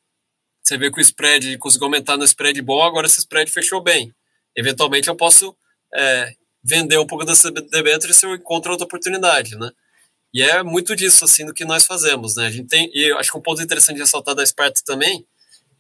Você 0.63 0.79
vê 0.79 0.91
que 0.91 0.99
o 0.99 1.01
spread 1.01 1.59
conseguiu 1.59 1.87
aumentar 1.87 2.17
no 2.17 2.25
spread 2.25 2.61
bom, 2.63 2.83
agora 2.83 3.07
esse 3.07 3.21
spread 3.21 3.51
fechou 3.51 3.83
bem. 3.83 4.15
Eventualmente 4.57 5.09
eu 5.09 5.17
posso 5.17 5.55
é, 5.95 6.33
vender 6.65 6.99
um 6.99 7.07
pouco 7.07 7.25
dessa 7.25 7.51
debênture 7.51 8.15
se 8.15 8.25
eu 8.25 8.35
encontro 8.35 8.71
outra 8.71 8.87
oportunidade, 8.87 9.57
né? 9.57 9.71
E 10.33 10.43
é 10.43 10.63
muito 10.63 10.95
disso, 10.95 11.25
assim, 11.25 11.45
do 11.45 11.55
que 11.55 11.65
nós 11.65 11.87
fazemos, 11.87 12.37
né? 12.37 12.47
A 12.47 12.51
gente 12.51 12.69
tem, 12.69 12.91
e 12.95 13.13
acho 13.13 13.31
que 13.31 13.39
um 13.39 13.43
ponto 13.43 13.63
interessante 13.63 13.97
de 13.97 14.03
ressaltar 14.03 14.35
da 14.35 14.45
Sparta 14.45 14.81
também 14.85 15.27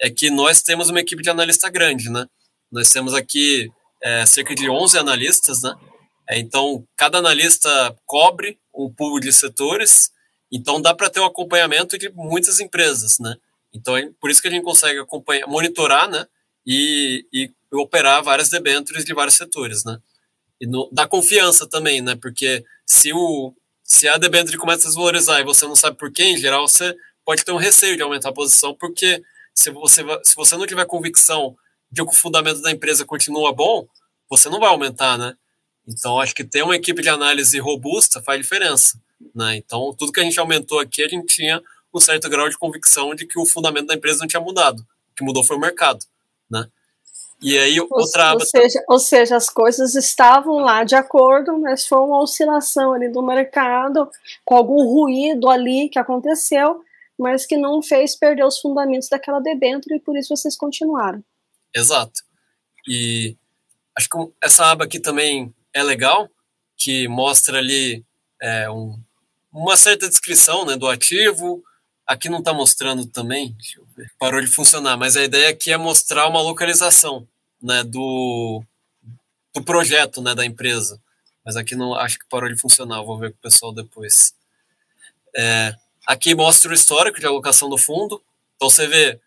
é 0.01 0.11
que 0.11 0.30
nós 0.30 0.62
temos 0.62 0.88
uma 0.88 1.01
equipe 1.01 1.22
de 1.22 1.30
analista 1.30 1.68
grande, 1.68 2.11
né? 2.11 2.26
Nós 2.70 2.90
temos 2.90 3.14
aqui 3.14 3.70
é, 4.03 4.24
cerca 4.26 4.55
de 4.55 4.68
11 4.68 4.99
analistas, 4.99 5.62
né? 5.62 5.74
É, 6.28 6.38
então, 6.38 6.86
cada 6.96 7.18
analista 7.18 7.96
cobre 8.05 8.59
um 8.74 8.92
pool 8.92 9.18
de 9.18 9.32
setores, 9.32 10.11
então 10.53 10.80
dá 10.80 10.94
para 10.94 11.11
ter 11.11 11.20
o 11.20 11.24
um 11.24 11.26
acompanhamento 11.26 11.99
de 11.99 12.11
muitas 12.11 12.61
empresas, 12.61 13.18
né? 13.18 13.34
Então, 13.74 13.96
é 13.96 14.11
por 14.20 14.30
isso 14.30 14.40
que 14.40 14.49
a 14.49 14.51
gente 14.51 14.64
consegue 14.64 14.99
acompanhar, 14.99 15.46
monitorar, 15.46 16.09
né? 16.09 16.26
E, 16.66 17.26
e 17.32 17.51
operar 17.72 18.22
várias 18.22 18.49
debêntures 18.51 19.05
de 19.05 19.14
vários 19.14 19.36
setores, 19.36 19.84
né? 19.84 19.99
E 20.61 20.66
no, 20.66 20.88
dá 20.92 21.07
confiança 21.07 21.66
também, 21.68 22.01
né? 22.01 22.14
Porque 22.16 22.64
se, 22.86 23.12
o, 23.12 23.55
se 23.82 24.09
a 24.09 24.16
debênture 24.16 24.59
começa 24.59 24.86
a 24.86 24.90
desvalorizar 24.90 25.40
e 25.40 25.44
você 25.44 25.66
não 25.66 25.76
sabe 25.76 25.96
por 25.96 26.12
quê, 26.12 26.24
em 26.24 26.38
geral, 26.38 26.66
você 26.68 26.94
pode 27.24 27.44
ter 27.44 27.53
um 27.53 27.57
receio 27.57 27.96
de 27.96 28.03
aumentar 28.03 28.30
a 28.30 28.34
posição, 28.34 28.74
porque 28.74 29.22
se 29.59 29.71
você, 29.71 30.05
se 30.23 30.37
você 30.37 30.57
não 30.57 30.67
tiver 30.67 30.87
convicção 30.87 31.57
de 31.91 32.05
que 32.05 32.11
o 32.11 32.15
fundamento 32.15 32.63
da 32.63 32.71
empresa 32.71 33.05
continua 33.05 33.53
bom, 33.53 33.89
você 34.31 34.49
não 34.49 34.61
vai 34.61 34.69
aumentar, 34.69 35.19
né? 35.19 35.35
Então, 35.87 36.21
acho 36.21 36.33
que 36.35 36.45
ter 36.45 36.63
uma 36.63 36.77
equipe 36.77 37.03
de 37.03 37.09
análise 37.09 37.59
robusta 37.59 38.23
faz 38.23 38.41
diferença. 38.41 39.01
Né? 39.35 39.57
Então, 39.57 39.93
tudo 39.99 40.13
que 40.13 40.21
a 40.21 40.23
gente 40.23 40.39
aumentou 40.39 40.79
aqui, 40.79 41.03
a 41.03 41.09
gente 41.09 41.35
tinha 41.35 41.61
um 41.93 41.99
certo 41.99 42.29
grau 42.29 42.49
de 42.49 42.59
convicção 42.59 43.15
de 43.15 43.27
que 43.27 43.39
o 43.39 43.47
fundamento 43.47 43.87
da 43.87 43.95
empresa 43.95 44.21
não 44.21 44.29
tinha 44.29 44.41
mudado. 44.41 44.81
O 44.81 45.15
que 45.17 45.25
mudou 45.25 45.43
foi 45.43 45.57
o 45.57 45.61
mercado. 45.61 46.05
Né? 46.49 46.69
E 47.43 47.59
aí, 47.59 47.81
ou, 47.81 47.89
outra 47.91 48.35
ou 48.35 48.41
seja, 48.41 48.85
ou 48.87 48.99
seja, 48.99 49.37
as 49.37 49.49
coisas 49.49 49.95
estavam 49.95 50.59
lá 50.59 50.85
de 50.85 50.95
acordo, 50.95 51.59
mas 51.59 51.87
foi 51.87 51.99
uma 51.99 52.23
oscilação 52.23 52.93
ali 52.93 53.09
do 53.09 53.23
mercado, 53.23 54.09
com 54.45 54.55
algum 54.55 54.85
ruído 54.85 55.49
ali 55.49 55.89
que 55.89 55.99
aconteceu, 55.99 56.81
mas 57.19 57.45
que 57.45 57.57
não 57.57 57.83
fez 57.83 58.14
perder 58.16 58.45
os 58.45 58.59
fundamentos 58.59 59.09
daquela 59.09 59.41
debênture 59.41 59.97
e 59.97 60.01
por 60.01 60.16
isso 60.16 60.35
vocês 60.35 60.57
continuaram. 60.57 61.23
Exato. 61.75 62.23
E 62.87 63.37
acho 63.97 64.09
que 64.09 64.16
essa 64.43 64.66
aba 64.66 64.85
aqui 64.85 65.01
também 65.01 65.53
é 65.75 65.83
legal, 65.83 66.31
que 66.77 67.09
mostra 67.09 67.59
ali 67.59 68.05
é, 68.41 68.71
um, 68.71 68.99
uma 69.53 69.77
certa 69.77 70.09
descrição 70.09 70.64
né, 70.64 70.77
do 70.77 70.87
ativo. 70.87 71.62
Aqui 72.07 72.29
não 72.29 72.39
está 72.39 72.55
mostrando 72.55 73.05
também, 73.07 73.55
parou 74.19 74.41
de 74.41 74.47
funcionar, 74.47 74.97
mas 74.97 75.16
a 75.16 75.25
ideia 75.25 75.51
aqui 75.51 75.73
é 75.73 75.77
mostrar 75.77 76.27
uma 76.27 76.41
localização 76.41 77.29
né, 77.61 77.83
do, 77.85 78.62
do 79.55 79.62
projeto 79.62 80.23
né, 80.23 80.35
da 80.35 80.47
empresa. 80.47 81.01
Mas 81.45 81.57
aqui 81.57 81.75
não 81.75 81.95
acho 81.95 82.19
que 82.19 82.29
parou 82.29 82.49
de 82.49 82.61
funcionar, 82.61 83.03
vou 83.03 83.19
ver 83.19 83.33
com 83.33 83.39
o 83.39 83.43
pessoal 83.43 83.73
depois. 83.73 84.35
É, 85.37 85.75
aqui 86.09 86.35
mostra 86.35 86.71
o 86.71 86.75
histórico 86.75 87.21
de 87.21 87.27
alocação 87.27 87.69
do 87.69 87.77
fundo. 87.77 88.23
Então 88.57 88.71
você 88.71 88.87
vê, 88.87 89.21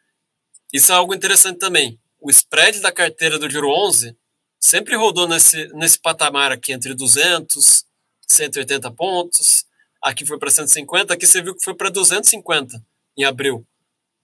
isso 0.74 0.92
é 0.92 0.96
algo 0.96 1.14
interessante 1.14 1.60
também. 1.60 2.00
O 2.20 2.32
spread 2.32 2.80
da 2.80 2.92
carteira 2.92 3.38
do 3.38 3.48
Giro 3.48 3.70
11 3.70 4.18
sempre 4.60 4.96
rodou 4.96 5.28
nesse, 5.28 5.68
nesse 5.76 6.00
patamar 6.00 6.52
aqui 6.52 6.74
entre 6.74 6.96
200, 6.96 7.86
180 8.28 8.92
pontos. 8.92 9.66
Aqui 10.02 10.26
foi 10.26 10.40
para 10.40 10.50
150, 10.50 11.14
aqui 11.14 11.28
você 11.28 11.44
viu 11.44 11.56
que 11.56 11.64
foi 11.64 11.76
para 11.76 11.92
250 11.92 12.84
em 13.16 13.24
abril, 13.24 13.64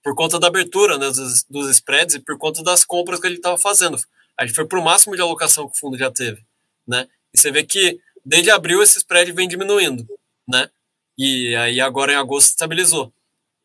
por 0.03 0.15
conta 0.15 0.39
da 0.39 0.47
abertura 0.47 0.97
né, 0.97 1.05
dos, 1.05 1.43
dos 1.43 1.69
spreads 1.69 2.15
e 2.15 2.19
por 2.19 2.35
conta 2.39 2.63
das 2.63 2.83
compras 2.83 3.19
que 3.19 3.27
ele 3.27 3.35
estava 3.35 3.59
fazendo. 3.59 3.95
A 4.35 4.43
gente 4.43 4.55
foi 4.55 4.65
para 4.65 4.79
o 4.79 4.83
máximo 4.83 5.15
de 5.15 5.21
alocação 5.21 5.69
que 5.69 5.77
o 5.77 5.79
fundo 5.79 5.95
já 5.95 6.09
teve. 6.09 6.43
Né? 6.87 7.07
E 7.31 7.37
você 7.37 7.51
vê 7.51 7.63
que 7.63 7.99
desde 8.25 8.49
abril 8.49 8.81
esse 8.81 8.97
spread 8.97 9.31
vem 9.33 9.47
diminuindo. 9.47 10.07
Né? 10.47 10.67
E 11.17 11.55
aí 11.55 11.81
agora 11.81 12.13
em 12.13 12.15
agosto 12.15 12.49
estabilizou. 12.49 13.11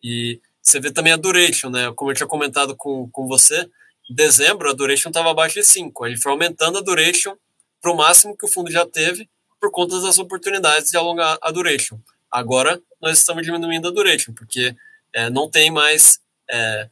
E 0.03 0.41
você 0.63 0.81
vê 0.81 0.91
também 0.91 1.13
a 1.13 1.17
duration, 1.17 1.71
né? 1.71 1.93
Como 1.95 2.11
eu 2.11 2.15
tinha 2.15 2.27
comentado 2.27 2.75
com, 2.77 3.09
com 3.11 3.27
você, 3.27 3.69
dezembro 4.09 4.71
a 4.71 4.73
duration 4.73 5.11
estava 5.11 5.31
abaixo 5.31 5.57
de 5.57 5.65
5. 5.65 6.05
A 6.05 6.09
gente 6.09 6.21
foi 6.21 6.33
aumentando 6.33 6.79
a 6.79 6.81
duration 6.81 7.37
para 7.81 7.91
o 7.91 7.97
máximo 7.97 8.37
que 8.37 8.47
o 8.47 8.49
fundo 8.49 8.71
já 8.71 8.87
teve 8.87 9.29
por 9.61 9.71
conta 9.71 10.01
das 10.01 10.19
oportunidades 10.19 10.91
de 10.91 10.97
alongar 10.97 11.39
a 11.41 11.51
duration. 11.51 11.99
Agora 12.31 12.81
nós 13.01 13.19
estamos 13.19 13.45
diminuindo 13.45 13.89
a 13.89 13.91
duration, 13.91 14.33
porque 14.33 14.75
é, 15.13 15.29
não 15.29 15.51
tem 15.51 15.71
mais 15.71 16.21
é, 16.49 16.89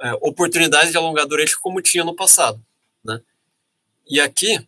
é, 0.00 0.12
oportunidade 0.14 0.90
de 0.90 0.96
alongar 0.96 1.24
a 1.24 1.28
duration 1.28 1.58
como 1.60 1.82
tinha 1.82 2.04
no 2.04 2.14
passado. 2.14 2.64
Né? 3.04 3.20
E 4.08 4.20
aqui, 4.20 4.66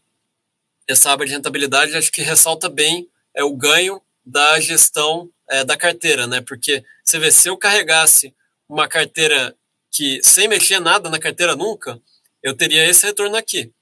essa 0.86 1.12
aba 1.12 1.24
de 1.24 1.32
rentabilidade 1.32 1.96
acho 1.96 2.12
que 2.12 2.20
ressalta 2.20 2.68
bem 2.68 3.08
é, 3.34 3.42
o 3.42 3.56
ganho 3.56 4.02
da 4.24 4.60
gestão 4.60 5.30
é, 5.48 5.64
da 5.64 5.76
carteira, 5.76 6.26
né? 6.26 6.40
porque 6.40 6.84
você 7.04 7.18
vê, 7.18 7.30
se 7.30 7.48
eu 7.48 7.56
carregasse 7.56 8.34
uma 8.68 8.86
carteira 8.86 9.56
que 9.90 10.20
sem 10.22 10.46
mexer 10.48 10.78
nada 10.78 11.10
na 11.10 11.18
carteira 11.18 11.56
nunca, 11.56 12.00
eu 12.42 12.56
teria 12.56 12.88
esse 12.88 13.04
retorno 13.04 13.36
aqui. 13.36 13.72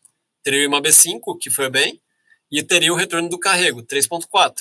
Teria 0.43 0.61
o 0.61 0.65
IMAB 0.65 0.91
5, 0.91 1.39
que 1.39 1.51
foi 1.51 1.69
bem, 1.69 2.01
e 2.51 2.63
teria 2.63 2.93
o 2.93 2.97
retorno 2.97 3.29
do 3.29 3.39
carrego, 3.39 3.83
3.4. 3.83 4.55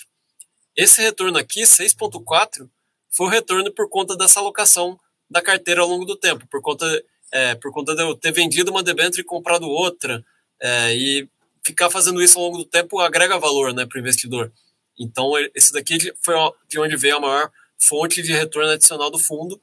Esse 0.76 1.02
retorno 1.02 1.38
aqui, 1.38 1.62
6.4, 1.62 2.70
foi 3.10 3.26
o 3.26 3.30
retorno 3.30 3.72
por 3.72 3.90
conta 3.90 4.16
dessa 4.16 4.40
alocação 4.40 5.00
da 5.30 5.42
carteira 5.42 5.82
ao 5.82 5.88
longo 5.88 6.06
do 6.06 6.16
tempo, 6.16 6.46
por 6.48 6.62
conta, 6.62 6.86
é, 7.32 7.56
por 7.56 7.72
conta 7.72 7.96
de 7.96 8.02
eu 8.02 8.16
ter 8.16 8.32
vendido 8.32 8.72
uma 8.72 8.84
debênture 8.84 9.22
e 9.22 9.26
comprado 9.26 9.68
outra, 9.68 10.24
é, 10.62 10.96
e 10.96 11.30
ficar 11.66 11.90
fazendo 11.90 12.22
isso 12.22 12.38
ao 12.38 12.46
longo 12.46 12.58
do 12.60 12.66
tempo 12.66 13.00
agrega 13.00 13.40
valor 13.40 13.74
né, 13.74 13.86
para 13.86 13.98
o 13.98 14.00
investidor. 14.00 14.52
Então, 14.98 15.34
esse 15.54 15.72
daqui 15.72 15.98
foi 16.22 16.36
de 16.68 16.80
onde 16.80 16.96
veio 16.96 17.18
a 17.18 17.20
maior 17.20 17.52
fonte 17.78 18.22
de 18.22 18.34
retorno 18.34 18.72
adicional 18.72 19.12
do 19.12 19.20
fundo, 19.20 19.62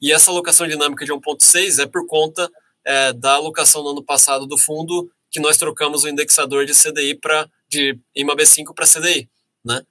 e 0.00 0.10
essa 0.10 0.30
alocação 0.30 0.66
dinâmica 0.66 1.04
de 1.04 1.12
1,6 1.12 1.80
é 1.80 1.86
por 1.86 2.06
conta 2.06 2.50
é, 2.84 3.12
da 3.12 3.34
alocação 3.34 3.82
no 3.82 3.90
ano 3.90 4.02
passado 4.02 4.46
do 4.46 4.58
fundo, 4.58 5.10
que 5.30 5.38
nós 5.38 5.56
trocamos 5.56 6.02
o 6.02 6.08
indexador 6.08 6.66
de 6.66 6.72
CDI 6.74 7.14
para 7.14 7.48
de 7.68 7.98
IMAB5 8.14 8.74
para 8.74 8.86
CDI, 8.86 9.30
né? 9.64 9.82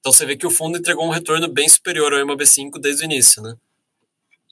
Então 0.00 0.12
você 0.12 0.26
vê 0.26 0.36
que 0.36 0.46
o 0.46 0.50
fundo 0.50 0.76
entregou 0.76 1.06
um 1.06 1.10
retorno 1.10 1.48
bem 1.48 1.66
superior 1.66 2.12
ao 2.12 2.20
IMAB5 2.20 2.78
desde 2.78 3.04
o 3.04 3.06
início, 3.06 3.40
né? 3.40 3.56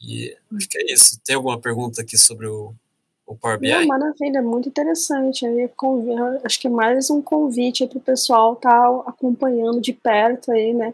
E 0.03 0.34
acho 0.57 0.66
que 0.66 0.78
é 0.78 0.93
isso. 0.93 1.20
Tem 1.22 1.36
alguma 1.36 1.61
pergunta 1.61 2.01
aqui 2.01 2.16
sobre 2.16 2.47
o, 2.47 2.74
o 3.31 3.37
Power 3.37 3.59
BI? 3.61 3.70
Não, 3.70 3.87
maravilha, 3.87 4.43
muito 4.43 4.68
interessante. 4.68 5.47
Aí, 5.47 5.70
acho 6.45 6.61
que 6.61 6.66
é 6.66 6.70
mais 6.70 7.11
um 7.11 7.22
convite 7.22 7.87
para 7.87 7.99
o 7.99 8.01
pessoal 8.01 8.55
estar 8.55 8.70
tá 8.70 9.03
acompanhando 9.07 9.81
de 9.81 9.93
perto 9.93 10.51
aí, 10.51 10.74
né? 10.74 10.93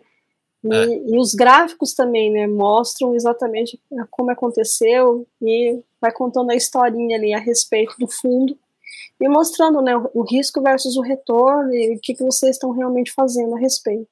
E, 0.62 0.74
é. 0.74 0.84
e, 1.10 1.18
os 1.18 1.34
gráficos 1.34 1.94
também, 1.94 2.30
né, 2.30 2.46
mostram 2.46 3.14
exatamente 3.14 3.80
como 4.10 4.30
aconteceu 4.30 5.26
e 5.40 5.80
vai 6.00 6.12
contando 6.12 6.50
a 6.50 6.54
historinha 6.54 7.16
ali 7.16 7.32
a 7.32 7.38
respeito 7.38 7.94
do 7.98 8.08
fundo 8.08 8.58
e 9.18 9.28
mostrando, 9.28 9.80
né, 9.80 9.96
o, 9.96 10.22
risco 10.22 10.60
versus 10.60 10.96
o 10.96 11.02
retorno 11.02 11.72
e 11.72 11.96
o 11.96 12.00
que, 12.00 12.14
que 12.14 12.24
vocês 12.24 12.56
estão 12.56 12.70
realmente 12.72 13.12
fazendo 13.12 13.54
a 13.54 13.58
respeito. 13.58 14.10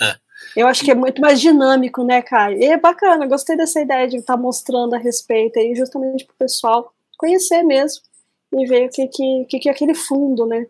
É. 0.00 0.14
Eu 0.56 0.66
acho 0.66 0.84
que 0.84 0.90
é 0.90 0.94
muito 0.94 1.20
mais 1.20 1.40
dinâmico, 1.40 2.02
né, 2.04 2.22
Caio? 2.22 2.58
E 2.58 2.64
é 2.64 2.76
bacana, 2.76 3.26
gostei 3.26 3.56
dessa 3.56 3.80
ideia 3.80 4.08
de 4.08 4.16
estar 4.16 4.34
tá 4.34 4.40
mostrando 4.40 4.94
a 4.94 4.98
respeito 4.98 5.58
aí, 5.58 5.74
justamente 5.74 6.24
para 6.24 6.34
o 6.34 6.38
pessoal 6.38 6.92
conhecer 7.16 7.62
mesmo 7.62 8.02
e 8.52 8.66
ver 8.66 8.86
o 8.86 8.90
que, 8.90 9.06
que, 9.08 9.58
que, 9.58 9.68
é 9.68 9.72
aquele 9.72 9.94
fundo, 9.94 10.46
né? 10.46 10.66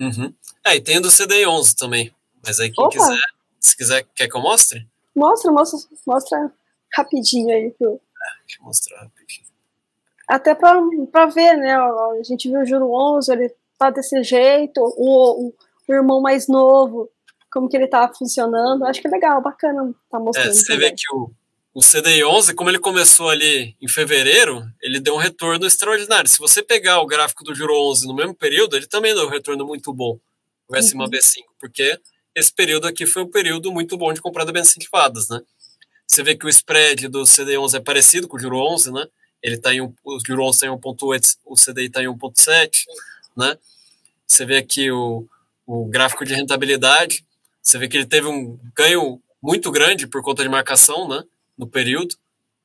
Uhum. 0.00 0.32
É, 0.64 0.76
e 0.76 0.80
tem 0.80 1.00
do 1.00 1.08
CDI11 1.08 1.74
também. 1.74 2.14
Mas 2.44 2.60
aí 2.60 2.70
quem 2.70 2.84
Opa. 2.84 2.96
quiser, 2.96 3.22
se 3.58 3.76
quiser, 3.76 4.06
quer 4.14 4.28
que 4.28 4.36
eu 4.36 4.42
mostre? 4.42 4.86
Mostra, 5.14 5.50
mostra, 5.50 5.78
mostra 6.06 6.52
rapidinho 6.94 7.50
aí. 7.50 7.70
Pro... 7.70 7.94
É, 7.94 8.40
deixa 8.46 8.60
eu 8.60 8.64
mostrar 8.64 9.00
rapidinho. 9.00 9.46
Até 10.28 10.54
para 10.54 11.26
ver, 11.26 11.56
né? 11.56 11.74
A 11.74 12.22
gente 12.22 12.48
viu 12.48 12.60
o 12.60 12.64
Juro 12.64 12.90
11, 12.92 13.32
ele 13.32 13.54
tá 13.78 13.90
desse 13.90 14.22
jeito, 14.22 14.80
o, 14.80 15.48
o, 15.48 15.54
o 15.88 15.94
irmão 15.94 16.20
mais 16.20 16.48
novo, 16.48 17.08
como 17.56 17.70
que 17.70 17.76
ele 17.78 17.86
tá 17.86 18.06
funcionando. 18.12 18.84
Acho 18.84 19.00
que 19.00 19.08
é 19.08 19.10
legal, 19.10 19.40
bacana 19.40 19.90
tá 20.10 20.20
mostrando. 20.20 20.50
É, 20.50 20.52
você 20.52 20.74
também. 20.74 20.90
vê 20.90 20.94
que 20.94 21.10
o, 21.10 21.30
o 21.72 21.80
CDI 21.80 22.22
11, 22.22 22.54
como 22.54 22.68
ele 22.68 22.78
começou 22.78 23.30
ali 23.30 23.74
em 23.80 23.88
fevereiro, 23.88 24.62
ele 24.82 25.00
deu 25.00 25.14
um 25.14 25.18
retorno 25.18 25.66
extraordinário. 25.66 26.28
Se 26.28 26.38
você 26.38 26.62
pegar 26.62 27.00
o 27.00 27.06
gráfico 27.06 27.42
do 27.42 27.54
Juro 27.54 27.74
11 27.90 28.06
no 28.06 28.14
mesmo 28.14 28.34
período, 28.34 28.76
ele 28.76 28.86
também 28.86 29.14
deu 29.14 29.26
um 29.26 29.30
retorno 29.30 29.66
muito 29.66 29.90
bom, 29.94 30.20
o 30.68 30.74
S1 30.74 31.00
uhum. 31.00 31.06
B5, 31.06 31.44
porque 31.58 31.98
esse 32.34 32.52
período 32.52 32.86
aqui 32.86 33.06
foi 33.06 33.22
um 33.22 33.30
período 33.30 33.72
muito 33.72 33.96
bom 33.96 34.12
de 34.12 34.20
comprada 34.20 34.52
bem 34.52 34.60
incentivadas, 34.60 35.30
né? 35.30 35.40
Você 36.06 36.22
vê 36.22 36.36
que 36.36 36.44
o 36.44 36.50
spread 36.50 37.08
do 37.08 37.24
CDI 37.24 37.56
11 37.56 37.78
é 37.78 37.80
parecido 37.80 38.28
com 38.28 38.36
o 38.36 38.40
Juro 38.40 38.58
11, 38.58 38.92
né? 38.92 39.06
Ele 39.42 39.56
tá 39.56 39.72
em 39.72 39.80
um, 39.80 39.94
o 40.04 40.18
Juro 40.26 40.44
11 40.44 40.56
está 40.56 40.66
em 40.66 40.70
1.8, 40.70 41.36
o 41.42 41.54
CDI 41.54 41.86
está 41.86 42.02
em 42.02 42.06
1.7, 42.06 42.84
né? 43.34 43.56
Você 44.26 44.44
vê 44.44 44.58
aqui 44.58 44.90
o, 44.90 45.26
o 45.66 45.86
gráfico 45.86 46.22
de 46.22 46.34
rentabilidade, 46.34 47.25
você 47.66 47.78
vê 47.78 47.88
que 47.88 47.96
ele 47.96 48.06
teve 48.06 48.26
um 48.26 48.58
ganho 48.74 49.20
muito 49.42 49.70
grande 49.70 50.06
por 50.06 50.22
conta 50.22 50.42
de 50.42 50.48
marcação, 50.48 51.08
né? 51.08 51.24
no 51.56 51.66
período, 51.66 52.14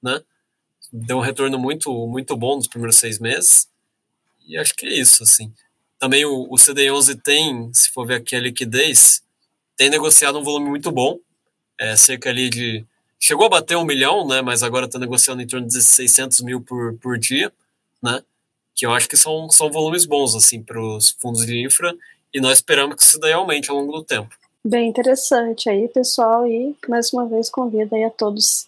né? 0.02 0.22
Deu 0.92 1.18
um 1.18 1.22
retorno 1.22 1.58
muito, 1.58 2.08
muito 2.08 2.36
bom 2.36 2.58
nos 2.58 2.68
primeiros 2.68 2.98
seis 2.98 3.20
meses. 3.20 3.70
E 4.46 4.58
acho 4.58 4.76
que 4.76 4.86
é 4.86 4.94
isso, 5.00 5.24
assim. 5.24 5.54
Também 5.98 6.26
o, 6.26 6.44
o 6.50 6.56
CDI11 6.56 7.22
tem, 7.22 7.74
se 7.74 7.90
for 7.90 8.06
ver 8.06 8.16
aqui 8.16 8.36
a 8.36 8.40
liquidez, 8.40 9.24
tem 9.78 9.90
negociado 9.90 10.38
um 10.38 10.44
volume 10.44 10.70
muito 10.70 10.92
bom, 10.92 11.18
é 11.80 11.96
cerca 11.96 12.30
ali 12.30 12.50
de... 12.50 12.86
Chegou 13.20 13.46
a 13.46 13.50
bater 13.50 13.78
um 13.78 13.86
milhão, 13.86 14.28
né? 14.28 14.42
Mas 14.42 14.64
agora 14.64 14.88
está 14.88 14.98
negociando 14.98 15.42
em 15.42 15.48
torno 15.48 15.68
de 15.68 15.82
600 15.82 16.42
mil 16.42 16.60
por, 16.60 16.98
por 16.98 17.18
dia, 17.18 17.54
né? 18.02 18.24
Que 18.76 18.86
eu 18.86 18.94
acho 18.94 19.08
que 19.08 19.16
são, 19.16 19.50
são 19.50 19.72
volumes 19.72 20.06
bons, 20.06 20.36
assim, 20.36 20.62
para 20.62 20.82
os 20.82 21.12
fundos 21.12 21.46
de 21.46 21.64
infra, 21.64 21.96
e 22.34 22.42
nós 22.42 22.58
esperamos 22.58 22.96
que 22.96 23.04
isso 23.04 23.20
daí 23.20 23.34
aumente 23.34 23.70
ao 23.70 23.78
longo 23.78 23.92
do 23.92 24.04
tempo. 24.04 24.36
Bem 24.64 24.90
interessante 24.90 25.70
aí, 25.70 25.88
pessoal, 25.88 26.48
e 26.48 26.76
mais 26.88 27.12
uma 27.12 27.28
vez 27.28 27.50
convido 27.50 27.96
aí 27.96 28.04
a 28.04 28.12
todos 28.12 28.68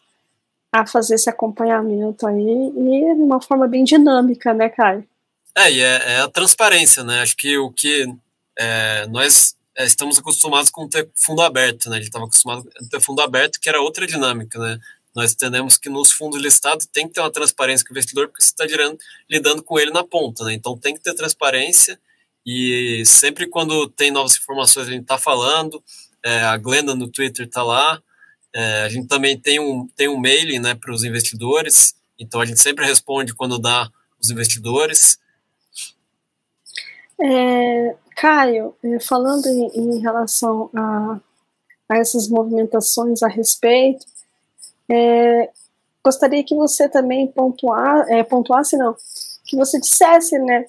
a 0.72 0.88
fazer 0.88 1.16
esse 1.16 1.30
acompanhamento 1.30 2.26
aí 2.26 2.42
e 2.42 3.16
de 3.16 3.22
uma 3.22 3.40
forma 3.40 3.68
bem 3.68 3.84
dinâmica, 3.84 4.56
né, 4.56 4.70
Caio? 4.70 5.08
É, 5.56 5.72
e 5.72 5.80
é, 5.80 6.14
é 6.14 6.20
a 6.22 6.28
transparência, 6.28 7.04
né? 7.04 7.22
Acho 7.22 7.38
que 7.38 7.56
o 7.60 7.72
que 7.72 8.12
é, 8.58 9.06
nós 9.08 9.56
é, 9.78 9.86
estamos 9.86 10.18
acostumados 10.18 10.72
com 10.72 10.90
ter 10.90 11.08
fundo 11.16 11.44
aberto, 11.44 11.92
né? 11.92 11.98
A 11.98 12.00
gente 12.00 12.08
estava 12.08 12.26
acostumado 12.26 12.68
a 12.76 12.90
ter 12.90 13.00
fundo 13.00 13.22
aberto, 13.22 13.60
que 13.60 13.70
era 13.70 13.80
outra 13.80 14.08
dinâmica, 14.08 14.58
né? 14.58 14.80
Nós 15.16 15.34
entendemos 15.34 15.78
que 15.78 15.90
nos 15.90 16.12
fundos 16.12 16.42
listados 16.42 16.88
tem 16.88 17.08
que 17.08 17.14
ter 17.14 17.22
uma 17.22 17.32
transparência 17.32 17.86
com 17.86 17.94
o 17.94 17.94
investidor, 17.94 18.30
porque 18.30 18.44
você 18.44 18.50
está 18.50 18.66
lidando 19.30 19.62
com 19.62 19.78
ele 19.78 19.92
na 19.92 20.04
ponta, 20.04 20.44
né? 20.44 20.54
Então 20.54 20.76
tem 20.76 20.96
que 20.96 21.02
ter 21.02 21.14
transparência 21.14 22.00
e 22.46 23.04
sempre 23.06 23.48
quando 23.48 23.88
tem 23.90 24.12
novas 24.12 24.36
informações 24.36 24.88
a 24.88 24.92
gente 24.92 25.04
está 25.04 25.18
falando, 25.18 25.82
é, 26.24 26.44
a 26.44 26.58
Glenda 26.58 26.96
no 26.96 27.10
Twitter 27.10 27.46
está 27.46 27.64
lá, 27.64 28.02
é, 28.54 28.84
a 28.84 28.90
gente 28.90 29.08
também 29.08 29.40
tem 29.40 29.60
um, 29.60 29.88
tem 29.96 30.08
um 30.08 30.18
mailing 30.18 30.60
né, 30.60 30.76
para 30.76 30.94
os 30.94 31.04
investidores, 31.04 31.96
então 32.20 32.40
a 32.40 32.46
gente 32.46 32.62
sempre 32.62 32.86
responde 32.86 33.34
quando 33.34 33.60
dá 33.60 33.90
os 34.22 34.30
investidores. 34.30 35.18
É, 37.20 37.96
Caio, 38.16 38.76
é, 38.84 39.00
falando 39.00 39.48
em, 39.48 39.68
em 39.76 40.00
relação 40.00 40.70
a, 40.76 41.20
a, 41.90 41.98
essas 41.98 42.28
movimentações 42.28 43.24
a 43.24 43.28
respeito, 43.28 44.06
é, 44.90 45.50
gostaria 46.04 46.44
que 46.44 46.56
você 46.56 46.88
também 46.88 47.28
pontuar, 47.28 48.06
é, 48.10 48.24
pontuasse, 48.24 48.78
não, 48.78 48.96
que 49.46 49.56
você 49.56 49.80
dissesse, 49.80 50.38
né, 50.40 50.66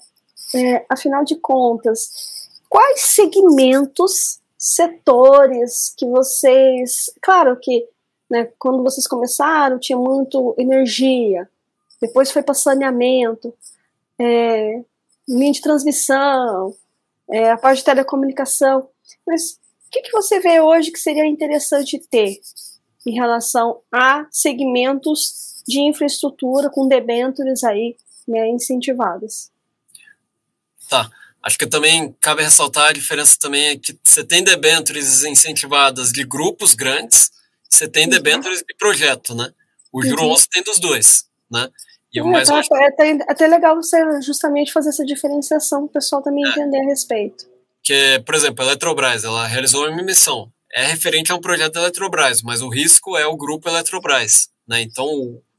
é, 0.55 0.85
afinal 0.89 1.25
de 1.25 1.35
contas, 1.35 2.49
quais 2.69 3.01
segmentos 3.01 4.39
setores 4.57 5.93
que 5.97 6.05
vocês. 6.05 7.11
Claro 7.21 7.57
que 7.59 7.87
né, 8.29 8.49
quando 8.57 8.81
vocês 8.81 9.05
começaram 9.05 9.77
tinha 9.77 9.97
muito 9.97 10.55
energia, 10.57 11.47
depois 12.01 12.31
foi 12.31 12.41
para 12.41 12.53
saneamento, 12.53 13.53
é, 14.19 14.81
linha 15.27 15.51
de 15.51 15.61
transmissão, 15.61 16.73
é, 17.29 17.51
a 17.51 17.57
parte 17.57 17.79
de 17.79 17.85
telecomunicação. 17.85 18.87
Mas 19.27 19.59
o 19.87 19.91
que, 19.91 20.01
que 20.01 20.11
você 20.11 20.39
vê 20.39 20.59
hoje 20.61 20.91
que 20.91 20.99
seria 20.99 21.25
interessante 21.25 21.99
ter 21.99 22.39
em 23.05 23.13
relação 23.13 23.81
a 23.91 24.25
segmentos 24.31 25.61
de 25.67 25.81
infraestrutura 25.81 26.69
com 26.69 26.87
debêntures 26.87 27.63
aí 27.63 27.95
né, 28.27 28.47
incentivadas? 28.47 29.51
Tá. 30.89 31.09
Acho 31.43 31.57
que 31.57 31.67
também 31.67 32.15
cabe 32.19 32.41
ressaltar 32.41 32.89
a 32.89 32.93
diferença 32.93 33.37
também 33.39 33.67
é 33.67 33.77
que 33.77 33.95
você 34.03 34.23
tem 34.23 34.43
debêntures 34.43 35.23
incentivadas 35.23 36.11
de 36.11 36.23
grupos 36.23 36.73
grandes, 36.73 37.29
você 37.69 37.87
tem 37.87 38.05
uhum. 38.05 38.09
debêntures 38.09 38.63
de 38.67 38.75
projeto, 38.75 39.35
né? 39.35 39.51
O 39.91 40.01
Juro 40.01 40.23
uhum. 40.23 40.31
11 40.31 40.49
tem 40.49 40.63
dos 40.63 40.79
dois, 40.79 41.25
né? 41.51 41.69
E 42.11 42.21
o 42.21 42.27
mais 42.27 42.49
é, 42.49 42.53
acho... 42.53 42.75
é 42.75 42.87
até, 42.87 43.11
até 43.27 43.47
legal 43.47 43.75
você 43.75 43.97
justamente 44.21 44.71
fazer 44.71 44.89
essa 44.89 45.05
diferenciação 45.05 45.81
para 45.81 45.89
o 45.89 45.93
pessoal 45.93 46.21
também 46.21 46.45
é. 46.45 46.49
entender 46.49 46.79
a 46.79 46.85
respeito. 46.85 47.45
Que, 47.83 48.19
por 48.25 48.33
exemplo, 48.33 48.63
a 48.63 48.67
Eletrobras, 48.67 49.23
ela 49.23 49.45
realizou 49.45 49.87
uma 49.87 50.01
emissão. 50.01 50.51
É 50.73 50.87
referente 50.87 51.31
a 51.31 51.35
um 51.35 51.41
projeto 51.41 51.73
da 51.73 51.81
Eletrobras, 51.81 52.41
mas 52.41 52.61
o 52.61 52.69
risco 52.69 53.15
é 53.17 53.27
o 53.27 53.37
grupo 53.37 53.69
Eletrobras, 53.69 54.49
né? 54.67 54.81
Então, 54.81 55.07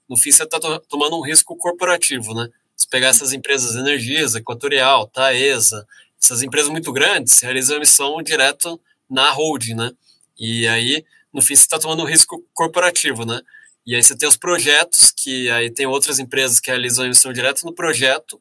no 0.09 0.17
fim, 0.17 0.33
você 0.33 0.43
está 0.43 0.59
tomando 0.89 1.17
um 1.17 1.23
risco 1.23 1.55
corporativo, 1.57 2.35
né? 2.35 2.49
Se 2.77 2.89
pegar 2.89 3.09
essas 3.09 3.33
empresas 3.33 3.75
energias, 3.75 4.35
Equatorial, 4.35 5.07
Taesa, 5.09 5.87
essas 6.23 6.43
empresas 6.43 6.71
muito 6.71 6.93
grandes, 6.93 7.41
realizam 7.41 7.77
emissão 7.77 8.23
direto 8.23 8.81
na 9.09 9.31
holding, 9.31 9.75
né? 9.75 9.93
E 10.39 10.67
aí, 10.69 11.05
no 11.33 11.41
fim, 11.41 11.55
você 11.55 11.63
está 11.63 11.79
tomando 11.79 12.03
um 12.03 12.07
risco 12.07 12.45
corporativo, 12.53 13.25
né? 13.25 13.41
E 13.87 13.95
aí 13.95 14.03
você 14.03 14.17
tem 14.17 14.29
os 14.29 14.37
projetos, 14.37 15.13
que 15.13 15.49
aí 15.51 15.71
tem 15.71 15.87
outras 15.87 16.19
empresas 16.19 16.59
que 16.59 16.71
realizam 16.71 17.05
emissão 17.05 17.33
direto 17.33 17.65
no 17.65 17.73
projeto, 17.73 18.41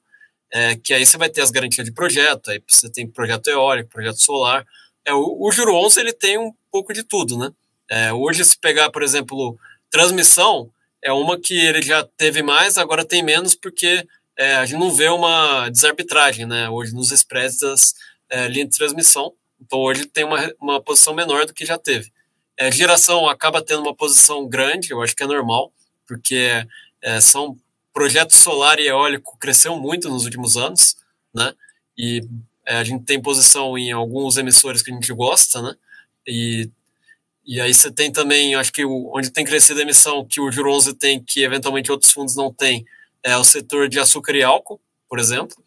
é, 0.51 0.75
que 0.75 0.93
aí 0.93 1.05
você 1.05 1.17
vai 1.17 1.29
ter 1.29 1.41
as 1.41 1.51
garantias 1.51 1.85
de 1.85 1.93
projeto, 1.93 2.49
aí 2.49 2.61
você 2.67 2.89
tem 2.89 3.07
projeto 3.07 3.47
eólico, 3.47 3.89
projeto 3.89 4.23
solar. 4.23 4.65
É, 5.05 5.13
o, 5.13 5.37
o 5.39 5.51
Juro 5.51 5.75
11, 5.75 5.99
ele 5.99 6.13
tem 6.13 6.37
um 6.37 6.51
pouco 6.71 6.93
de 6.93 7.03
tudo, 7.03 7.37
né? 7.37 7.51
É, 7.89 8.11
hoje, 8.11 8.43
se 8.43 8.57
pegar, 8.57 8.89
por 8.89 9.03
exemplo, 9.03 9.57
transmissão, 9.91 10.71
é 11.03 11.11
uma 11.13 11.39
que 11.39 11.53
ele 11.53 11.81
já 11.81 12.03
teve 12.17 12.41
mais, 12.41 12.77
agora 12.77 13.05
tem 13.05 13.21
menos, 13.21 13.53
porque 13.53 14.03
é, 14.37 14.55
a 14.55 14.65
gente 14.65 14.79
não 14.79 14.91
vê 14.91 15.07
uma 15.09 15.69
desarbitragem, 15.69 16.45
né? 16.45 16.69
Hoje 16.69 16.93
nos 16.93 17.11
spreads 17.11 17.59
das 17.59 17.93
é, 18.29 18.47
linhas 18.47 18.69
de 18.69 18.77
transmissão. 18.77 19.33
Então 19.61 19.79
hoje 19.79 20.05
tem 20.05 20.23
uma, 20.23 20.53
uma 20.59 20.81
posição 20.81 21.13
menor 21.13 21.45
do 21.45 21.53
que 21.53 21.65
já 21.65 21.77
teve. 21.77 22.11
É, 22.57 22.71
geração 22.71 23.27
acaba 23.27 23.61
tendo 23.61 23.81
uma 23.81 23.95
posição 23.95 24.47
grande, 24.47 24.91
eu 24.91 25.01
acho 25.01 25.15
que 25.15 25.23
é 25.23 25.27
normal, 25.27 25.71
porque 26.07 26.65
é, 27.01 27.19
são 27.19 27.57
projetos 27.93 28.37
solar 28.37 28.79
e 28.79 28.87
eólico 28.87 29.37
cresceu 29.37 29.77
muito 29.77 30.09
nos 30.09 30.25
últimos 30.25 30.57
anos, 30.57 30.95
né? 31.33 31.53
E 31.97 32.21
é, 32.65 32.77
a 32.77 32.83
gente 32.83 33.05
tem 33.05 33.21
posição 33.21 33.77
em 33.77 33.91
alguns 33.91 34.37
emissores 34.37 34.81
que 34.81 34.91
a 34.91 34.93
gente 34.93 35.13
gosta, 35.13 35.61
né? 35.61 35.75
E, 36.27 36.69
e 37.45 37.61
aí 37.61 37.73
você 37.73 37.91
tem 37.91 38.11
também, 38.11 38.55
acho 38.55 38.71
que 38.71 38.83
o, 38.83 39.11
onde 39.15 39.29
tem 39.29 39.45
crescido 39.45 39.79
a 39.79 39.83
emissão, 39.83 40.25
que 40.25 40.41
o 40.41 40.51
Juro 40.51 40.73
11 40.73 40.93
tem, 40.95 41.23
que 41.23 41.43
eventualmente 41.43 41.91
outros 41.91 42.11
fundos 42.11 42.35
não 42.35 42.51
têm, 42.51 42.85
é 43.25 43.35
o 43.35 43.43
setor 43.43 43.89
de 43.89 43.99
açúcar 43.99 44.35
e 44.35 44.43
álcool, 44.43 44.79
por 45.09 45.17
exemplo, 45.17 45.57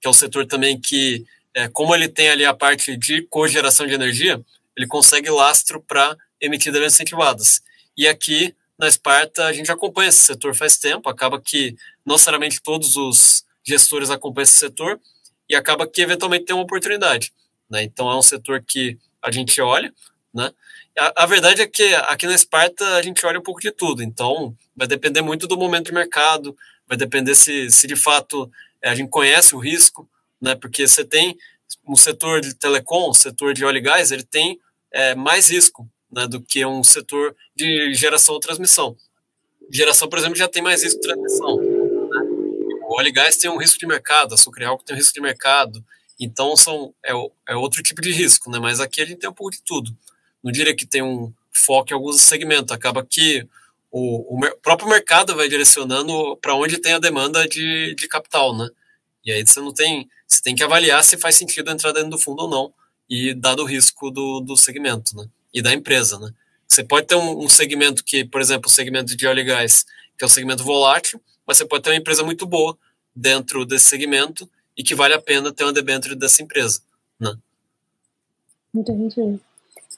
que 0.00 0.08
é 0.08 0.10
um 0.10 0.12
setor 0.12 0.44
também 0.46 0.78
que, 0.78 1.24
é, 1.54 1.68
como 1.68 1.94
ele 1.94 2.08
tem 2.08 2.28
ali 2.28 2.44
a 2.44 2.52
parte 2.52 2.96
de 2.96 3.22
cogeração 3.22 3.86
de 3.86 3.94
energia, 3.94 4.44
ele 4.76 4.88
consegue 4.88 5.30
lastro 5.30 5.80
para 5.80 6.16
emitir 6.40 6.72
dividendos 6.72 6.94
incentivadas. 6.94 7.62
E 7.96 8.08
aqui, 8.08 8.52
na 8.76 8.88
Esparta, 8.88 9.46
a 9.46 9.52
gente 9.52 9.70
acompanha 9.70 10.08
esse 10.08 10.24
setor 10.24 10.56
faz 10.56 10.76
tempo, 10.76 11.08
acaba 11.08 11.40
que 11.40 11.76
não 12.04 12.16
necessariamente 12.16 12.60
todos 12.60 12.96
os 12.96 13.44
gestores 13.64 14.10
acompanham 14.10 14.42
esse 14.42 14.58
setor, 14.58 15.00
e 15.48 15.54
acaba 15.54 15.86
que 15.86 16.02
eventualmente 16.02 16.46
tem 16.46 16.56
uma 16.56 16.64
oportunidade. 16.64 17.32
Né? 17.70 17.84
Então 17.84 18.10
é 18.10 18.16
um 18.16 18.22
setor 18.22 18.62
que 18.66 18.98
a 19.22 19.30
gente 19.30 19.60
olha, 19.60 19.92
né? 20.32 20.50
A, 20.98 21.24
a, 21.24 21.26
verdade 21.26 21.60
é 21.60 21.66
que 21.66 21.94
aqui 21.94 22.26
na 22.26 22.34
Esparta 22.34 22.96
a 22.96 23.02
gente 23.02 23.24
olha 23.26 23.38
um 23.38 23.42
pouco 23.42 23.60
de 23.60 23.70
tudo, 23.72 24.02
então 24.02 24.56
vai 24.76 24.86
depender 24.86 25.22
muito 25.22 25.46
do 25.46 25.56
momento 25.56 25.86
de 25.86 25.92
mercado, 25.92 26.56
vai 26.86 26.96
depender 26.96 27.34
se, 27.34 27.70
se 27.70 27.86
de 27.86 27.96
fato 27.96 28.50
é, 28.82 28.90
a 28.90 28.94
gente 28.94 29.08
conhece 29.08 29.54
o 29.54 29.58
risco, 29.58 30.08
né? 30.40 30.54
Porque 30.54 30.86
você 30.86 31.04
tem 31.04 31.36
um 31.86 31.96
setor 31.96 32.40
de 32.40 32.54
telecom, 32.54 33.12
setor 33.12 33.54
de 33.54 33.64
óleo 33.64 33.78
e 33.78 33.80
gás, 33.80 34.12
ele 34.12 34.24
tem 34.24 34.58
é, 34.92 35.14
mais 35.14 35.50
risco, 35.50 35.88
né, 36.10 36.26
do 36.26 36.40
que 36.40 36.64
um 36.64 36.84
setor 36.84 37.34
de 37.56 37.92
geração 37.94 38.34
ou 38.34 38.40
transmissão. 38.40 38.96
Geração, 39.70 40.08
por 40.08 40.18
exemplo, 40.18 40.36
já 40.36 40.48
tem 40.48 40.62
mais 40.62 40.82
risco 40.82 41.00
de 41.00 41.08
transmissão. 41.08 41.56
Né? 41.56 42.20
O 42.86 42.98
óleo 42.98 43.08
e 43.08 43.12
gás 43.12 43.36
tem 43.36 43.50
um 43.50 43.56
risco 43.56 43.78
de 43.78 43.86
mercado, 43.86 44.34
a 44.34 44.66
álcool 44.66 44.84
tem 44.84 44.94
um 44.94 44.98
risco 44.98 45.14
de 45.14 45.20
mercado. 45.20 45.84
Então 46.20 46.54
são, 46.56 46.94
é, 47.04 47.12
é 47.48 47.56
outro 47.56 47.82
tipo 47.82 48.00
de 48.00 48.12
risco, 48.12 48.50
né? 48.50 48.58
mas 48.58 48.78
aqui 48.80 49.00
a 49.00 49.04
gente 49.04 49.18
tem 49.18 49.28
um 49.28 49.34
pouco 49.34 49.50
de 49.50 49.62
tudo. 49.62 49.96
Não 50.42 50.52
diria 50.52 50.76
que 50.76 50.86
tem 50.86 51.02
um 51.02 51.32
foco 51.50 51.90
em 51.90 51.94
alguns 51.94 52.20
segmentos, 52.20 52.72
acaba 52.72 53.04
que 53.04 53.46
o, 53.96 54.36
o 54.36 54.56
próprio 54.56 54.88
mercado 54.88 55.36
vai 55.36 55.48
direcionando 55.48 56.36
para 56.38 56.56
onde 56.56 56.78
tem 56.78 56.94
a 56.94 56.98
demanda 56.98 57.46
de, 57.46 57.94
de 57.94 58.08
capital, 58.08 58.56
né? 58.56 58.68
E 59.24 59.30
aí 59.30 59.46
você 59.46 59.60
não 59.60 59.72
tem, 59.72 60.08
você 60.26 60.42
tem 60.42 60.56
que 60.56 60.64
avaliar 60.64 61.04
se 61.04 61.16
faz 61.16 61.36
sentido 61.36 61.70
entrar 61.70 61.92
dentro 61.92 62.10
do 62.10 62.18
fundo 62.18 62.42
ou 62.42 62.50
não, 62.50 62.74
e 63.08 63.32
dado 63.32 63.62
o 63.62 63.64
risco 63.64 64.10
do, 64.10 64.40
do 64.40 64.56
segmento, 64.56 65.16
né? 65.16 65.26
E 65.54 65.62
da 65.62 65.72
empresa, 65.72 66.18
né? 66.18 66.32
Você 66.66 66.82
pode 66.82 67.06
ter 67.06 67.14
um, 67.14 67.44
um 67.44 67.48
segmento 67.48 68.02
que, 68.02 68.24
por 68.24 68.40
exemplo, 68.40 68.68
o 68.68 68.72
segmento 68.72 69.16
de 69.16 69.28
óleo 69.28 69.42
e 69.42 69.44
gás, 69.44 69.84
que 70.18 70.24
é 70.24 70.26
um 70.26 70.30
segmento 70.30 70.64
volátil, 70.64 71.22
mas 71.46 71.58
você 71.58 71.64
pode 71.64 71.84
ter 71.84 71.90
uma 71.90 71.96
empresa 71.96 72.24
muito 72.24 72.46
boa 72.46 72.76
dentro 73.14 73.64
desse 73.64 73.88
segmento 73.88 74.50
e 74.76 74.82
que 74.82 74.96
vale 74.96 75.14
a 75.14 75.22
pena 75.22 75.52
ter 75.52 75.62
uma 75.62 75.72
debênture 75.72 76.16
dessa 76.16 76.42
empresa, 76.42 76.80
né? 77.20 77.32
Entendi. 78.74 79.38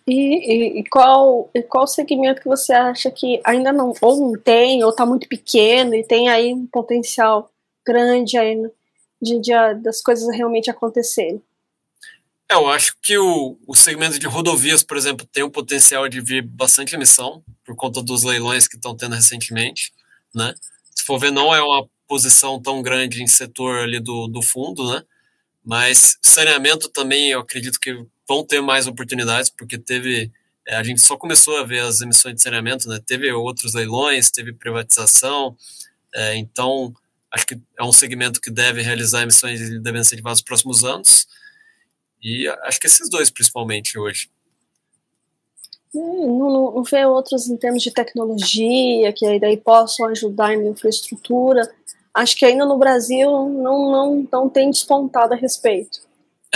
E, 0.09 0.13
e, 0.13 0.81
e, 0.81 0.85
qual, 0.89 1.51
e 1.53 1.63
qual 1.63 1.87
segmento 1.87 2.41
que 2.41 2.49
você 2.49 2.73
acha 2.73 3.11
que 3.11 3.41
ainda 3.45 3.73
não, 3.73 3.93
ou 4.01 4.21
não 4.21 4.41
tem, 4.41 4.85
ou 4.85 4.91
está 4.91 5.05
muito 5.05 5.29
pequeno 5.29 5.95
e 5.95 6.05
tem 6.05 6.29
aí 6.29 6.55
um 6.55 6.67
potencial 6.67 7.51
grande 7.85 8.39
aí 8.39 8.57
de, 9.21 9.41
de, 9.41 9.53
das 9.83 10.01
coisas 10.01 10.29
realmente 10.35 10.71
acontecerem? 10.71 11.43
É, 12.49 12.55
eu 12.55 12.69
acho 12.69 12.97
que 13.03 13.19
o, 13.19 13.59
o 13.67 13.75
segmento 13.75 14.19
de 14.19 14.27
rodovias, 14.29 14.85
por 14.85 14.97
exemplo, 14.97 15.27
tem 15.27 15.43
o 15.43 15.51
potencial 15.51 16.09
de 16.09 16.21
vir 16.21 16.43
bastante 16.43 16.95
emissão, 16.95 17.43
por 17.65 17.75
conta 17.75 18.01
dos 18.01 18.23
leilões 18.23 18.69
que 18.69 18.77
estão 18.77 18.97
tendo 18.97 19.17
recentemente, 19.17 19.93
né? 20.33 20.55
Se 20.95 21.03
for 21.03 21.19
ver, 21.19 21.33
não 21.33 21.53
é 21.53 21.61
uma 21.61 21.89
posição 22.07 22.63
tão 22.63 22.81
grande 22.81 23.23
em 23.23 23.27
setor 23.27 23.81
ali 23.81 23.99
do, 23.99 24.29
do 24.29 24.41
fundo, 24.41 24.89
né? 24.93 25.03
Mas 25.65 26.17
saneamento 26.23 26.89
também, 26.89 27.31
eu 27.31 27.41
acredito 27.41 27.81
que 27.81 28.07
vão 28.29 28.45
ter 28.45 28.61
mais 28.61 28.87
oportunidades, 28.87 29.51
porque 29.51 29.79
teve 29.79 30.33
é, 30.67 30.77
a 30.77 30.83
gente 30.83 31.01
só 31.01 31.17
começou 31.17 31.59
a 31.59 31.65
ver 31.65 31.81
as 31.81 32.01
emissões 32.01 32.35
de 32.35 32.43
saneamento, 32.43 32.89
né? 32.89 33.01
Teve 33.07 33.33
outros 33.33 33.75
leilões, 33.75 34.31
teve 34.31 34.53
privatização, 34.53 35.57
é, 36.13 36.37
então 36.37 36.93
acho 37.31 37.47
que 37.47 37.61
é 37.79 37.85
um 37.85 37.93
segmento 37.93 38.41
que 38.41 38.51
deve 38.51 38.83
realizar 38.83 39.23
emissões 39.23 39.61
e 39.61 39.79
devem 39.79 40.03
ser 40.03 40.21
nos 40.23 40.43
próximos 40.43 40.85
anos. 40.85 41.27
E 42.23 42.49
acho 42.65 42.81
que 42.81 42.87
esses 42.87 43.09
dois, 43.09 43.31
principalmente, 43.31 43.99
hoje. 43.99 44.29
Hum, 45.95 46.39
não, 46.39 46.75
não 46.75 46.83
vê 46.83 47.05
outros 47.05 47.49
em 47.49 47.57
termos 47.57 47.83
de 47.83 47.91
tecnologia, 47.91 49.13
que 49.13 49.25
aí 49.25 49.39
daí 49.39 49.57
possam 49.57 50.07
ajudar 50.07 50.55
em 50.55 50.69
infraestrutura. 50.69 51.63
Acho 52.13 52.37
que 52.37 52.45
ainda 52.45 52.65
no 52.65 52.79
Brasil 52.79 53.31
não, 53.31 53.93
não, 53.93 54.29
não 54.33 54.49
tem 54.49 54.71
despontado 54.71 55.35
a 55.35 55.37
respeito. 55.37 56.06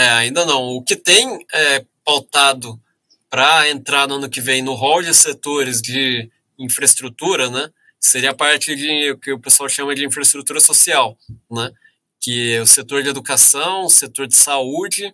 É, 0.01 0.09
ainda 0.09 0.43
não. 0.47 0.63
O 0.63 0.81
que 0.81 0.95
tem 0.95 1.45
é, 1.53 1.85
pautado 2.03 2.81
para 3.29 3.69
entrar 3.69 4.07
no 4.07 4.15
ano 4.15 4.27
que 4.27 4.41
vem 4.41 4.63
no 4.63 4.73
rol 4.73 5.03
de 5.03 5.13
setores 5.13 5.79
de 5.79 6.27
infraestrutura, 6.57 7.51
né, 7.51 7.69
seria 7.99 8.31
a 8.31 8.35
parte 8.35 8.75
de 8.75 9.11
o 9.11 9.17
que 9.19 9.31
o 9.31 9.39
pessoal 9.39 9.69
chama 9.69 9.93
de 9.93 10.03
infraestrutura 10.03 10.59
social, 10.59 11.15
né, 11.51 11.71
que 12.19 12.53
é 12.53 12.61
o 12.61 12.65
setor 12.65 13.03
de 13.03 13.09
educação, 13.09 13.85
o 13.85 13.91
setor 13.91 14.25
de 14.25 14.35
saúde 14.35 15.13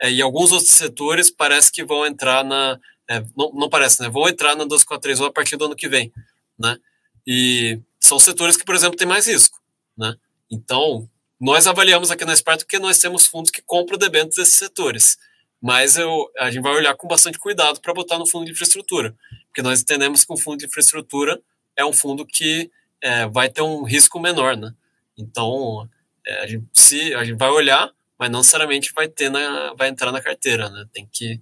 é, 0.00 0.10
e 0.10 0.22
alguns 0.22 0.50
outros 0.50 0.70
setores 0.70 1.30
parece 1.30 1.70
que 1.70 1.84
vão 1.84 2.06
entrar 2.06 2.42
na 2.42 2.80
é, 3.10 3.22
não, 3.36 3.52
não, 3.52 3.68
parece, 3.68 4.00
né? 4.00 4.08
Vão 4.08 4.26
entrar 4.26 4.56
na 4.56 4.64
1243 4.64 5.20
a 5.20 5.30
partir 5.30 5.58
do 5.58 5.66
ano 5.66 5.76
que 5.76 5.88
vem, 5.88 6.10
né? 6.58 6.78
E 7.26 7.78
são 8.00 8.18
setores 8.18 8.56
que, 8.56 8.64
por 8.64 8.74
exemplo, 8.74 8.96
têm 8.96 9.06
mais 9.06 9.26
risco, 9.26 9.60
né? 9.94 10.14
Então, 10.50 11.06
nós 11.42 11.66
avaliamos 11.66 12.12
aqui 12.12 12.24
na 12.24 12.32
Esparta 12.32 12.64
porque 12.64 12.78
nós 12.78 12.98
temos 13.00 13.26
fundos 13.26 13.50
que 13.50 13.60
compram 13.60 13.98
debêntures 13.98 14.36
desses 14.36 14.54
setores, 14.54 15.18
mas 15.60 15.96
eu, 15.96 16.30
a 16.38 16.48
gente 16.48 16.62
vai 16.62 16.72
olhar 16.72 16.94
com 16.94 17.08
bastante 17.08 17.36
cuidado 17.36 17.80
para 17.80 17.92
botar 17.92 18.16
no 18.16 18.28
fundo 18.28 18.44
de 18.46 18.52
infraestrutura, 18.52 19.12
porque 19.48 19.60
nós 19.60 19.80
entendemos 19.80 20.24
que 20.24 20.32
o 20.32 20.36
fundo 20.36 20.58
de 20.58 20.66
infraestrutura 20.66 21.42
é 21.76 21.84
um 21.84 21.92
fundo 21.92 22.24
que 22.24 22.70
é, 23.02 23.26
vai 23.26 23.48
ter 23.48 23.60
um 23.60 23.82
risco 23.82 24.20
menor, 24.20 24.56
né? 24.56 24.72
Então, 25.18 25.90
é, 26.24 26.44
a, 26.44 26.46
gente, 26.46 26.64
se, 26.72 27.12
a 27.12 27.24
gente 27.24 27.36
vai 27.36 27.50
olhar, 27.50 27.90
mas 28.16 28.30
não 28.30 28.38
necessariamente 28.38 28.92
vai 28.94 29.08
ter 29.08 29.28
na, 29.28 29.74
vai 29.74 29.88
entrar 29.88 30.12
na 30.12 30.22
carteira, 30.22 30.70
né? 30.70 30.86
Tem 30.92 31.08
que 31.10 31.40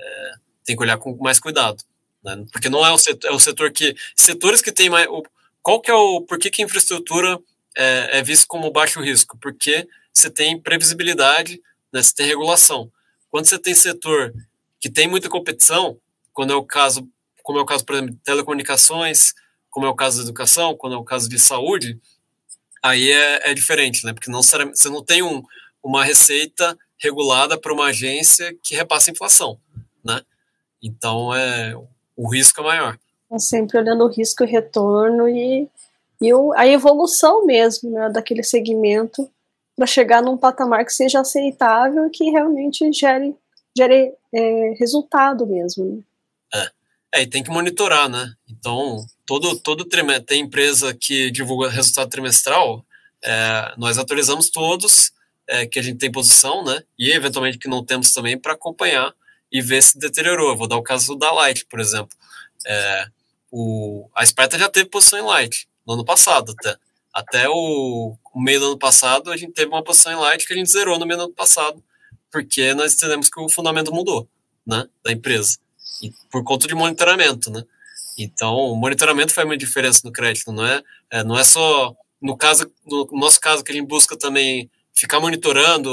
é, 0.00 0.32
tem 0.64 0.74
que 0.74 0.82
olhar 0.82 0.98
com 0.98 1.16
mais 1.16 1.38
cuidado, 1.38 1.80
né? 2.24 2.44
Porque 2.50 2.68
não 2.68 2.84
é 2.84 2.90
o 2.90 2.98
setor, 2.98 3.30
é 3.30 3.32
o 3.32 3.38
setor 3.38 3.70
que 3.70 3.94
setores 4.16 4.60
que 4.60 4.72
tem 4.72 4.90
mais 4.90 5.06
o, 5.06 5.22
qual 5.62 5.80
que 5.80 5.92
é 5.92 5.94
o 5.94 6.22
por 6.22 6.40
que, 6.40 6.50
que 6.50 6.60
infraestrutura 6.60 7.38
é, 7.76 8.18
é 8.18 8.22
visto 8.22 8.46
como 8.46 8.70
baixo 8.70 9.00
risco? 9.00 9.38
Porque 9.40 9.86
você 10.12 10.30
tem 10.30 10.60
previsibilidade, 10.60 11.60
né? 11.92 12.02
Você 12.02 12.14
tem 12.14 12.26
regulação. 12.26 12.90
Quando 13.30 13.46
você 13.46 13.58
tem 13.58 13.74
setor 13.74 14.32
que 14.80 14.90
tem 14.90 15.08
muita 15.08 15.28
competição, 15.28 15.98
quando 16.32 16.52
é 16.52 16.56
o 16.56 16.64
caso, 16.64 17.08
como 17.42 17.58
é 17.58 17.62
o 17.62 17.66
caso, 17.66 17.84
por 17.84 17.94
exemplo, 17.94 18.14
de 18.14 18.20
telecomunicações, 18.20 19.34
como 19.70 19.86
é 19.86 19.88
o 19.88 19.94
caso 19.94 20.18
da 20.18 20.24
educação, 20.24 20.76
quando 20.76 20.94
é 20.94 20.98
o 20.98 21.04
caso 21.04 21.28
de 21.28 21.38
saúde, 21.38 21.98
aí 22.82 23.10
é, 23.10 23.50
é 23.50 23.54
diferente, 23.54 24.04
né? 24.04 24.12
Porque 24.12 24.30
não 24.30 24.42
você 24.42 24.88
não 24.88 25.04
tem 25.04 25.22
um, 25.22 25.42
uma 25.82 26.04
receita 26.04 26.76
regulada 26.98 27.58
para 27.58 27.72
uma 27.72 27.86
agência 27.86 28.56
que 28.62 28.74
repassa 28.74 29.10
a 29.10 29.12
inflação, 29.12 29.58
né? 30.04 30.22
Então 30.82 31.34
é 31.34 31.74
o 32.16 32.28
risco 32.28 32.60
é 32.60 32.64
maior. 32.64 32.98
É 33.30 33.38
sempre 33.38 33.78
olhando 33.78 34.04
o 34.04 34.08
risco 34.08 34.42
e 34.42 34.46
retorno 34.46 35.28
e, 35.28 35.68
e 36.20 36.32
o, 36.34 36.52
a 36.54 36.66
evolução 36.66 37.46
mesmo 37.46 37.90
né, 37.90 38.10
daquele 38.10 38.42
segmento 38.42 39.30
para 39.76 39.86
chegar 39.86 40.20
num 40.20 40.36
patamar 40.36 40.84
que 40.84 40.92
seja 40.92 41.20
aceitável 41.20 42.06
e 42.06 42.10
que 42.10 42.30
realmente 42.30 42.92
gere, 42.92 43.34
gere 43.76 44.12
é, 44.34 44.74
resultado 44.78 45.46
mesmo. 45.46 45.84
Né? 45.84 46.02
É. 47.12 47.20
é, 47.20 47.22
e 47.22 47.26
tem 47.26 47.44
que 47.44 47.50
monitorar, 47.50 48.08
né? 48.08 48.32
Então, 48.50 49.06
todo, 49.24 49.56
todo 49.60 49.84
trimestre, 49.84 50.26
tem 50.26 50.42
empresa 50.42 50.92
que 50.92 51.30
divulga 51.30 51.70
resultado 51.70 52.10
trimestral, 52.10 52.84
é, 53.22 53.74
nós 53.78 53.98
atualizamos 53.98 54.50
todos 54.50 55.12
é, 55.46 55.66
que 55.66 55.78
a 55.78 55.82
gente 55.82 55.98
tem 55.98 56.10
posição, 56.10 56.64
né? 56.64 56.82
E 56.98 57.12
eventualmente 57.12 57.58
que 57.58 57.68
não 57.68 57.84
temos 57.84 58.10
também 58.10 58.36
para 58.36 58.54
acompanhar 58.54 59.14
e 59.50 59.62
ver 59.62 59.80
se 59.80 59.96
deteriorou. 59.96 60.56
Vou 60.56 60.66
dar 60.66 60.76
o 60.76 60.82
caso 60.82 61.14
da 61.14 61.30
Light, 61.30 61.64
por 61.66 61.78
exemplo. 61.78 62.16
É, 62.66 63.06
o, 63.50 64.08
a 64.12 64.26
Sparta 64.26 64.58
já 64.58 64.68
teve 64.68 64.90
posição 64.90 65.20
em 65.20 65.22
Light 65.22 65.68
no 65.88 65.94
ano 65.94 66.04
passado 66.04 66.54
até. 66.56 66.76
Até 67.12 67.48
o, 67.48 68.14
o, 68.34 68.40
meio 68.40 68.60
do 68.60 68.66
ano 68.66 68.78
passado, 68.78 69.32
a 69.32 69.36
gente 69.36 69.52
teve 69.52 69.68
uma 69.68 69.82
posição 69.82 70.12
em 70.12 70.16
Light 70.16 70.46
que 70.46 70.52
a 70.52 70.56
gente 70.56 70.70
zerou 70.70 70.98
no 70.98 71.06
meio 71.06 71.18
do 71.18 71.24
ano 71.24 71.34
passado, 71.34 71.82
porque 72.30 72.74
nós 72.74 72.92
entendemos 72.92 73.30
que 73.30 73.40
o 73.40 73.48
fundamento 73.48 73.92
mudou, 73.92 74.28
né, 74.64 74.86
da 75.02 75.10
empresa, 75.10 75.58
e 76.02 76.12
por 76.30 76.44
conta 76.44 76.68
de 76.68 76.74
monitoramento, 76.74 77.50
né. 77.50 77.64
Então, 78.18 78.54
o 78.54 78.76
monitoramento 78.76 79.32
faz 79.32 79.46
uma 79.46 79.56
diferença 79.56 80.02
no 80.04 80.12
crédito, 80.12 80.52
não 80.52 80.66
é, 80.66 80.82
é 81.10 81.24
não 81.24 81.38
é 81.38 81.42
só 81.42 81.96
no 82.20 82.36
caso, 82.36 82.70
no 82.84 83.08
nosso 83.12 83.40
caso 83.40 83.64
que 83.64 83.72
a 83.72 83.74
gente 83.74 83.86
busca 83.86 84.16
também 84.16 84.70
ficar 84.92 85.20
monitorando. 85.20 85.90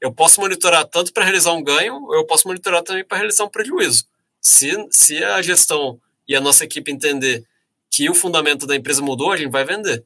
Eu 0.00 0.12
posso 0.12 0.40
monitorar 0.40 0.86
tanto 0.86 1.12
para 1.12 1.24
realizar 1.24 1.52
um 1.52 1.62
ganho, 1.62 2.08
eu 2.14 2.24
posso 2.24 2.48
monitorar 2.48 2.82
também 2.82 3.04
para 3.04 3.18
realizar 3.18 3.44
um 3.44 3.50
prejuízo. 3.50 4.06
Se, 4.40 4.74
se 4.90 5.22
a 5.22 5.42
gestão 5.42 6.00
e 6.26 6.34
a 6.34 6.40
nossa 6.40 6.64
equipe 6.64 6.90
entender 6.90 7.44
que 7.90 8.08
o 8.08 8.14
fundamento 8.14 8.66
da 8.66 8.76
empresa 8.76 9.02
mudou, 9.02 9.32
a 9.32 9.36
gente 9.36 9.50
vai 9.50 9.64
vender. 9.64 10.04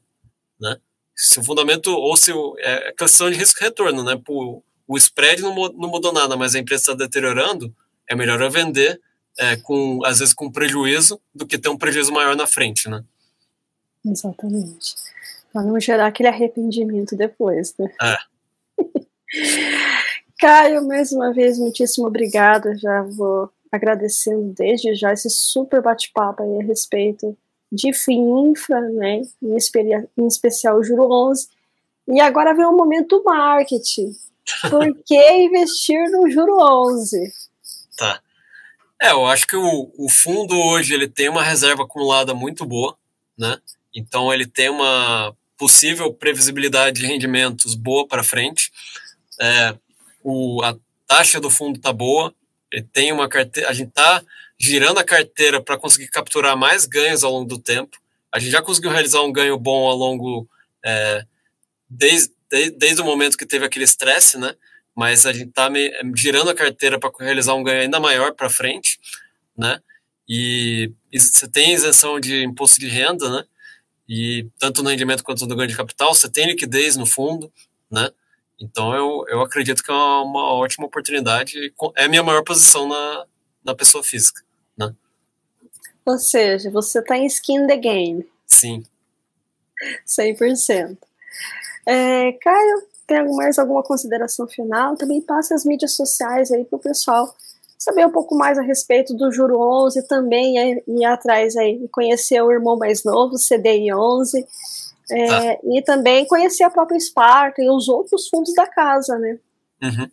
Né? 0.59 0.77
Se 1.15 1.39
o 1.39 1.43
fundamento, 1.43 1.87
ou 1.91 2.17
se 2.17 2.31
o, 2.31 2.55
é, 2.59 2.89
é 2.89 2.91
questão 2.93 3.29
de 3.29 3.37
risco-retorno, 3.37 4.03
né? 4.03 4.19
Por, 4.23 4.63
o 4.87 4.97
spread 4.97 5.41
não, 5.41 5.53
não 5.53 5.89
mudou 5.89 6.11
nada, 6.11 6.35
mas 6.35 6.55
a 6.55 6.59
empresa 6.59 6.81
está 6.81 6.93
deteriorando, 6.93 7.73
é 8.09 8.15
melhor 8.15 8.41
eu 8.41 8.49
vender, 8.49 8.99
é, 9.37 9.55
com, 9.57 10.03
às 10.05 10.19
vezes 10.19 10.33
com 10.33 10.51
prejuízo, 10.51 11.19
do 11.33 11.45
que 11.45 11.57
ter 11.57 11.69
um 11.69 11.77
prejuízo 11.77 12.11
maior 12.11 12.35
na 12.35 12.47
frente, 12.47 12.89
né? 12.89 13.03
Exatamente. 14.05 14.95
Para 15.51 15.63
não 15.63 15.79
gerar 15.79 16.07
aquele 16.07 16.29
arrependimento 16.29 17.15
depois, 17.15 17.73
né? 17.77 17.91
É. 18.01 18.17
Caio, 20.39 20.85
mais 20.87 21.11
uma 21.11 21.31
vez, 21.33 21.57
muitíssimo 21.57 22.07
obrigada. 22.07 22.75
Já 22.77 23.03
vou 23.03 23.49
agradecendo 23.71 24.53
desde 24.53 24.93
já 24.93 25.13
esse 25.13 25.29
super 25.29 25.81
bate-papo 25.81 26.43
aí 26.43 26.61
a 26.61 26.65
respeito 26.65 27.37
de 27.73 27.91
FIINFRA, 27.91 28.81
né? 28.81 29.21
Em, 29.41 29.57
em 30.17 30.27
especial 30.27 30.77
o 30.77 30.83
Juro 30.83 31.11
11. 31.11 31.47
E 32.07 32.21
agora 32.21 32.53
vem 32.53 32.65
o 32.65 32.77
momento 32.77 33.23
marketing. 33.25 34.11
Por 34.69 34.85
que 35.03 35.43
investir 35.43 36.11
no 36.11 36.29
Juro 36.29 36.57
11? 36.59 37.33
Tá. 37.97 38.21
É, 39.01 39.11
eu 39.11 39.25
acho 39.25 39.47
que 39.47 39.55
o, 39.55 39.91
o 39.97 40.07
fundo 40.09 40.55
hoje 40.55 40.93
ele 40.93 41.07
tem 41.07 41.29
uma 41.29 41.43
reserva 41.43 41.83
acumulada 41.83 42.33
muito 42.33 42.63
boa, 42.63 42.95
né? 43.37 43.57
Então 43.93 44.31
ele 44.31 44.45
tem 44.45 44.69
uma 44.69 45.35
possível 45.57 46.13
previsibilidade 46.13 47.01
de 47.01 47.07
rendimentos 47.07 47.73
boa 47.73 48.07
para 48.07 48.23
frente. 48.23 48.71
É, 49.41 49.75
o, 50.23 50.61
a 50.63 50.75
taxa 51.07 51.39
do 51.39 51.49
fundo 51.49 51.77
está 51.77 51.91
boa, 51.91 52.33
Ele 52.71 52.83
tem 52.93 53.11
uma 53.11 53.27
carteira, 53.27 53.69
a 53.69 53.73
gente 53.73 53.89
está 53.89 54.23
girando 54.63 54.97
a 54.97 55.03
carteira 55.03 55.61
para 55.61 55.77
conseguir 55.77 56.07
capturar 56.07 56.55
mais 56.55 56.85
ganhos 56.85 57.21
ao 57.21 57.33
longo 57.33 57.45
do 57.45 57.59
tempo. 57.59 57.97
A 58.31 58.39
gente 58.39 58.51
já 58.51 58.61
conseguiu 58.61 58.91
realizar 58.91 59.21
um 59.21 59.31
ganho 59.31 59.57
bom 59.57 59.85
ao 59.89 59.93
longo 59.93 60.47
é, 60.85 61.25
desde, 61.89 62.33
desde, 62.49 62.77
desde 62.77 63.01
o 63.01 63.05
momento 63.05 63.37
que 63.37 63.45
teve 63.45 63.65
aquele 63.65 63.83
estresse, 63.83 64.37
né? 64.37 64.55
Mas 64.95 65.25
a 65.25 65.33
gente 65.33 65.49
está 65.49 65.69
girando 66.15 66.49
a 66.49 66.55
carteira 66.55 66.97
para 66.97 67.11
realizar 67.19 67.55
um 67.55 67.63
ganho 67.63 67.81
ainda 67.81 67.99
maior 67.99 68.33
para 68.33 68.49
frente, 68.49 69.01
né? 69.57 69.81
E, 70.29 70.89
e 71.11 71.19
você 71.19 71.45
tem 71.45 71.73
isenção 71.73 72.17
de 72.17 72.45
imposto 72.45 72.79
de 72.79 72.87
renda, 72.87 73.29
né? 73.29 73.43
E 74.07 74.47
tanto 74.57 74.81
no 74.81 74.91
rendimento 74.91 75.25
quanto 75.25 75.45
no 75.45 75.55
ganho 75.57 75.67
de 75.67 75.75
capital, 75.75 76.15
você 76.15 76.29
tem 76.29 76.47
liquidez 76.47 76.95
no 76.95 77.05
fundo, 77.05 77.51
né? 77.91 78.09
Então 78.57 78.95
eu, 78.95 79.25
eu 79.27 79.41
acredito 79.41 79.83
que 79.83 79.91
é 79.91 79.93
uma, 79.93 80.21
uma 80.21 80.53
ótima 80.53 80.85
oportunidade. 80.85 81.73
É 81.97 82.05
a 82.05 82.07
minha 82.07 82.23
maior 82.23 82.43
posição 82.43 82.87
na, 82.87 83.25
na 83.63 83.75
pessoa 83.75 84.01
física, 84.03 84.41
né? 84.77 84.93
Ou 86.05 86.17
seja, 86.17 86.69
você 86.69 86.99
está 86.99 87.17
em 87.17 87.25
skin 87.25 87.67
the 87.67 87.77
game. 87.77 88.27
Sim. 88.47 88.83
100%. 90.07 90.97
É, 91.85 92.31
Caio, 92.33 92.83
tem 93.07 93.35
mais 93.35 93.59
alguma 93.59 93.83
consideração 93.83 94.47
final? 94.47 94.95
Também 94.95 95.21
passe 95.21 95.53
as 95.53 95.65
mídias 95.65 95.95
sociais 95.95 96.51
aí 96.51 96.63
para 96.65 96.77
o 96.77 96.81
pessoal 96.81 97.33
saber 97.77 98.05
um 98.05 98.11
pouco 98.11 98.35
mais 98.35 98.57
a 98.57 98.61
respeito 98.61 99.13
do 99.13 99.31
Juro 99.31 99.59
11 99.59 100.07
também 100.07 100.57
ir, 100.57 100.83
ir 100.87 101.05
atrás 101.05 101.57
aí 101.57 101.85
conhecer 101.91 102.41
o 102.41 102.51
irmão 102.51 102.77
mais 102.77 103.03
novo, 103.03 103.35
CDI 103.35 103.93
11 103.93 104.47
é, 105.11 105.27
tá. 105.27 105.59
e 105.65 105.81
também 105.81 106.25
conhecer 106.25 106.63
a 106.63 106.69
própria 106.69 106.99
Sparta 106.99 107.61
e 107.61 107.69
os 107.69 107.89
outros 107.89 108.29
fundos 108.29 108.53
da 108.53 108.65
casa, 108.65 109.19
né? 109.19 109.37
Uhum. 109.81 110.09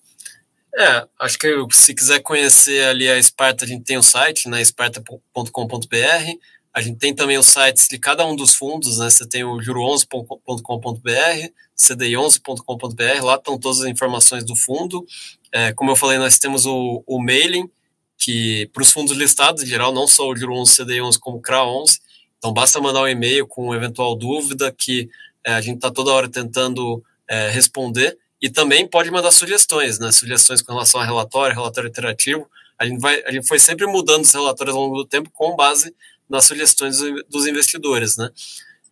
É, 0.76 1.06
acho 1.18 1.38
que 1.38 1.48
se 1.72 1.94
quiser 1.94 2.20
conhecer 2.20 2.84
ali 2.84 3.08
a 3.08 3.20
Sparta, 3.20 3.64
a 3.64 3.68
gente 3.68 3.84
tem 3.84 3.98
o 3.98 4.02
site, 4.02 4.48
né, 4.48 4.62
sparta.com.br, 4.64 6.38
a 6.72 6.80
gente 6.80 6.98
tem 6.98 7.12
também 7.12 7.36
os 7.36 7.46
sites 7.46 7.88
de 7.88 7.98
cada 7.98 8.24
um 8.24 8.36
dos 8.36 8.54
fundos, 8.54 8.98
né, 8.98 9.10
você 9.10 9.26
tem 9.26 9.42
o 9.42 9.56
juro11.com.br, 9.56 11.50
cdi11.com.br, 11.76 13.24
lá 13.24 13.34
estão 13.34 13.58
todas 13.58 13.80
as 13.80 13.86
informações 13.86 14.44
do 14.44 14.54
fundo, 14.54 15.04
é, 15.52 15.72
como 15.72 15.90
eu 15.90 15.96
falei, 15.96 16.18
nós 16.18 16.38
temos 16.38 16.66
o, 16.66 17.02
o 17.04 17.20
mailing, 17.20 17.68
que 18.16 18.70
para 18.72 18.82
os 18.82 18.92
fundos 18.92 19.16
listados 19.16 19.62
em 19.62 19.66
geral, 19.66 19.92
não 19.92 20.06
só 20.06 20.28
o 20.28 20.36
Juro 20.36 20.54
11, 20.54 20.84
CDI 20.84 21.00
11, 21.00 21.18
como 21.18 21.38
o 21.38 21.42
CRA 21.42 21.64
11, 21.64 21.98
então 22.38 22.52
basta 22.52 22.80
mandar 22.80 23.02
um 23.02 23.08
e-mail 23.08 23.46
com 23.46 23.74
eventual 23.74 24.14
dúvida 24.14 24.70
que 24.70 25.10
é, 25.44 25.52
a 25.52 25.60
gente 25.60 25.76
está 25.76 25.90
toda 25.90 26.12
hora 26.12 26.28
tentando 26.28 27.02
é, 27.26 27.50
responder, 27.50 28.16
e 28.40 28.48
também 28.48 28.86
pode 28.86 29.10
mandar 29.10 29.30
sugestões, 29.30 29.98
né? 29.98 30.10
Sugestões 30.12 30.62
com 30.62 30.72
relação 30.72 31.00
a 31.00 31.04
relatório, 31.04 31.54
relatório 31.54 31.88
interativo. 31.88 32.48
A 32.78 32.86
gente, 32.86 32.98
vai, 32.98 33.22
a 33.24 33.30
gente 33.30 33.46
foi 33.46 33.58
sempre 33.58 33.86
mudando 33.86 34.22
os 34.22 34.32
relatórios 34.32 34.74
ao 34.74 34.82
longo 34.82 34.96
do 34.96 35.04
tempo 35.04 35.30
com 35.30 35.54
base 35.54 35.94
nas 36.28 36.46
sugestões 36.46 36.98
dos 37.28 37.46
investidores, 37.46 38.16
né? 38.16 38.30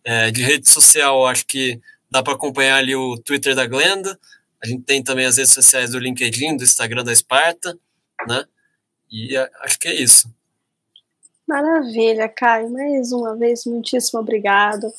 É, 0.03 0.31
de 0.31 0.43
rede 0.43 0.69
social, 0.69 1.25
acho 1.25 1.45
que 1.45 1.79
dá 2.11 2.21
para 2.21 2.33
acompanhar 2.33 2.77
ali 2.77 2.95
o 2.95 3.17
Twitter 3.17 3.55
da 3.55 3.65
Glenda. 3.65 4.19
A 4.61 4.67
gente 4.67 4.83
tem 4.83 5.01
também 5.01 5.25
as 5.25 5.37
redes 5.37 5.53
sociais 5.53 5.91
do 5.91 5.99
LinkedIn, 5.99 6.57
do 6.57 6.63
Instagram 6.63 7.03
da 7.03 7.13
Esparta, 7.13 7.77
né? 8.27 8.45
E 9.11 9.35
acho 9.61 9.79
que 9.79 9.87
é 9.87 9.95
isso. 9.95 10.29
Maravilha, 11.47 12.29
Caio. 12.29 12.69
Mais 12.69 13.11
uma 13.11 13.35
vez, 13.35 13.65
muitíssimo 13.65 14.19
obrigado 14.19 14.93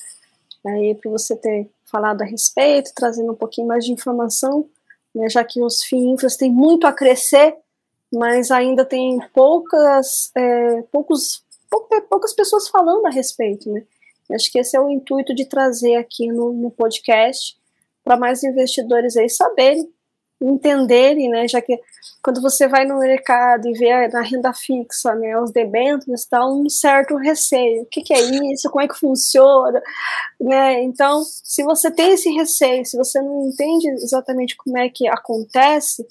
aí 0.67 0.97
por 0.97 1.13
você 1.13 1.37
ter 1.37 1.71
falado 1.91 2.23
a 2.23 2.25
respeito, 2.25 2.93
trazendo 2.95 3.33
um 3.33 3.37
pouquinho 3.37 3.67
mais 3.67 3.85
de 3.85 3.93
informação, 3.93 4.69
né, 5.15 5.29
já 5.29 5.45
que 5.45 5.63
os 5.63 5.83
FIINFRAs 5.83 6.37
têm 6.37 6.51
muito 6.51 6.87
a 6.87 6.93
crescer, 6.93 7.57
mas 8.13 8.51
ainda 8.51 8.85
tem 8.85 9.19
poucas, 9.33 10.31
é, 10.37 10.83
poucos, 10.91 11.45
poucas 12.09 12.33
pessoas 12.33 12.69
falando 12.69 13.07
a 13.07 13.11
respeito, 13.11 13.71
né? 13.71 13.85
Acho 14.33 14.51
que 14.51 14.59
esse 14.59 14.77
é 14.77 14.81
o 14.81 14.89
intuito 14.89 15.35
de 15.35 15.45
trazer 15.45 15.97
aqui 15.97 16.29
no, 16.29 16.53
no 16.53 16.71
podcast 16.71 17.59
para 18.05 18.17
mais 18.17 18.43
investidores 18.45 19.17
aí 19.17 19.29
saberem 19.29 19.89
entenderem, 20.41 21.29
né, 21.29 21.47
já 21.47 21.61
que 21.61 21.79
quando 22.23 22.41
você 22.41 22.69
vai 22.69 22.85
no 22.85 22.99
mercado 22.99 23.69
e 23.69 23.73
vê 23.73 24.09
na 24.09 24.23
renda 24.23 24.53
fixa, 24.53 25.15
né, 25.15 25.39
os 25.39 25.51
debêntures, 25.51 26.27
dá 26.31 26.47
um 26.47 26.69
certo 26.69 27.17
receio. 27.17 27.83
O 27.83 27.87
que, 27.87 28.03
que, 28.03 28.13
é 28.13 28.21
isso? 28.53 28.71
Como 28.71 28.83
é 28.83 28.89
que 28.89 28.99
funciona? 28.99 29.83
Né? 30.41 30.83
Então, 30.83 31.23
se 31.25 31.63
você 31.63 31.91
tem 31.91 32.13
esse 32.13 32.31
receio, 32.31 32.85
se 32.85 32.97
você 32.97 33.21
não 33.21 33.49
entende 33.49 33.89
exatamente 33.89 34.57
como 34.57 34.77
é 34.79 34.89
que 34.89 35.09
acontece, 35.09 36.07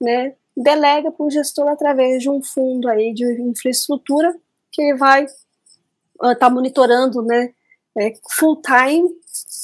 né, 0.00 0.34
delega 0.56 1.10
para 1.10 1.26
o 1.26 1.30
gestor 1.30 1.68
através 1.68 2.22
de 2.22 2.30
um 2.30 2.42
fundo 2.42 2.88
aí 2.88 3.12
de 3.12 3.24
infraestrutura 3.42 4.34
que 4.72 4.82
ele 4.82 4.96
vai 4.96 5.24
estar 5.24 6.30
uh, 6.32 6.38
tá 6.38 6.50
monitorando, 6.50 7.22
né, 7.22 7.52
é, 7.98 8.12
full 8.30 8.60
time, 8.60 9.08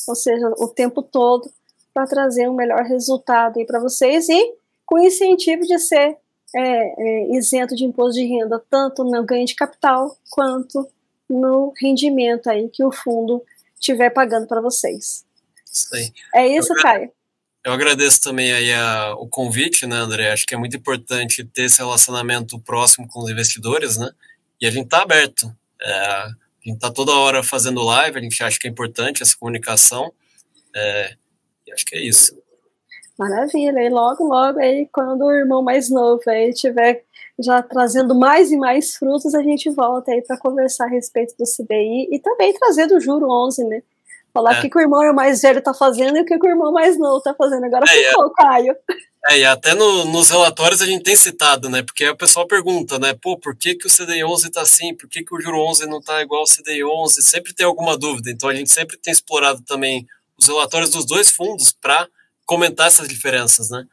ou 0.08 0.14
seja, 0.14 0.48
o 0.58 0.68
tempo 0.68 1.02
todo, 1.02 1.50
para 1.92 2.06
trazer 2.06 2.48
um 2.48 2.54
melhor 2.54 2.82
resultado 2.84 3.58
aí 3.58 3.66
para 3.66 3.80
vocês 3.80 4.28
e 4.28 4.54
com 4.84 4.98
incentivo 4.98 5.62
de 5.62 5.78
ser 5.78 6.16
é, 6.54 6.60
é, 6.62 7.36
isento 7.36 7.74
de 7.74 7.84
imposto 7.84 8.20
de 8.20 8.26
renda, 8.26 8.62
tanto 8.70 9.04
no 9.04 9.24
ganho 9.24 9.46
de 9.46 9.54
capital 9.54 10.16
quanto 10.30 10.88
no 11.28 11.72
rendimento 11.80 12.48
aí 12.48 12.68
que 12.68 12.84
o 12.84 12.92
fundo 12.92 13.42
estiver 13.74 14.10
pagando 14.10 14.46
para 14.46 14.60
vocês. 14.60 15.24
Isso 15.70 15.94
aí. 15.94 16.12
É 16.34 16.46
isso, 16.46 16.72
eu, 16.72 16.82
Caio. 16.82 17.10
Eu 17.64 17.72
agradeço 17.72 18.20
também 18.20 18.52
aí 18.52 18.72
a, 18.72 19.14
o 19.14 19.26
convite, 19.26 19.86
né, 19.86 19.96
André? 19.96 20.30
Acho 20.30 20.46
que 20.46 20.54
é 20.54 20.58
muito 20.58 20.76
importante 20.76 21.44
ter 21.44 21.64
esse 21.64 21.78
relacionamento 21.78 22.58
próximo 22.58 23.08
com 23.08 23.20
os 23.20 23.30
investidores, 23.30 23.96
né? 23.96 24.10
E 24.60 24.66
a 24.66 24.70
gente 24.70 24.84
está 24.84 25.02
aberto. 25.02 25.54
É, 25.80 25.94
a 25.94 26.34
gente 26.64 26.76
está 26.76 26.90
toda 26.90 27.12
hora 27.12 27.42
fazendo 27.42 27.82
live, 27.82 28.18
a 28.18 28.22
gente 28.22 28.42
acha 28.42 28.58
que 28.58 28.68
é 28.68 28.70
importante 28.70 29.22
essa 29.22 29.36
comunicação. 29.36 30.12
É, 30.74 31.16
acho 31.72 31.84
que 31.86 31.96
é 31.96 32.02
isso. 32.02 32.36
Maravilha, 33.18 33.80
e 33.80 33.88
logo, 33.88 34.24
logo 34.24 34.58
aí, 34.58 34.88
quando 34.92 35.22
o 35.22 35.30
irmão 35.30 35.62
mais 35.62 35.90
novo 35.90 36.22
aí 36.26 36.50
estiver 36.50 37.04
já 37.38 37.62
trazendo 37.62 38.14
mais 38.14 38.50
e 38.50 38.56
mais 38.56 38.96
frutos, 38.96 39.34
a 39.34 39.42
gente 39.42 39.70
volta 39.70 40.12
aí 40.12 40.22
para 40.22 40.38
conversar 40.38 40.86
a 40.86 40.90
respeito 40.90 41.34
do 41.38 41.44
CDI 41.44 42.08
e 42.10 42.18
também 42.18 42.52
trazer 42.54 42.86
do 42.86 43.00
Juro 43.00 43.30
11, 43.30 43.64
né? 43.64 43.82
Falar 44.32 44.54
é. 44.54 44.58
o 44.58 44.62
que, 44.62 44.70
que, 44.70 44.78
o 44.78 44.80
irmão 44.80 45.12
mais 45.12 45.42
velho 45.42 45.58
está 45.58 45.74
fazendo 45.74 46.16
e 46.16 46.22
o 46.22 46.24
que, 46.24 46.38
que, 46.38 46.46
o 46.46 46.50
irmão 46.50 46.72
mais 46.72 46.98
novo 46.98 47.18
está 47.18 47.34
fazendo. 47.34 47.64
Agora 47.64 47.84
é, 47.84 48.08
ficou, 48.08 48.26
é. 48.26 48.30
Caio. 48.34 48.76
É, 49.28 49.38
e 49.40 49.44
até 49.44 49.74
no, 49.74 50.06
nos 50.06 50.30
relatórios 50.30 50.80
a 50.80 50.86
gente 50.86 51.04
tem 51.04 51.14
citado, 51.14 51.68
né? 51.68 51.82
Porque 51.82 52.08
o 52.08 52.16
pessoal 52.16 52.46
pergunta, 52.46 52.98
né? 52.98 53.14
Pô, 53.20 53.38
por 53.38 53.54
que, 53.54 53.74
que 53.74 53.86
o 53.86 53.90
CDI 53.90 54.24
11 54.24 54.46
está 54.46 54.62
assim? 54.62 54.96
Por 54.96 55.08
que, 55.08 55.22
que 55.22 55.34
o 55.34 55.40
Juro 55.40 55.58
11 55.58 55.86
não 55.86 55.98
está 55.98 56.22
igual 56.22 56.40
ao 56.40 56.46
CDI 56.46 56.82
11? 56.82 57.22
Sempre 57.22 57.54
tem 57.54 57.66
alguma 57.66 57.96
dúvida. 57.96 58.30
Então 58.30 58.48
a 58.48 58.54
gente 58.54 58.72
sempre 58.72 58.96
tem 58.96 59.12
explorado 59.12 59.62
também 59.64 60.06
os 60.42 60.48
relatórios 60.48 60.90
dos 60.90 61.06
dois 61.06 61.30
fundos 61.30 61.72
para 61.72 62.08
comentar 62.44 62.88
essas 62.88 63.08
diferenças, 63.08 63.70
né? 63.70 63.86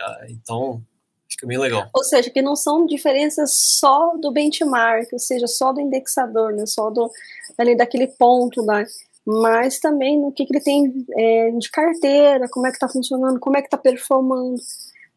Ah, 0.00 0.26
então, 0.28 0.82
acho 1.26 1.36
que 1.36 1.44
é 1.44 1.48
bem 1.48 1.58
legal. 1.58 1.88
Ou 1.94 2.04
seja, 2.04 2.30
que 2.30 2.40
não 2.40 2.56
são 2.56 2.86
diferenças 2.86 3.52
só 3.54 4.16
do 4.16 4.30
benchmark, 4.30 5.12
ou 5.12 5.18
seja, 5.18 5.46
só 5.46 5.72
do 5.72 5.80
indexador, 5.80 6.52
né? 6.52 6.64
Só 6.66 6.90
do, 6.90 7.10
ali 7.56 7.76
daquele 7.76 8.06
ponto 8.06 8.64
lá, 8.64 8.84
mas 9.26 9.78
também 9.78 10.18
no 10.18 10.32
que, 10.32 10.46
que 10.46 10.54
ele 10.54 10.62
tem 10.62 11.06
é, 11.16 11.50
de 11.50 11.70
carteira, 11.70 12.48
como 12.48 12.66
é 12.66 12.70
que 12.70 12.76
está 12.76 12.88
funcionando, 12.88 13.40
como 13.40 13.56
é 13.56 13.60
que 13.60 13.66
está 13.66 13.76
performando. 13.76 14.56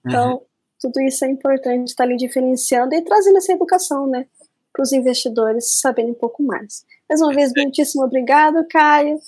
Então, 0.05 0.33
uhum. 0.33 0.41
tudo 0.81 1.01
isso 1.01 1.23
é 1.23 1.29
importante 1.29 1.89
estar 1.89 2.03
tá 2.03 2.09
ali 2.09 2.17
diferenciando 2.17 2.93
e 2.95 3.01
trazendo 3.01 3.37
essa 3.37 3.53
educação, 3.53 4.07
né? 4.07 4.25
Para 4.73 4.83
os 4.83 4.91
investidores 4.91 5.79
saberem 5.79 6.11
um 6.11 6.15
pouco 6.15 6.41
mais. 6.41 6.83
Mais 7.07 7.21
uma 7.21 7.33
vez, 7.33 7.51
muitíssimo 7.55 8.03
obrigado, 8.03 8.65
Caio. 8.69 9.19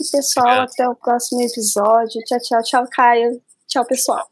E 0.00 0.10
pessoal, 0.10 0.46
Obrigado. 0.46 0.70
até 0.72 0.88
o 0.88 0.94
próximo 0.94 1.42
episódio. 1.42 2.22
Tchau, 2.24 2.38
tchau, 2.40 2.62
tchau, 2.62 2.88
Caio. 2.90 3.42
Tchau, 3.68 3.84
pessoal. 3.84 4.29